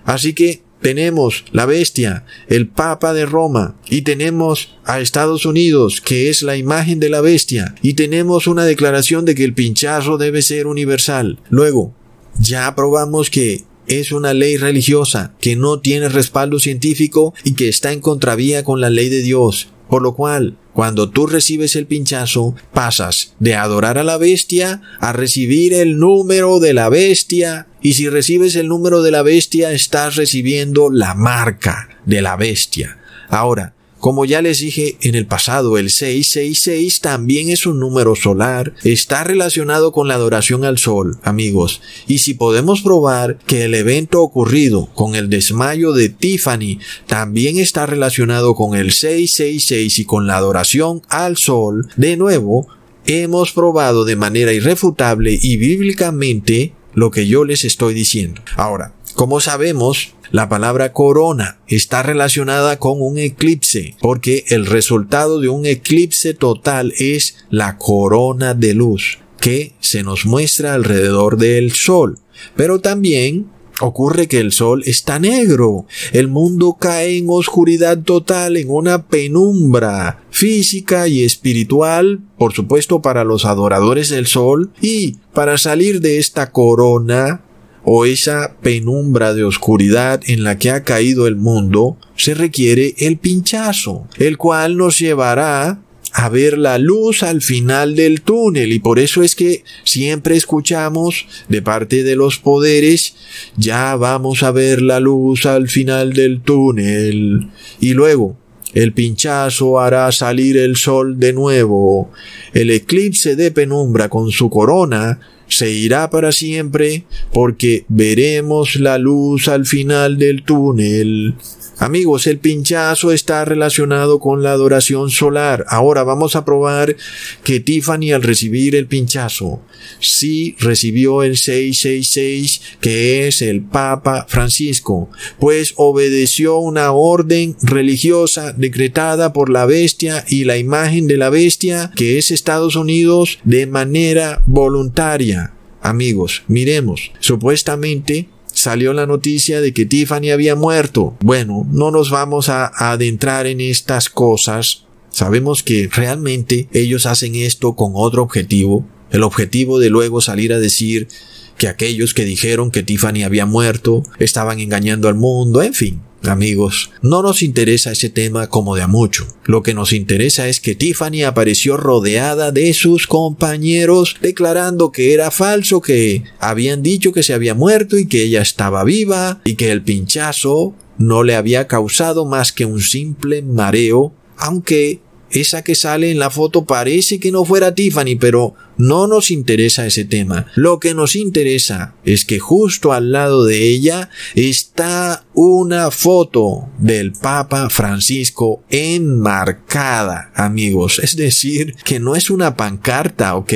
Así 0.05 0.34
que 0.34 0.62
tenemos 0.84 1.45
la 1.51 1.65
bestia, 1.65 2.25
el 2.47 2.67
Papa 2.67 3.13
de 3.13 3.25
Roma, 3.25 3.75
y 3.89 4.01
tenemos 4.01 4.75
a 4.84 4.99
Estados 4.99 5.45
Unidos, 5.47 6.01
que 6.01 6.29
es 6.29 6.43
la 6.43 6.57
imagen 6.57 6.99
de 6.99 7.09
la 7.09 7.21
bestia, 7.21 7.73
y 7.81 7.93
tenemos 7.93 8.45
una 8.45 8.65
declaración 8.65 9.25
de 9.25 9.34
que 9.34 9.45
el 9.45 9.55
pinchazo 9.55 10.17
debe 10.17 10.41
ser 10.41 10.67
universal. 10.67 11.39
Luego, 11.49 11.95
ya 12.38 12.67
aprobamos 12.67 13.29
que 13.29 13.63
es 13.88 14.11
una 14.11 14.34
ley 14.34 14.57
religiosa 14.57 15.34
que 15.39 15.55
no 15.55 15.79
tiene 15.79 16.09
respaldo 16.09 16.59
científico 16.59 17.34
y 17.43 17.53
que 17.53 17.69
está 17.69 17.91
en 17.91 18.01
contravía 18.01 18.63
con 18.63 18.81
la 18.81 18.89
ley 18.89 19.09
de 19.09 19.21
Dios. 19.21 19.69
Por 19.89 20.01
lo 20.01 20.15
cual, 20.15 20.57
cuando 20.74 21.09
tú 21.09 21.28
recibes 21.28 21.76
el 21.76 21.86
pinchazo, 21.86 22.55
pasas 22.74 23.34
de 23.39 23.55
adorar 23.55 23.97
a 23.97 24.03
la 24.03 24.17
bestia 24.17 24.82
a 24.99 25.13
recibir 25.13 25.74
el 25.74 25.99
número 25.99 26.59
de 26.59 26.74
la 26.74 26.89
bestia. 26.89 27.67
Y 27.82 27.93
si 27.93 28.09
recibes 28.09 28.55
el 28.55 28.67
número 28.67 29.03
de 29.03 29.11
la 29.11 29.21
bestia, 29.21 29.71
estás 29.71 30.15
recibiendo 30.15 30.89
la 30.89 31.13
marca 31.13 31.89
de 32.05 32.21
la 32.21 32.36
bestia. 32.36 32.97
Ahora, 33.30 33.74
como 34.03 34.25
ya 34.25 34.41
les 34.41 34.59
dije 34.59 34.97
en 34.99 35.15
el 35.15 35.27
pasado, 35.27 35.77
el 35.77 35.89
666 35.89 36.99
también 36.99 37.49
es 37.49 37.65
un 37.65 37.79
número 37.79 38.17
solar, 38.17 38.73
está 38.83 39.23
relacionado 39.23 39.93
con 39.93 40.09
la 40.09 40.15
adoración 40.15 40.65
al 40.65 40.77
sol, 40.77 41.19
amigos. 41.23 41.79
Y 42.05 42.17
si 42.17 42.33
podemos 42.33 42.81
probar 42.81 43.37
que 43.47 43.63
el 43.63 43.73
evento 43.73 44.21
ocurrido 44.21 44.89
con 44.93 45.15
el 45.15 45.29
desmayo 45.29 45.93
de 45.93 46.09
Tiffany 46.09 46.79
también 47.07 47.57
está 47.57 47.85
relacionado 47.85 48.55
con 48.55 48.75
el 48.75 48.91
666 48.91 49.99
y 49.99 50.03
con 50.03 50.27
la 50.27 50.35
adoración 50.35 51.01
al 51.07 51.37
sol, 51.37 51.87
de 51.95 52.17
nuevo, 52.17 52.67
hemos 53.05 53.53
probado 53.53 54.03
de 54.03 54.17
manera 54.17 54.51
irrefutable 54.51 55.39
y 55.41 55.55
bíblicamente 55.55 56.73
lo 56.93 57.09
que 57.09 57.25
yo 57.25 57.45
les 57.45 57.63
estoy 57.63 57.93
diciendo. 57.93 58.41
Ahora, 58.57 58.93
como 59.16 59.39
sabemos, 59.39 60.16
la 60.32 60.49
palabra 60.49 60.93
corona 60.93 61.59
está 61.68 62.01
relacionada 62.01 62.80
con 62.80 63.01
un 63.01 63.18
eclipse, 63.18 63.95
porque 64.01 64.45
el 64.47 64.66
resultado 64.66 65.39
de 65.39 65.49
un 65.49 65.66
eclipse 65.66 66.34
total 66.34 66.93
es 66.97 67.38
la 67.49 67.78
corona 67.78 68.53
de 68.53 68.74
luz 68.74 69.20
que 69.39 69.74
se 69.80 70.03
nos 70.03 70.26
muestra 70.26 70.74
alrededor 70.74 71.38
del 71.38 71.74
sol. 71.74 72.18
Pero 72.55 72.80
también 72.80 73.47
ocurre 73.82 74.28
que 74.28 74.39
el 74.39 74.51
sol 74.51 74.84
está 74.86 75.20
negro, 75.20 75.86
el 76.14 76.28
mundo 76.28 76.78
cae 76.80 77.18
en 77.18 77.26
oscuridad 77.30 77.99
total, 77.99 78.57
en 78.57 78.70
una 78.70 79.07
penumbra 79.07 80.24
física 80.30 81.07
y 81.07 81.24
espiritual, 81.24 82.22
por 82.38 82.53
supuesto 82.53 83.01
para 83.01 83.24
los 83.24 83.45
adoradores 83.45 84.09
del 84.09 84.28
sol, 84.28 84.72
y 84.82 85.18
para 85.34 85.57
salir 85.57 86.01
de 86.01 86.20
esta 86.20 86.51
corona 86.51 87.41
o 87.84 88.05
esa 88.05 88.55
penumbra 88.61 89.34
de 89.34 89.43
oscuridad 89.43 90.21
en 90.27 90.43
la 90.43 90.57
que 90.57 90.71
ha 90.71 90.84
caído 90.84 91.27
el 91.27 91.36
mundo, 91.36 91.97
se 92.15 92.34
requiere 92.34 92.95
el 92.97 93.17
pinchazo, 93.17 94.07
el 94.17 94.38
cual 94.38 94.77
nos 94.77 94.99
llevará 94.99 95.81
a 96.13 96.29
ver 96.29 96.57
la 96.59 96.77
luz 96.77 97.23
al 97.23 97.41
final 97.41 97.95
del 97.95 98.21
túnel 98.21 98.71
y 98.71 98.79
por 98.79 98.99
eso 98.99 99.23
es 99.23 99.36
que 99.36 99.63
siempre 99.84 100.36
escuchamos 100.36 101.25
de 101.49 101.63
parte 101.63 102.03
de 102.03 102.15
los 102.15 102.38
poderes 102.38 103.15
ya 103.57 103.95
vamos 103.95 104.43
a 104.43 104.51
ver 104.51 104.84
la 104.84 104.99
luz 104.99 105.47
al 105.47 105.69
final 105.69 106.13
del 106.13 106.41
túnel 106.41 107.49
y 107.79 107.93
luego 107.93 108.38
el 108.73 108.91
pinchazo 108.93 109.79
hará 109.79 110.11
salir 110.11 110.57
el 110.57 110.75
sol 110.77 111.19
de 111.19 111.31
nuevo. 111.31 112.11
El 112.53 112.71
eclipse 112.71 113.36
de 113.36 113.51
penumbra 113.51 114.09
con 114.09 114.31
su 114.31 114.49
corona 114.49 115.19
se 115.57 115.71
irá 115.71 116.09
para 116.09 116.31
siempre 116.31 117.03
porque 117.31 117.85
veremos 117.87 118.75
la 118.75 118.97
luz 118.97 119.47
al 119.47 119.65
final 119.65 120.17
del 120.17 120.43
túnel. 120.43 121.35
Amigos, 121.80 122.28
el 122.28 122.38
pinchazo 122.38 123.11
está 123.11 123.45
relacionado 123.45 124.19
con 124.19 124.43
la 124.43 124.51
adoración 124.51 125.09
solar. 125.09 125.65
Ahora 125.69 126.03
vamos 126.03 126.36
a 126.36 126.45
probar 126.45 126.95
que 127.43 127.59
Tiffany 127.59 128.11
al 128.13 128.21
recibir 128.21 128.76
el 128.76 128.88
pinchazo 128.88 129.61
sí 129.99 130.55
recibió 130.59 131.24
el 131.24 131.38
666 131.38 132.61
que 132.80 133.28
es 133.28 133.41
el 133.41 133.61
Papa 133.61 134.26
Francisco, 134.30 135.09
pues 135.39 135.74
obedeció 135.78 136.57
una 136.57 136.91
orden 136.91 137.55
religiosa 137.61 138.53
decretada 138.53 139.34
por 139.34 139.49
la 139.49 139.65
bestia 139.65 140.26
y 140.28 140.43
la 140.43 140.57
imagen 140.57 141.07
de 141.07 141.17
la 141.17 141.30
bestia 141.30 141.91
que 141.95 142.17
es 142.17 142.32
Estados 142.32 142.76
Unidos 142.76 143.39
de 143.43 143.67
manera 143.67 144.41
voluntaria. 144.45 145.53
Amigos, 145.82 146.43
miremos, 146.47 147.11
supuestamente 147.19 148.30
salió 148.64 148.93
la 148.93 149.05
noticia 149.05 149.59
de 149.59 149.74
que 149.74 149.86
Tiffany 149.86 150.32
había 150.32 150.55
muerto. 150.55 151.18
Bueno, 151.20 151.68
no 151.70 151.91
nos 151.91 152.09
vamos 152.09 152.47
a, 152.47 152.72
adentrar 152.91 153.45
en 153.45 153.59
estas 153.59 154.09
cosas. 154.09 154.86
Sabemos 155.09 155.64
que 155.64 155.89
realmente 155.91 156.70
ellos 156.72 157.05
hacen 157.05 157.36
esto 157.36 157.76
con 157.76 157.91
otro 157.95 158.24
objetivo. 158.24 158.88
El 159.11 159.24
objetivo 159.24 159.80
de 159.80 159.89
luego 159.89 160.22
salir 160.22 160.53
a 160.53 160.59
decir 160.59 161.09
que 161.57 161.68
aquellos 161.68 162.14
que 162.14 162.24
dijeron 162.24 162.72
que 162.72 162.84
Tiffany 162.84 163.24
había 163.24 163.45
muerto 163.45 164.03
estaban 164.18 164.61
engañando 164.61 165.09
al 165.09 165.16
mundo, 165.16 165.61
en 165.61 165.74
fin. 165.74 166.01
Amigos, 166.30 166.91
no 167.01 167.21
nos 167.21 167.41
interesa 167.41 167.91
ese 167.91 168.09
tema 168.09 168.47
como 168.47 168.76
de 168.76 168.82
a 168.84 168.88
mucho. 168.88 169.28
Lo 169.45 169.61
que 169.61 169.74
nos 169.74 169.91
interesa 169.91 170.47
es 170.47 170.59
que 170.59 170.74
Tiffany 170.74 171.24
apareció 171.24 171.76
rodeada 171.76 172.51
de 172.51 172.74
sus 172.74 173.07
compañeros 173.07 174.15
declarando 174.21 174.91
que 174.91 175.13
era 175.13 175.32
falso, 175.32 175.82
que 175.82 176.24
habían 176.39 176.82
dicho 176.82 177.11
que 177.11 177.24
se 177.24 177.34
había 177.34 177.55
muerto 177.55 177.97
y 177.97 178.07
que 178.07 178.24
ella 178.24 178.41
estaba 178.41 178.84
viva 178.84 179.41
y 179.43 179.55
que 179.55 179.71
el 179.71 179.84
pinchazo 179.84 180.74
no 180.97 181.24
le 181.24 181.36
había 181.36 181.67
causado 181.67 182.26
más 182.26 182.51
que 182.51 182.65
un 182.65 182.82
simple 182.82 183.41
mareo, 183.41 184.13
aunque 184.38 185.01
esa 185.32 185.63
que 185.63 185.76
sale 185.76 186.11
en 186.11 186.19
la 186.19 186.30
foto 186.30 186.65
parece 186.65 187.19
que 187.19 187.32
no 187.32 187.43
fuera 187.43 187.74
Tiffany, 187.74 188.15
pero 188.19 188.53
no 188.78 189.07
nos 189.07 189.32
interesa 189.32 189.86
ese 189.86 190.05
tema. 190.05 190.47
Lo 190.55 190.80
que 190.80 190.93
nos 190.93 191.15
interesa 191.15 191.95
es 192.03 192.26
que 192.26 192.39
justo 192.39 192.93
al 192.93 193.11
lado 193.11 193.45
de 193.45 193.67
ella 193.69 194.09
está 194.36 195.26
una 195.34 195.91
foto 195.91 196.69
del 196.78 197.13
Papa 197.13 197.69
Francisco 197.69 198.63
enmarcada, 198.69 200.32
amigos. 200.36 200.99
Es 200.99 201.15
decir, 201.15 201.76
que 201.84 201.99
no 201.99 202.15
es 202.15 202.30
una 202.30 202.55
pancarta, 202.55 203.36
¿ok? 203.36 203.53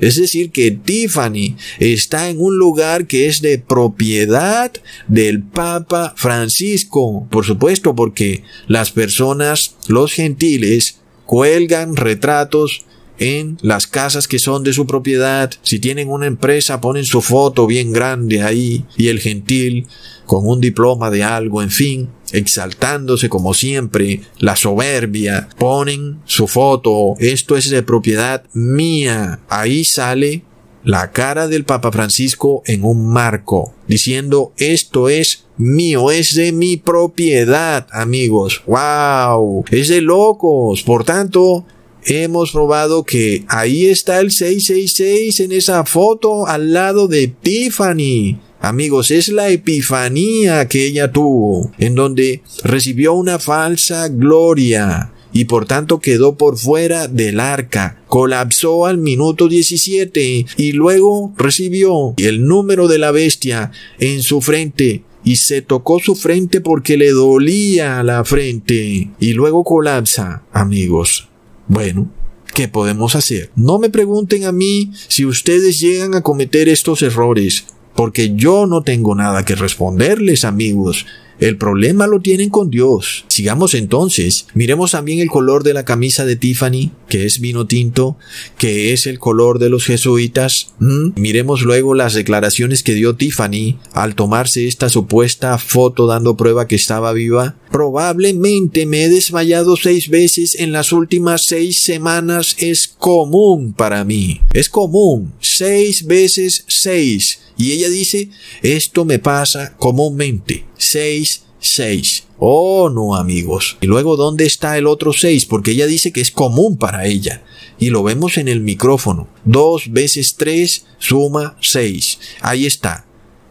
Es 0.00 0.16
decir, 0.16 0.50
que 0.50 0.70
Tiffany 0.70 1.56
está 1.78 2.30
en 2.30 2.40
un 2.40 2.56
lugar 2.56 3.06
que 3.06 3.26
es 3.26 3.42
de 3.42 3.58
propiedad 3.58 4.72
del 5.08 5.42
Papa 5.42 6.14
Francisco. 6.16 7.26
Por 7.30 7.44
supuesto, 7.44 7.94
porque 7.94 8.42
las 8.66 8.90
personas, 8.90 9.76
los 9.88 10.12
gentiles, 10.12 11.00
cuelgan 11.26 11.96
retratos 11.96 12.86
en 13.20 13.58
las 13.62 13.86
casas 13.86 14.26
que 14.26 14.40
son 14.40 14.64
de 14.64 14.72
su 14.72 14.86
propiedad. 14.86 15.52
Si 15.62 15.78
tienen 15.78 16.08
una 16.08 16.26
empresa, 16.26 16.80
ponen 16.80 17.04
su 17.04 17.22
foto 17.22 17.68
bien 17.68 17.92
grande 17.92 18.42
ahí 18.42 18.84
y 18.96 19.08
el 19.08 19.20
gentil 19.20 19.86
con 20.26 20.46
un 20.46 20.60
diploma 20.60 21.10
de 21.10 21.22
algo, 21.22 21.62
en 21.62 21.70
fin, 21.70 22.08
exaltándose 22.32 23.28
como 23.28 23.52
siempre, 23.52 24.22
la 24.38 24.56
soberbia, 24.56 25.48
ponen 25.58 26.20
su 26.24 26.46
foto, 26.46 27.14
esto 27.18 27.56
es 27.56 27.68
de 27.68 27.82
propiedad 27.82 28.44
mía. 28.52 29.40
Ahí 29.48 29.84
sale 29.84 30.44
la 30.84 31.10
cara 31.12 31.46
del 31.48 31.64
Papa 31.64 31.92
Francisco 31.92 32.62
en 32.66 32.84
un 32.84 33.06
marco, 33.06 33.74
diciendo 33.86 34.52
esto 34.56 35.08
es 35.08 35.44
mío, 35.56 36.10
es 36.10 36.34
de 36.34 36.52
mi 36.52 36.76
propiedad, 36.76 37.86
amigos. 37.92 38.62
¡Wow! 38.66 39.64
Es 39.70 39.88
de 39.88 40.00
locos. 40.00 40.82
Por 40.82 41.04
tanto, 41.04 41.66
hemos 42.04 42.52
probado 42.52 43.04
que 43.04 43.44
ahí 43.48 43.86
está 43.86 44.20
el 44.20 44.30
666 44.30 45.40
en 45.40 45.52
esa 45.52 45.84
foto 45.84 46.46
al 46.46 46.72
lado 46.72 47.08
de 47.08 47.28
Tiffany. 47.28 48.40
Amigos, 48.60 49.10
es 49.10 49.28
la 49.28 49.48
epifanía 49.48 50.68
que 50.68 50.86
ella 50.86 51.10
tuvo, 51.12 51.72
en 51.78 51.94
donde 51.94 52.42
recibió 52.62 53.14
una 53.14 53.38
falsa 53.38 54.08
gloria 54.08 55.12
y 55.32 55.44
por 55.44 55.66
tanto 55.66 56.00
quedó 56.00 56.36
por 56.36 56.58
fuera 56.58 57.08
del 57.08 57.40
arca. 57.40 58.02
Colapsó 58.06 58.86
al 58.86 58.98
minuto 58.98 59.48
17 59.48 60.46
y 60.56 60.72
luego 60.72 61.32
recibió 61.36 62.14
el 62.16 62.44
número 62.46 62.88
de 62.88 62.98
la 62.98 63.12
bestia 63.12 63.70
en 63.98 64.22
su 64.22 64.40
frente 64.40 65.04
y 65.24 65.36
se 65.36 65.62
tocó 65.62 66.00
su 66.00 66.14
frente 66.14 66.60
porque 66.60 66.96
le 66.96 67.10
dolía 67.10 68.02
la 68.02 68.24
frente 68.24 69.10
y 69.18 69.32
luego 69.32 69.64
colapsa, 69.64 70.42
amigos. 70.52 71.29
Bueno, 71.70 72.10
¿qué 72.52 72.66
podemos 72.66 73.14
hacer? 73.14 73.52
No 73.54 73.78
me 73.78 73.90
pregunten 73.90 74.44
a 74.44 74.50
mí 74.50 74.90
si 75.06 75.24
ustedes 75.24 75.78
llegan 75.78 76.16
a 76.16 76.20
cometer 76.20 76.68
estos 76.68 77.00
errores, 77.00 77.66
porque 77.94 78.34
yo 78.34 78.66
no 78.66 78.82
tengo 78.82 79.14
nada 79.14 79.44
que 79.44 79.54
responderles, 79.54 80.44
amigos. 80.44 81.06
El 81.40 81.56
problema 81.56 82.06
lo 82.06 82.20
tienen 82.20 82.50
con 82.50 82.70
Dios. 82.70 83.24
Sigamos 83.28 83.72
entonces. 83.72 84.46
Miremos 84.52 84.90
también 84.90 85.20
el 85.20 85.30
color 85.30 85.64
de 85.64 85.72
la 85.72 85.86
camisa 85.86 86.26
de 86.26 86.36
Tiffany, 86.36 86.92
que 87.08 87.24
es 87.24 87.40
vino 87.40 87.66
tinto, 87.66 88.18
que 88.58 88.92
es 88.92 89.06
el 89.06 89.18
color 89.18 89.58
de 89.58 89.70
los 89.70 89.86
jesuitas. 89.86 90.74
¿Mm? 90.80 91.12
Miremos 91.16 91.62
luego 91.62 91.94
las 91.94 92.12
declaraciones 92.12 92.82
que 92.82 92.92
dio 92.92 93.16
Tiffany 93.16 93.78
al 93.94 94.14
tomarse 94.14 94.68
esta 94.68 94.90
supuesta 94.90 95.56
foto 95.56 96.06
dando 96.06 96.36
prueba 96.36 96.66
que 96.66 96.76
estaba 96.76 97.14
viva. 97.14 97.56
Probablemente 97.70 98.84
me 98.84 99.04
he 99.04 99.08
desmayado 99.08 99.76
seis 99.76 100.10
veces 100.10 100.54
en 100.56 100.72
las 100.72 100.92
últimas 100.92 101.44
seis 101.46 101.78
semanas. 101.78 102.54
Es 102.58 102.86
común 102.86 103.72
para 103.72 104.04
mí. 104.04 104.42
Es 104.52 104.68
común. 104.68 105.32
Seis 105.40 106.04
veces 106.06 106.64
seis. 106.66 107.40
Y 107.56 107.72
ella 107.72 107.88
dice, 107.88 108.30
esto 108.62 109.04
me 109.04 109.18
pasa 109.18 109.74
comúnmente. 109.76 110.69
6, 110.80 111.42
6. 111.60 112.24
Oh, 112.38 112.88
no, 112.88 113.14
amigos. 113.14 113.76
Y 113.80 113.86
luego, 113.86 114.16
¿dónde 114.16 114.46
está 114.46 114.78
el 114.78 114.86
otro 114.86 115.12
6? 115.12 115.44
Porque 115.46 115.72
ella 115.72 115.86
dice 115.86 116.12
que 116.12 116.20
es 116.20 116.30
común 116.30 116.78
para 116.78 117.06
ella. 117.06 117.44
Y 117.78 117.90
lo 117.90 118.02
vemos 118.02 118.38
en 118.38 118.48
el 118.48 118.60
micrófono. 118.60 119.28
2 119.44 119.92
veces 119.92 120.36
3 120.36 120.86
suma 120.98 121.56
6. 121.60 122.18
Ahí 122.40 122.66
está. 122.66 123.06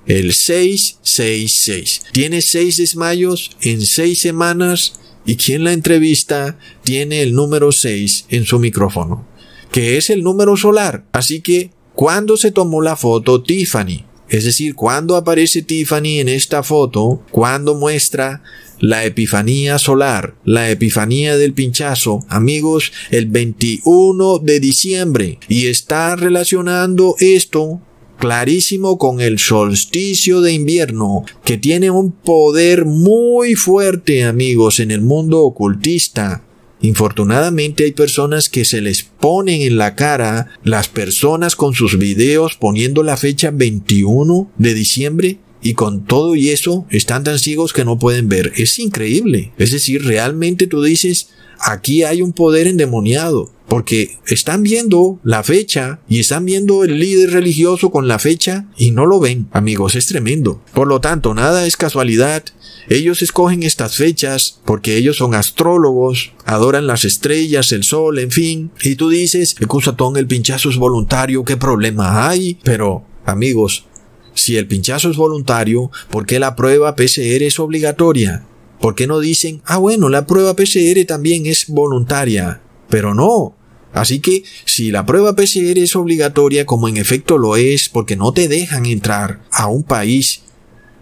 El 0.06 0.34
6, 0.34 1.00
6, 1.02 1.62
6. 1.64 2.02
Tiene 2.12 2.42
6 2.42 2.78
desmayos 2.78 3.52
en 3.62 3.82
6 3.82 4.20
semanas. 4.20 5.00
Y 5.26 5.36
quien 5.36 5.64
la 5.64 5.74
entrevista 5.74 6.58
tiene 6.84 7.22
el 7.22 7.36
número 7.36 7.72
6 7.72 8.26
en 8.30 8.46
su 8.46 8.58
micrófono. 8.58 9.28
Que 9.72 9.98
es 9.98 10.10
el 10.10 10.24
número 10.24 10.58
solar. 10.58 11.06
Así 11.12 11.42
que 11.42 11.72
¿Cuándo 12.00 12.38
se 12.38 12.54
tomó 12.54 12.82
la 12.82 12.96
foto 12.96 13.44
Tiffany? 13.44 14.06
Es 14.30 14.44
decir, 14.46 14.76
¿cuándo 14.76 15.16
aparece 15.16 15.62
Tiffany 15.62 16.20
en 16.20 16.30
esta 16.30 16.64
foto? 16.64 17.24
¿Cuándo 17.32 17.76
muestra 17.76 18.42
la 18.80 19.06
epifanía 19.06 19.78
solar, 19.78 20.36
la 20.46 20.70
epifanía 20.70 21.38
del 21.38 21.54
pinchazo, 21.54 22.24
amigos, 22.30 22.92
el 23.12 23.26
21 23.28 24.40
de 24.40 24.60
diciembre. 24.60 25.40
Y 25.48 25.68
está 25.68 26.16
relacionando 26.16 27.16
esto 27.20 27.82
clarísimo 28.18 28.98
con 28.98 29.22
el 29.22 29.40
solsticio 29.40 30.42
de 30.42 30.54
invierno, 30.54 31.24
que 31.44 31.58
tiene 31.58 31.90
un 31.90 32.12
poder 32.12 32.86
muy 32.86 33.56
fuerte, 33.56 34.24
amigos, 34.24 34.80
en 34.80 34.92
el 34.92 35.02
mundo 35.02 35.40
ocultista. 35.42 36.44
Infortunadamente 36.82 37.84
hay 37.84 37.92
personas 37.92 38.50
que 38.50 38.64
se 38.64 38.82
les 38.82 39.04
ponen 39.04 39.62
en 39.62 39.78
la 39.78 39.96
cara 39.96 40.48
las 40.64 40.88
personas 40.88 41.56
con 41.56 41.74
sus 41.74 41.98
videos 41.98 42.56
poniendo 42.56 43.04
la 43.04 43.18
fecha 43.18 43.52
21 43.52 44.52
de 44.58 44.74
diciembre 44.74 45.40
y 45.62 45.74
con 45.74 46.06
todo 46.06 46.36
y 46.36 46.50
eso 46.50 46.86
están 46.90 47.24
tan 47.24 47.40
ciegos 47.40 47.74
que 47.74 47.86
no 47.86 48.00
pueden 48.00 48.30
ver. 48.30 48.54
Es 48.56 48.80
increíble. 48.80 49.52
Es 49.58 49.72
decir, 49.72 50.06
realmente 50.06 50.68
tú 50.68 50.82
dices, 50.82 51.30
aquí 51.60 52.04
hay 52.04 52.22
un 52.22 52.34
poder 52.34 52.68
endemoniado. 52.68 53.52
Porque 53.68 54.18
están 54.26 54.64
viendo 54.64 55.20
la 55.24 55.44
fecha 55.44 56.00
y 56.10 56.20
están 56.20 56.44
viendo 56.44 56.84
el 56.84 57.00
líder 57.00 57.30
religioso 57.30 57.92
con 57.92 58.08
la 58.08 58.18
fecha 58.18 58.66
y 58.78 58.90
no 58.90 59.06
lo 59.06 59.20
ven. 59.20 59.48
Amigos, 59.52 59.96
es 59.96 60.08
tremendo. 60.08 60.60
Por 60.74 60.88
lo 60.88 61.02
tanto, 61.02 61.36
nada 61.36 61.68
es 61.68 61.78
casualidad. 61.78 62.44
Ellos 62.90 63.22
escogen 63.22 63.62
estas 63.62 63.96
fechas 63.96 64.60
porque 64.66 64.98
ellos 64.98 65.18
son 65.18 65.36
astrólogos, 65.36 66.32
adoran 66.44 66.88
las 66.88 67.06
estrellas, 67.06 67.72
el 67.72 67.84
sol, 67.84 68.18
en 68.18 68.32
fin. 68.32 68.72
Y 68.82 68.96
tú 68.96 69.10
dices, 69.10 69.56
Ecusatón, 69.60 70.18
el 70.18 70.26
pinchazo 70.26 70.70
es 70.70 70.78
voluntario, 70.78 71.46
¿qué 71.46 71.56
problema 71.56 72.28
hay? 72.28 72.58
Pero, 72.64 73.04
amigos, 73.26 73.86
si 74.34 74.58
el 74.58 74.68
pinchazo 74.68 75.12
es 75.12 75.18
voluntario, 75.18 75.92
¿por 76.10 76.26
qué 76.26 76.40
la 76.40 76.56
prueba 76.56 76.96
PCR 76.96 77.44
es 77.44 77.60
obligatoria? 77.60 78.46
¿Por 78.82 78.96
qué 78.96 79.06
no 79.06 79.20
dicen, 79.20 79.62
ah 79.66 79.78
bueno, 79.78 80.10
la 80.10 80.26
prueba 80.26 80.56
PCR 80.56 81.06
también 81.06 81.46
es 81.46 81.68
voluntaria? 81.68 82.62
Pero 82.90 83.14
no. 83.14 83.56
Así 83.94 84.20
que 84.20 84.44
si 84.66 84.90
la 84.90 85.06
prueba 85.06 85.36
PCR 85.36 85.78
es 85.78 85.96
obligatoria, 85.96 86.66
como 86.66 86.88
en 86.88 86.98
efecto 86.98 87.38
lo 87.38 87.56
es, 87.56 87.88
porque 87.90 88.16
no 88.16 88.34
te 88.34 88.48
dejan 88.48 88.88
entrar 88.88 89.42
a 89.52 89.68
un 89.68 89.84
país 89.84 90.42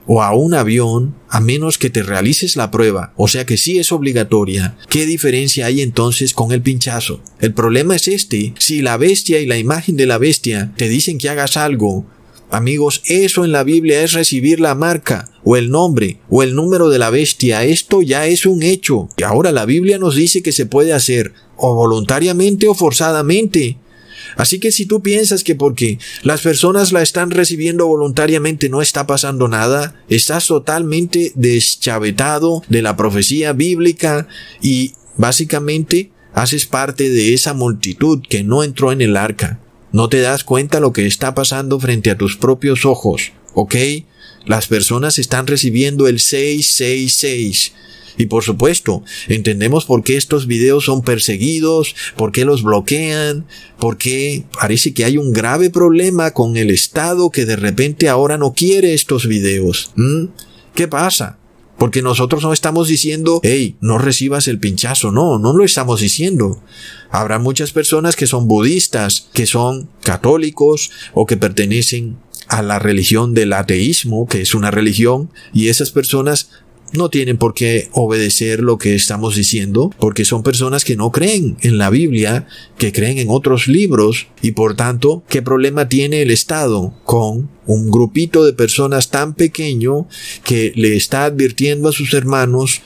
o 0.07 0.23
a 0.23 0.33
un 0.33 0.53
avión 0.53 1.15
a 1.29 1.39
menos 1.39 1.77
que 1.77 1.89
te 1.89 2.01
realices 2.01 2.55
la 2.55 2.71
prueba, 2.71 3.13
o 3.17 3.27
sea 3.27 3.45
que 3.45 3.57
sí 3.57 3.77
es 3.77 3.91
obligatoria. 3.91 4.77
¿Qué 4.89 5.05
diferencia 5.05 5.65
hay 5.65 5.81
entonces 5.81 6.33
con 6.33 6.51
el 6.51 6.61
pinchazo? 6.61 7.21
El 7.39 7.53
problema 7.53 7.95
es 7.95 8.07
este, 8.07 8.53
si 8.57 8.81
la 8.81 8.97
bestia 8.97 9.39
y 9.39 9.45
la 9.45 9.57
imagen 9.57 9.97
de 9.97 10.05
la 10.05 10.17
bestia 10.17 10.73
te 10.77 10.87
dicen 10.87 11.17
que 11.17 11.29
hagas 11.29 11.57
algo, 11.57 12.05
Amigos, 12.49 13.01
eso 13.07 13.43
en 13.43 13.51
la 13.51 13.63
Biblia 13.63 14.01
es 14.03 14.13
recibir 14.13 14.61
la 14.61 14.73
marca, 14.73 15.29
o 15.43 15.57
el 15.57 15.69
nombre, 15.69 16.21
o 16.29 16.43
el 16.43 16.55
número 16.55 16.89
de 16.89 16.97
la 16.97 17.09
bestia. 17.09 17.65
Esto 17.65 18.01
ya 18.01 18.25
es 18.25 18.45
un 18.45 18.63
hecho. 18.63 19.09
Y 19.17 19.23
ahora 19.23 19.51
la 19.51 19.65
Biblia 19.65 19.97
nos 19.97 20.15
dice 20.15 20.41
que 20.41 20.53
se 20.53 20.65
puede 20.65 20.93
hacer, 20.93 21.33
o 21.57 21.75
voluntariamente 21.75 22.69
o 22.69 22.73
forzadamente. 22.73 23.77
Así 24.35 24.59
que 24.59 24.71
si 24.71 24.85
tú 24.85 25.01
piensas 25.01 25.43
que 25.43 25.55
porque 25.55 25.99
las 26.23 26.41
personas 26.41 26.91
la 26.91 27.01
están 27.01 27.31
recibiendo 27.31 27.87
voluntariamente 27.87 28.69
no 28.69 28.81
está 28.81 29.07
pasando 29.07 29.47
nada, 29.47 29.95
estás 30.09 30.47
totalmente 30.47 31.31
deschavetado 31.35 32.63
de 32.69 32.81
la 32.81 32.97
profecía 32.97 33.53
bíblica 33.53 34.27
y 34.61 34.93
básicamente 35.15 36.11
haces 36.33 36.65
parte 36.65 37.09
de 37.09 37.33
esa 37.33 37.53
multitud 37.53 38.21
que 38.27 38.43
no 38.43 38.63
entró 38.63 38.91
en 38.91 39.01
el 39.01 39.17
arca. 39.17 39.59
No 39.91 40.09
te 40.09 40.19
das 40.19 40.43
cuenta 40.43 40.79
lo 40.79 40.93
que 40.93 41.07
está 41.07 41.33
pasando 41.33 41.79
frente 41.79 42.11
a 42.11 42.17
tus 42.17 42.37
propios 42.37 42.85
ojos, 42.85 43.31
¿ok? 43.53 43.75
Las 44.45 44.67
personas 44.67 45.17
están 45.17 45.47
recibiendo 45.47 46.07
el 46.07 46.19
666 46.19 47.73
y 48.17 48.25
por 48.25 48.43
supuesto, 48.43 49.03
entendemos 49.27 49.85
por 49.85 50.03
qué 50.03 50.17
estos 50.17 50.47
videos 50.47 50.85
son 50.85 51.03
perseguidos, 51.03 51.95
por 52.15 52.31
qué 52.31 52.45
los 52.45 52.63
bloquean, 52.63 53.45
por 53.79 53.97
qué 53.97 54.43
parece 54.59 54.93
que 54.93 55.05
hay 55.05 55.17
un 55.17 55.33
grave 55.33 55.69
problema 55.69 56.31
con 56.31 56.57
el 56.57 56.71
Estado 56.71 57.29
que 57.29 57.45
de 57.45 57.55
repente 57.55 58.09
ahora 58.09 58.37
no 58.37 58.53
quiere 58.53 58.93
estos 58.93 59.27
videos. 59.27 59.91
¿Mm? 59.95 60.25
¿Qué 60.73 60.87
pasa? 60.87 61.37
Porque 61.77 62.01
nosotros 62.01 62.41
no 62.41 62.53
estamos 62.53 62.87
diciendo, 62.87 63.39
hey, 63.43 63.75
no 63.81 63.99
recibas 63.99 64.47
el 64.47 64.59
pinchazo. 64.59 65.11
No, 65.11 65.37
no 65.37 65.53
lo 65.53 65.63
estamos 65.63 66.01
diciendo. 66.01 66.59
Habrá 67.11 67.37
muchas 67.37 67.71
personas 67.71 68.15
que 68.15 68.25
son 68.25 68.47
budistas, 68.47 69.29
que 69.33 69.45
son 69.45 69.89
católicos 70.01 70.89
o 71.13 71.27
que 71.27 71.37
pertenecen 71.37 72.17
a 72.47 72.61
la 72.61 72.79
religión 72.79 73.33
del 73.33 73.53
ateísmo, 73.53 74.27
que 74.27 74.41
es 74.41 74.55
una 74.55 74.71
religión, 74.71 75.29
y 75.53 75.67
esas 75.67 75.91
personas 75.91 76.49
no 76.93 77.09
tienen 77.09 77.37
por 77.37 77.53
qué 77.53 77.89
obedecer 77.91 78.61
lo 78.61 78.77
que 78.77 78.95
estamos 78.95 79.35
diciendo, 79.35 79.91
porque 79.99 80.25
son 80.25 80.43
personas 80.43 80.85
que 80.85 80.95
no 80.95 81.11
creen 81.11 81.57
en 81.61 81.77
la 81.77 81.89
Biblia, 81.89 82.47
que 82.77 82.91
creen 82.91 83.17
en 83.17 83.29
otros 83.29 83.67
libros, 83.67 84.27
y 84.41 84.51
por 84.51 84.75
tanto, 84.75 85.23
¿qué 85.27 85.41
problema 85.41 85.89
tiene 85.89 86.21
el 86.21 86.31
Estado 86.31 86.93
con 87.03 87.49
un 87.65 87.91
grupito 87.91 88.45
de 88.45 88.53
personas 88.53 89.09
tan 89.09 89.33
pequeño 89.33 90.07
que 90.43 90.71
le 90.75 90.95
está 90.95 91.25
advirtiendo 91.25 91.89
a 91.89 91.93
sus 91.93 92.13
hermanos 92.13 92.81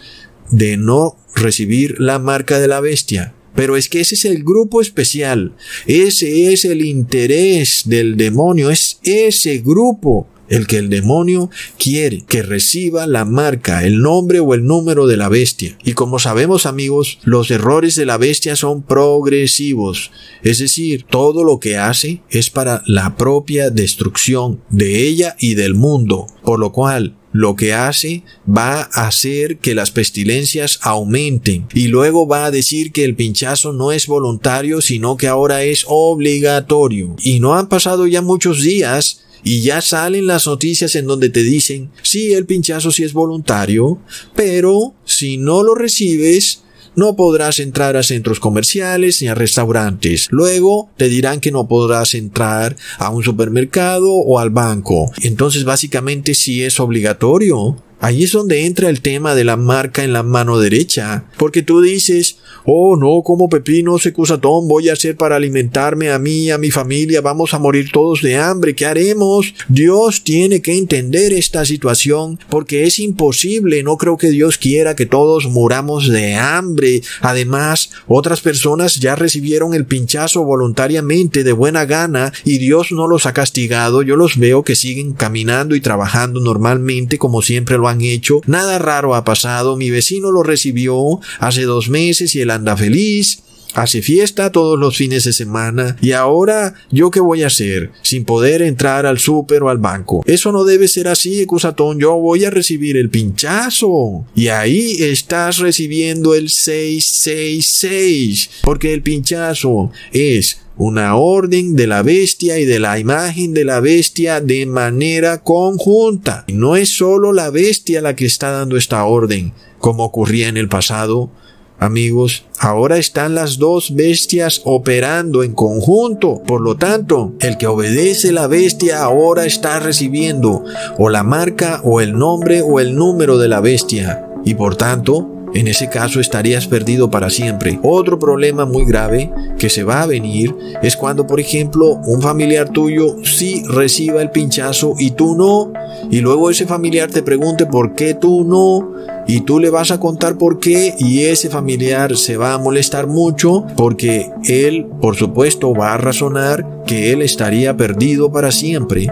de 0.50 0.78
no 0.78 1.18
recibir 1.36 2.00
la 2.00 2.20
marca 2.20 2.60
de 2.60 2.68
la 2.68 2.80
bestia? 2.80 3.34
Pero 3.54 3.76
es 3.76 3.90
que 3.90 4.00
ese 4.00 4.16
es 4.16 4.24
el 4.24 4.44
grupo 4.44 4.82
especial, 4.82 5.54
ese 5.86 6.54
es 6.54 6.64
el 6.64 6.86
interés 6.86 7.84
del 7.86 8.16
demonio, 8.16 8.70
es 8.70 9.00
ese 9.04 9.58
grupo 9.58 10.28
el 10.52 10.68
que 10.68 10.78
el 10.78 10.90
demonio 10.90 11.50
quiere 11.80 12.24
que 12.28 12.44
reciba 12.44 13.08
la 13.08 13.26
marca, 13.26 13.84
el 13.86 14.02
nombre 14.02 14.42
o 14.42 14.54
el 14.54 14.66
número 14.66 15.08
de 15.08 15.18
la 15.18 15.30
bestia. 15.30 15.78
Y 15.84 15.94
como 15.94 16.20
sabemos 16.20 16.66
amigos, 16.66 17.20
los 17.24 17.50
errores 17.50 17.96
de 17.96 18.06
la 18.06 18.18
bestia 18.18 18.56
son 18.56 18.84
progresivos, 18.84 20.12
es 20.44 20.60
decir, 20.60 21.06
todo 21.10 21.44
lo 21.44 21.60
que 21.60 21.78
hace 21.78 22.22
es 22.30 22.50
para 22.50 22.84
la 22.86 23.16
propia 23.16 23.70
destrucción 23.70 24.62
de 24.70 25.08
ella 25.08 25.38
y 25.40 25.56
del 25.56 25.74
mundo, 25.74 26.28
por 26.44 26.60
lo 26.60 26.74
cual 26.74 27.16
lo 27.32 27.56
que 27.56 27.74
hace 27.74 28.24
va 28.46 28.90
a 28.94 29.08
hacer 29.08 29.60
que 29.60 29.74
las 29.74 29.92
pestilencias 29.92 30.80
aumenten 30.82 31.66
y 31.74 31.88
luego 31.88 32.28
va 32.28 32.46
a 32.46 32.52
decir 32.52 32.92
que 32.92 33.06
el 33.06 33.16
pinchazo 33.16 33.72
no 33.72 33.94
es 33.94 34.08
voluntario 34.08 34.82
sino 34.82 35.16
que 35.16 35.30
ahora 35.30 35.64
es 35.64 35.86
obligatorio. 35.88 37.16
Y 37.22 37.40
no 37.40 37.56
han 37.56 37.70
pasado 37.70 38.06
ya 38.06 38.22
muchos 38.22 38.62
días 38.64 39.22
y 39.44 39.62
ya 39.62 39.82
salen 39.82 40.28
las 40.28 40.48
noticias 40.48 40.96
en 40.96 41.06
donde 41.06 41.30
te 41.30 41.44
dicen, 41.44 41.92
sí, 42.02 42.34
el 42.34 42.46
pinchazo 42.46 42.92
sí 42.92 43.04
es 43.04 43.14
voluntario, 43.14 44.00
pero 44.36 44.94
si 45.06 45.38
no 45.38 45.64
lo 45.64 45.76
recibes, 45.76 46.64
no 46.96 47.16
podrás 47.16 47.60
entrar 47.60 47.96
a 47.96 48.04
centros 48.04 48.40
comerciales 48.40 49.22
ni 49.22 49.28
a 49.28 49.36
restaurantes. 49.36 50.28
Luego 50.30 50.90
te 50.98 51.08
dirán 51.08 51.40
que 51.40 51.52
no 51.52 51.68
podrás 51.68 52.14
entrar 52.14 52.76
a 52.98 53.10
un 53.10 53.24
supermercado 53.24 54.12
o 54.12 54.40
al 54.40 54.50
banco. 54.50 55.12
Entonces 55.22 55.64
básicamente 55.64 56.34
sí 56.34 56.64
es 56.64 56.80
obligatorio. 56.80 57.78
Ahí 58.04 58.24
es 58.24 58.32
donde 58.32 58.66
entra 58.66 58.90
el 58.90 59.02
tema 59.02 59.36
de 59.36 59.44
la 59.44 59.58
marca 59.58 60.04
en 60.04 60.12
la 60.12 60.24
mano 60.24 60.58
derecha. 60.58 61.26
Porque 61.38 61.62
tú 61.62 61.82
dices, 61.82 62.40
oh 62.66 62.98
no, 62.98 63.22
como 63.24 63.48
pepino 63.48 64.00
secusatón 64.00 64.68
voy 64.68 64.90
a 64.90 64.94
hacer 64.94 65.16
para 65.16 65.36
alimentarme 65.36 66.10
a 66.10 66.18
mí 66.18 66.50
a 66.50 66.58
mi 66.58 66.72
familia, 66.72 67.22
vamos 67.22 67.54
a 67.54 67.60
morir 67.60 67.92
todos 67.92 68.24
de 68.24 68.38
hambre, 68.38 68.74
¿qué 68.74 68.88
haremos? 68.88 69.54
Dios 69.68 70.24
tiene 70.24 70.64
que 70.64 70.80
entender 70.80 71.32
esta 71.32 71.64
situación 71.64 72.40
porque 72.50 72.86
es 72.86 72.98
imposible, 72.98 73.84
no 73.84 73.98
creo 73.98 74.18
que 74.18 74.32
Dios 74.32 74.58
quiera 74.58 74.96
que 74.96 75.06
todos 75.06 75.46
muramos 75.46 76.10
de 76.10 76.34
hambre. 76.34 77.04
Además, 77.22 77.92
otras 78.08 78.42
personas 78.42 78.96
ya 78.96 79.16
recibieron 79.16 79.76
el 79.76 79.86
pinchazo 79.86 80.44
voluntariamente 80.44 81.44
de 81.44 81.52
buena 81.52 81.86
gana 81.86 82.34
y 82.46 82.58
Dios 82.58 82.92
no 82.92 83.08
los 83.08 83.28
ha 83.28 83.34
castigado, 83.34 84.02
yo 84.02 84.16
los 84.16 84.38
veo 84.38 84.64
que 84.64 84.76
siguen 84.76 85.14
caminando 85.14 85.76
y 85.76 85.82
trabajando 85.82 86.40
normalmente 86.40 87.20
como 87.20 87.44
siempre 87.44 87.78
lo 87.78 87.91
han 87.92 88.02
hecho. 88.02 88.42
Nada 88.48 88.80
raro 88.80 89.16
ha 89.16 89.24
pasado. 89.24 89.78
Mi 89.78 89.90
vecino 89.90 90.32
lo 90.32 90.44
recibió 90.44 91.22
hace 91.40 91.64
dos 91.64 91.90
meses 91.90 92.36
y 92.36 92.42
él 92.42 92.50
anda 92.50 92.76
feliz. 92.76 93.44
Hace 93.74 94.02
fiesta 94.02 94.52
todos 94.52 94.78
los 94.78 94.98
fines 94.98 95.24
de 95.24 95.32
semana 95.32 95.96
y 96.02 96.12
ahora 96.12 96.74
yo 96.92 97.10
qué 97.10 97.22
voy 97.22 97.44
a 97.44 97.48
hacer 97.48 97.92
sin 98.02 98.26
poder 98.26 98.62
entrar 98.62 99.06
al 99.06 99.18
súper 99.18 99.64
o 99.64 99.70
al 99.70 99.78
banco. 99.78 100.24
Eso 100.26 100.52
no 100.52 100.66
debe 100.66 100.90
ser 100.90 101.08
así, 101.08 101.46
Cusatón. 101.46 101.98
Yo 101.98 102.18
voy 102.18 102.44
a 102.44 102.50
recibir 102.50 102.98
el 102.98 103.10
pinchazo. 103.10 104.26
Y 104.36 104.50
ahí 104.50 104.98
estás 105.00 105.60
recibiendo 105.60 106.36
el 106.36 106.50
666 106.50 108.50
porque 108.64 108.94
el 108.94 109.04
pinchazo 109.04 109.90
es 110.12 110.58
una 110.82 111.16
orden 111.16 111.76
de 111.76 111.86
la 111.86 112.02
bestia 112.02 112.58
y 112.58 112.66
de 112.66 112.80
la 112.80 112.98
imagen 112.98 113.54
de 113.54 113.66
la 113.66 113.80
bestia 113.80 114.42
de 114.42 114.66
manera 114.66 115.44
conjunta. 115.44 116.44
No 116.48 116.76
es 116.76 116.90
solo 116.98 117.34
la 117.34 117.52
bestia 117.52 118.02
la 118.02 118.16
que 118.16 118.26
está 118.26 118.50
dando 118.50 118.78
esta 118.78 119.06
orden, 119.06 119.54
como 119.78 120.06
ocurría 120.06 120.48
en 120.48 120.58
el 120.58 120.70
pasado. 120.70 121.30
Amigos, 121.78 122.46
ahora 122.58 122.98
están 122.98 123.36
las 123.36 123.60
dos 123.60 123.94
bestias 123.94 124.62
operando 124.66 125.44
en 125.44 125.54
conjunto. 125.54 126.42
Por 126.48 126.62
lo 126.62 126.76
tanto, 126.78 127.36
el 127.42 127.60
que 127.60 127.68
obedece 127.68 128.32
la 128.32 128.48
bestia 128.48 129.04
ahora 129.04 129.46
está 129.46 129.80
recibiendo 129.80 130.64
o 130.98 131.10
la 131.10 131.22
marca 131.22 131.82
o 131.84 132.02
el 132.02 132.18
nombre 132.18 132.64
o 132.64 132.80
el 132.80 132.96
número 132.96 133.38
de 133.38 133.50
la 133.50 133.62
bestia. 133.62 134.26
Y 134.44 134.56
por 134.56 134.76
tanto, 134.78 135.41
en 135.54 135.68
ese 135.68 135.90
caso 135.90 136.20
estarías 136.20 136.68
perdido 136.68 137.10
para 137.10 137.30
siempre. 137.30 137.80
Otro 137.84 138.20
problema 138.20 138.66
muy 138.66 138.86
grave 138.86 139.32
que 139.58 139.70
se 139.70 139.84
va 139.84 140.02
a 140.02 140.08
venir 140.08 140.56
es 140.82 140.96
cuando, 140.96 141.28
por 141.28 141.40
ejemplo, 141.40 142.00
un 142.06 142.22
familiar 142.22 142.70
tuyo 142.70 143.18
sí 143.24 143.64
reciba 143.68 144.22
el 144.22 144.32
pinchazo 144.32 144.96
y 144.98 145.12
tú 145.12 145.36
no, 145.36 145.72
y 146.10 146.20
luego 146.20 146.50
ese 146.50 146.66
familiar 146.66 147.10
te 147.10 147.24
pregunte 147.24 147.66
por 147.66 147.94
qué 147.96 148.14
tú 148.14 148.44
no, 148.44 148.94
y 149.28 149.42
tú 149.42 149.60
le 149.60 149.70
vas 149.70 149.92
a 149.92 150.00
contar 150.00 150.38
por 150.38 150.60
qué, 150.60 150.96
y 150.98 151.24
ese 151.24 151.50
familiar 151.50 152.18
se 152.18 152.38
va 152.38 152.54
a 152.54 152.58
molestar 152.58 153.08
mucho 153.08 153.66
porque 153.76 154.30
él, 154.46 154.88
por 155.02 155.16
supuesto, 155.16 155.74
va 155.74 155.94
a 155.94 155.98
razonar 155.98 156.84
que 156.86 157.12
él 157.14 157.22
estaría 157.22 157.78
perdido 157.78 158.32
para 158.32 158.52
siempre 158.52 159.08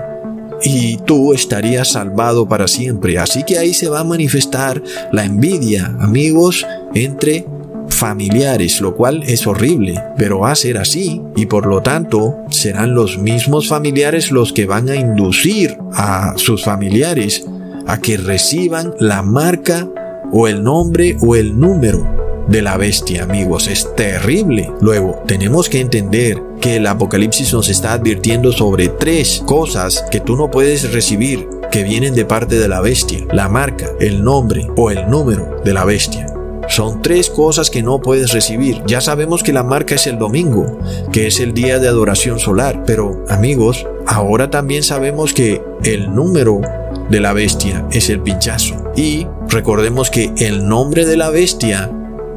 y 0.63 0.97
tú 0.97 1.33
estarías 1.33 1.89
salvado 1.89 2.47
para 2.47 2.67
siempre. 2.67 3.17
Así 3.17 3.43
que 3.43 3.57
ahí 3.57 3.73
se 3.73 3.89
va 3.89 4.01
a 4.01 4.03
manifestar 4.03 4.81
la 5.11 5.25
envidia, 5.25 5.95
amigos, 5.99 6.65
entre 6.93 7.45
familiares, 7.89 8.81
lo 8.81 8.95
cual 8.95 9.23
es 9.23 9.45
horrible, 9.47 10.01
pero 10.17 10.39
va 10.39 10.51
a 10.51 10.55
ser 10.55 10.77
así 10.77 11.21
y 11.35 11.47
por 11.47 11.65
lo 11.65 11.81
tanto 11.81 12.37
serán 12.49 12.93
los 12.93 13.17
mismos 13.17 13.67
familiares 13.67 14.31
los 14.31 14.53
que 14.53 14.65
van 14.65 14.89
a 14.89 14.95
inducir 14.95 15.77
a 15.93 16.33
sus 16.37 16.63
familiares 16.63 17.45
a 17.87 17.99
que 17.99 18.17
reciban 18.17 18.93
la 18.99 19.23
marca 19.23 19.87
o 20.31 20.47
el 20.47 20.63
nombre 20.63 21.17
o 21.21 21.35
el 21.35 21.59
número 21.59 22.18
de 22.49 22.61
la 22.61 22.77
bestia, 22.77 23.23
amigos. 23.23 23.67
Es 23.67 23.95
terrible. 23.95 24.71
Luego, 24.81 25.23
tenemos 25.27 25.69
que 25.69 25.79
entender 25.79 26.41
que 26.59 26.77
el 26.77 26.87
Apocalipsis 26.87 27.53
nos 27.53 27.69
está 27.69 27.93
advirtiendo 27.93 28.51
sobre 28.51 28.89
tres 28.89 29.43
cosas 29.45 30.03
que 30.11 30.19
tú 30.19 30.35
no 30.35 30.49
puedes 30.51 30.91
recibir 30.91 31.47
que 31.71 31.83
vienen 31.83 32.15
de 32.15 32.25
parte 32.25 32.57
de 32.57 32.67
la 32.67 32.81
bestia. 32.81 33.25
La 33.31 33.47
marca, 33.47 33.87
el 33.99 34.23
nombre 34.23 34.67
o 34.75 34.89
el 34.89 35.09
número 35.09 35.61
de 35.63 35.73
la 35.73 35.85
bestia. 35.85 36.25
Son 36.67 37.01
tres 37.01 37.29
cosas 37.29 37.69
que 37.69 37.81
no 37.81 37.99
puedes 37.99 38.31
recibir. 38.31 38.83
Ya 38.85 39.01
sabemos 39.01 39.41
que 39.41 39.53
la 39.53 39.63
marca 39.63 39.95
es 39.95 40.05
el 40.05 40.19
domingo, 40.19 40.79
que 41.11 41.27
es 41.27 41.39
el 41.39 41.53
día 41.53 41.79
de 41.79 41.87
adoración 41.87 42.39
solar, 42.39 42.83
pero 42.85 43.25
amigos, 43.27 43.87
ahora 44.05 44.51
también 44.51 44.83
sabemos 44.83 45.33
que 45.33 45.63
el 45.83 46.13
número 46.13 46.61
de 47.09 47.19
la 47.19 47.33
bestia 47.33 47.87
es 47.91 48.09
el 48.09 48.21
pinchazo. 48.21 48.75
Y 48.95 49.25
recordemos 49.47 50.11
que 50.11 50.31
el 50.37 50.67
nombre 50.67 51.05
de 51.05 51.17
la 51.17 51.31
bestia 51.31 51.91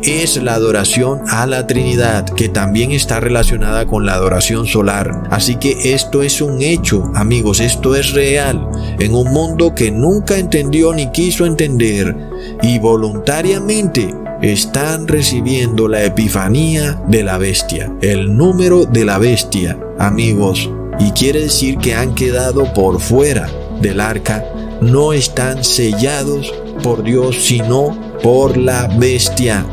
es 0.04 0.36
la 0.42 0.54
adoración 0.54 1.20
a 1.28 1.46
la 1.46 1.66
Trinidad, 1.66 2.24
que 2.24 2.48
también 2.48 2.92
está 2.92 3.20
relacionada 3.20 3.86
con 3.86 4.04
la 4.04 4.14
adoración 4.14 4.66
solar. 4.66 5.22
Así 5.30 5.56
que 5.56 5.94
esto 5.94 6.22
es 6.22 6.40
un 6.40 6.60
hecho, 6.62 7.10
amigos, 7.14 7.60
esto 7.60 7.94
es 7.94 8.12
real, 8.12 8.68
en 8.98 9.14
un 9.14 9.32
mundo 9.32 9.74
que 9.74 9.90
nunca 9.90 10.38
entendió 10.38 10.92
ni 10.92 11.10
quiso 11.12 11.46
entender 11.46 12.16
y 12.62 12.78
voluntariamente 12.78 14.14
están 14.42 15.06
recibiendo 15.06 15.86
la 15.86 16.04
epifanía 16.04 17.00
de 17.06 17.22
la 17.22 17.38
bestia, 17.38 17.92
el 18.00 18.36
número 18.36 18.84
de 18.84 19.04
la 19.04 19.18
bestia, 19.18 19.78
amigos, 19.98 20.68
y 20.98 21.12
quiere 21.12 21.42
decir 21.42 21.78
que 21.78 21.94
han 21.94 22.14
quedado 22.14 22.72
por 22.72 23.00
fuera 23.00 23.48
del 23.80 24.00
arca, 24.00 24.44
no 24.80 25.12
están 25.12 25.62
sellados 25.62 26.52
por 26.82 27.04
Dios, 27.04 27.36
sino 27.44 27.96
por 28.22 28.56
la 28.56 28.88
bestia 28.98 29.64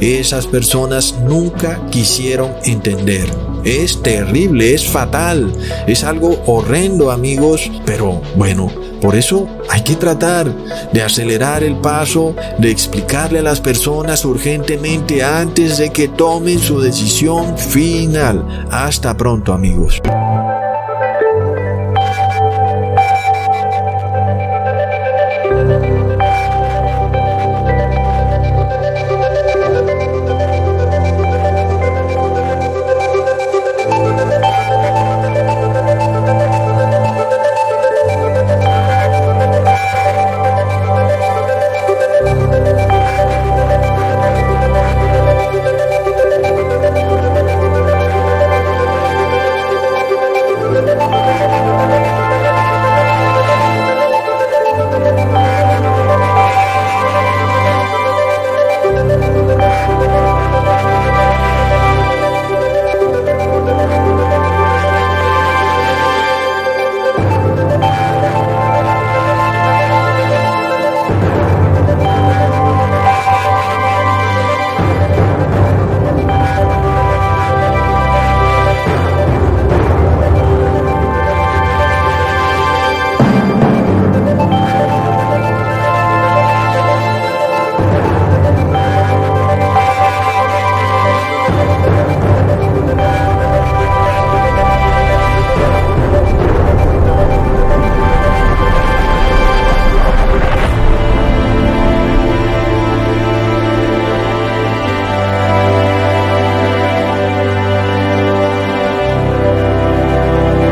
esas 0.00 0.46
personas 0.46 1.14
nunca 1.20 1.80
quisieron 1.90 2.52
entender. 2.64 3.28
Es 3.64 4.00
terrible, 4.02 4.74
es 4.74 4.88
fatal, 4.88 5.52
es 5.86 6.04
algo 6.04 6.42
horrendo 6.46 7.10
amigos, 7.10 7.70
pero 7.84 8.22
bueno, 8.34 8.70
por 9.00 9.16
eso 9.16 9.48
hay 9.68 9.82
que 9.82 9.96
tratar 9.96 10.50
de 10.92 11.02
acelerar 11.02 11.62
el 11.62 11.76
paso, 11.76 12.34
de 12.58 12.70
explicarle 12.70 13.38
a 13.38 13.42
las 13.42 13.60
personas 13.60 14.24
urgentemente 14.24 15.22
antes 15.22 15.78
de 15.78 15.90
que 15.90 16.08
tomen 16.08 16.58
su 16.58 16.80
decisión 16.80 17.56
final. 17.56 18.66
Hasta 18.70 19.16
pronto 19.16 19.52
amigos. 19.52 20.00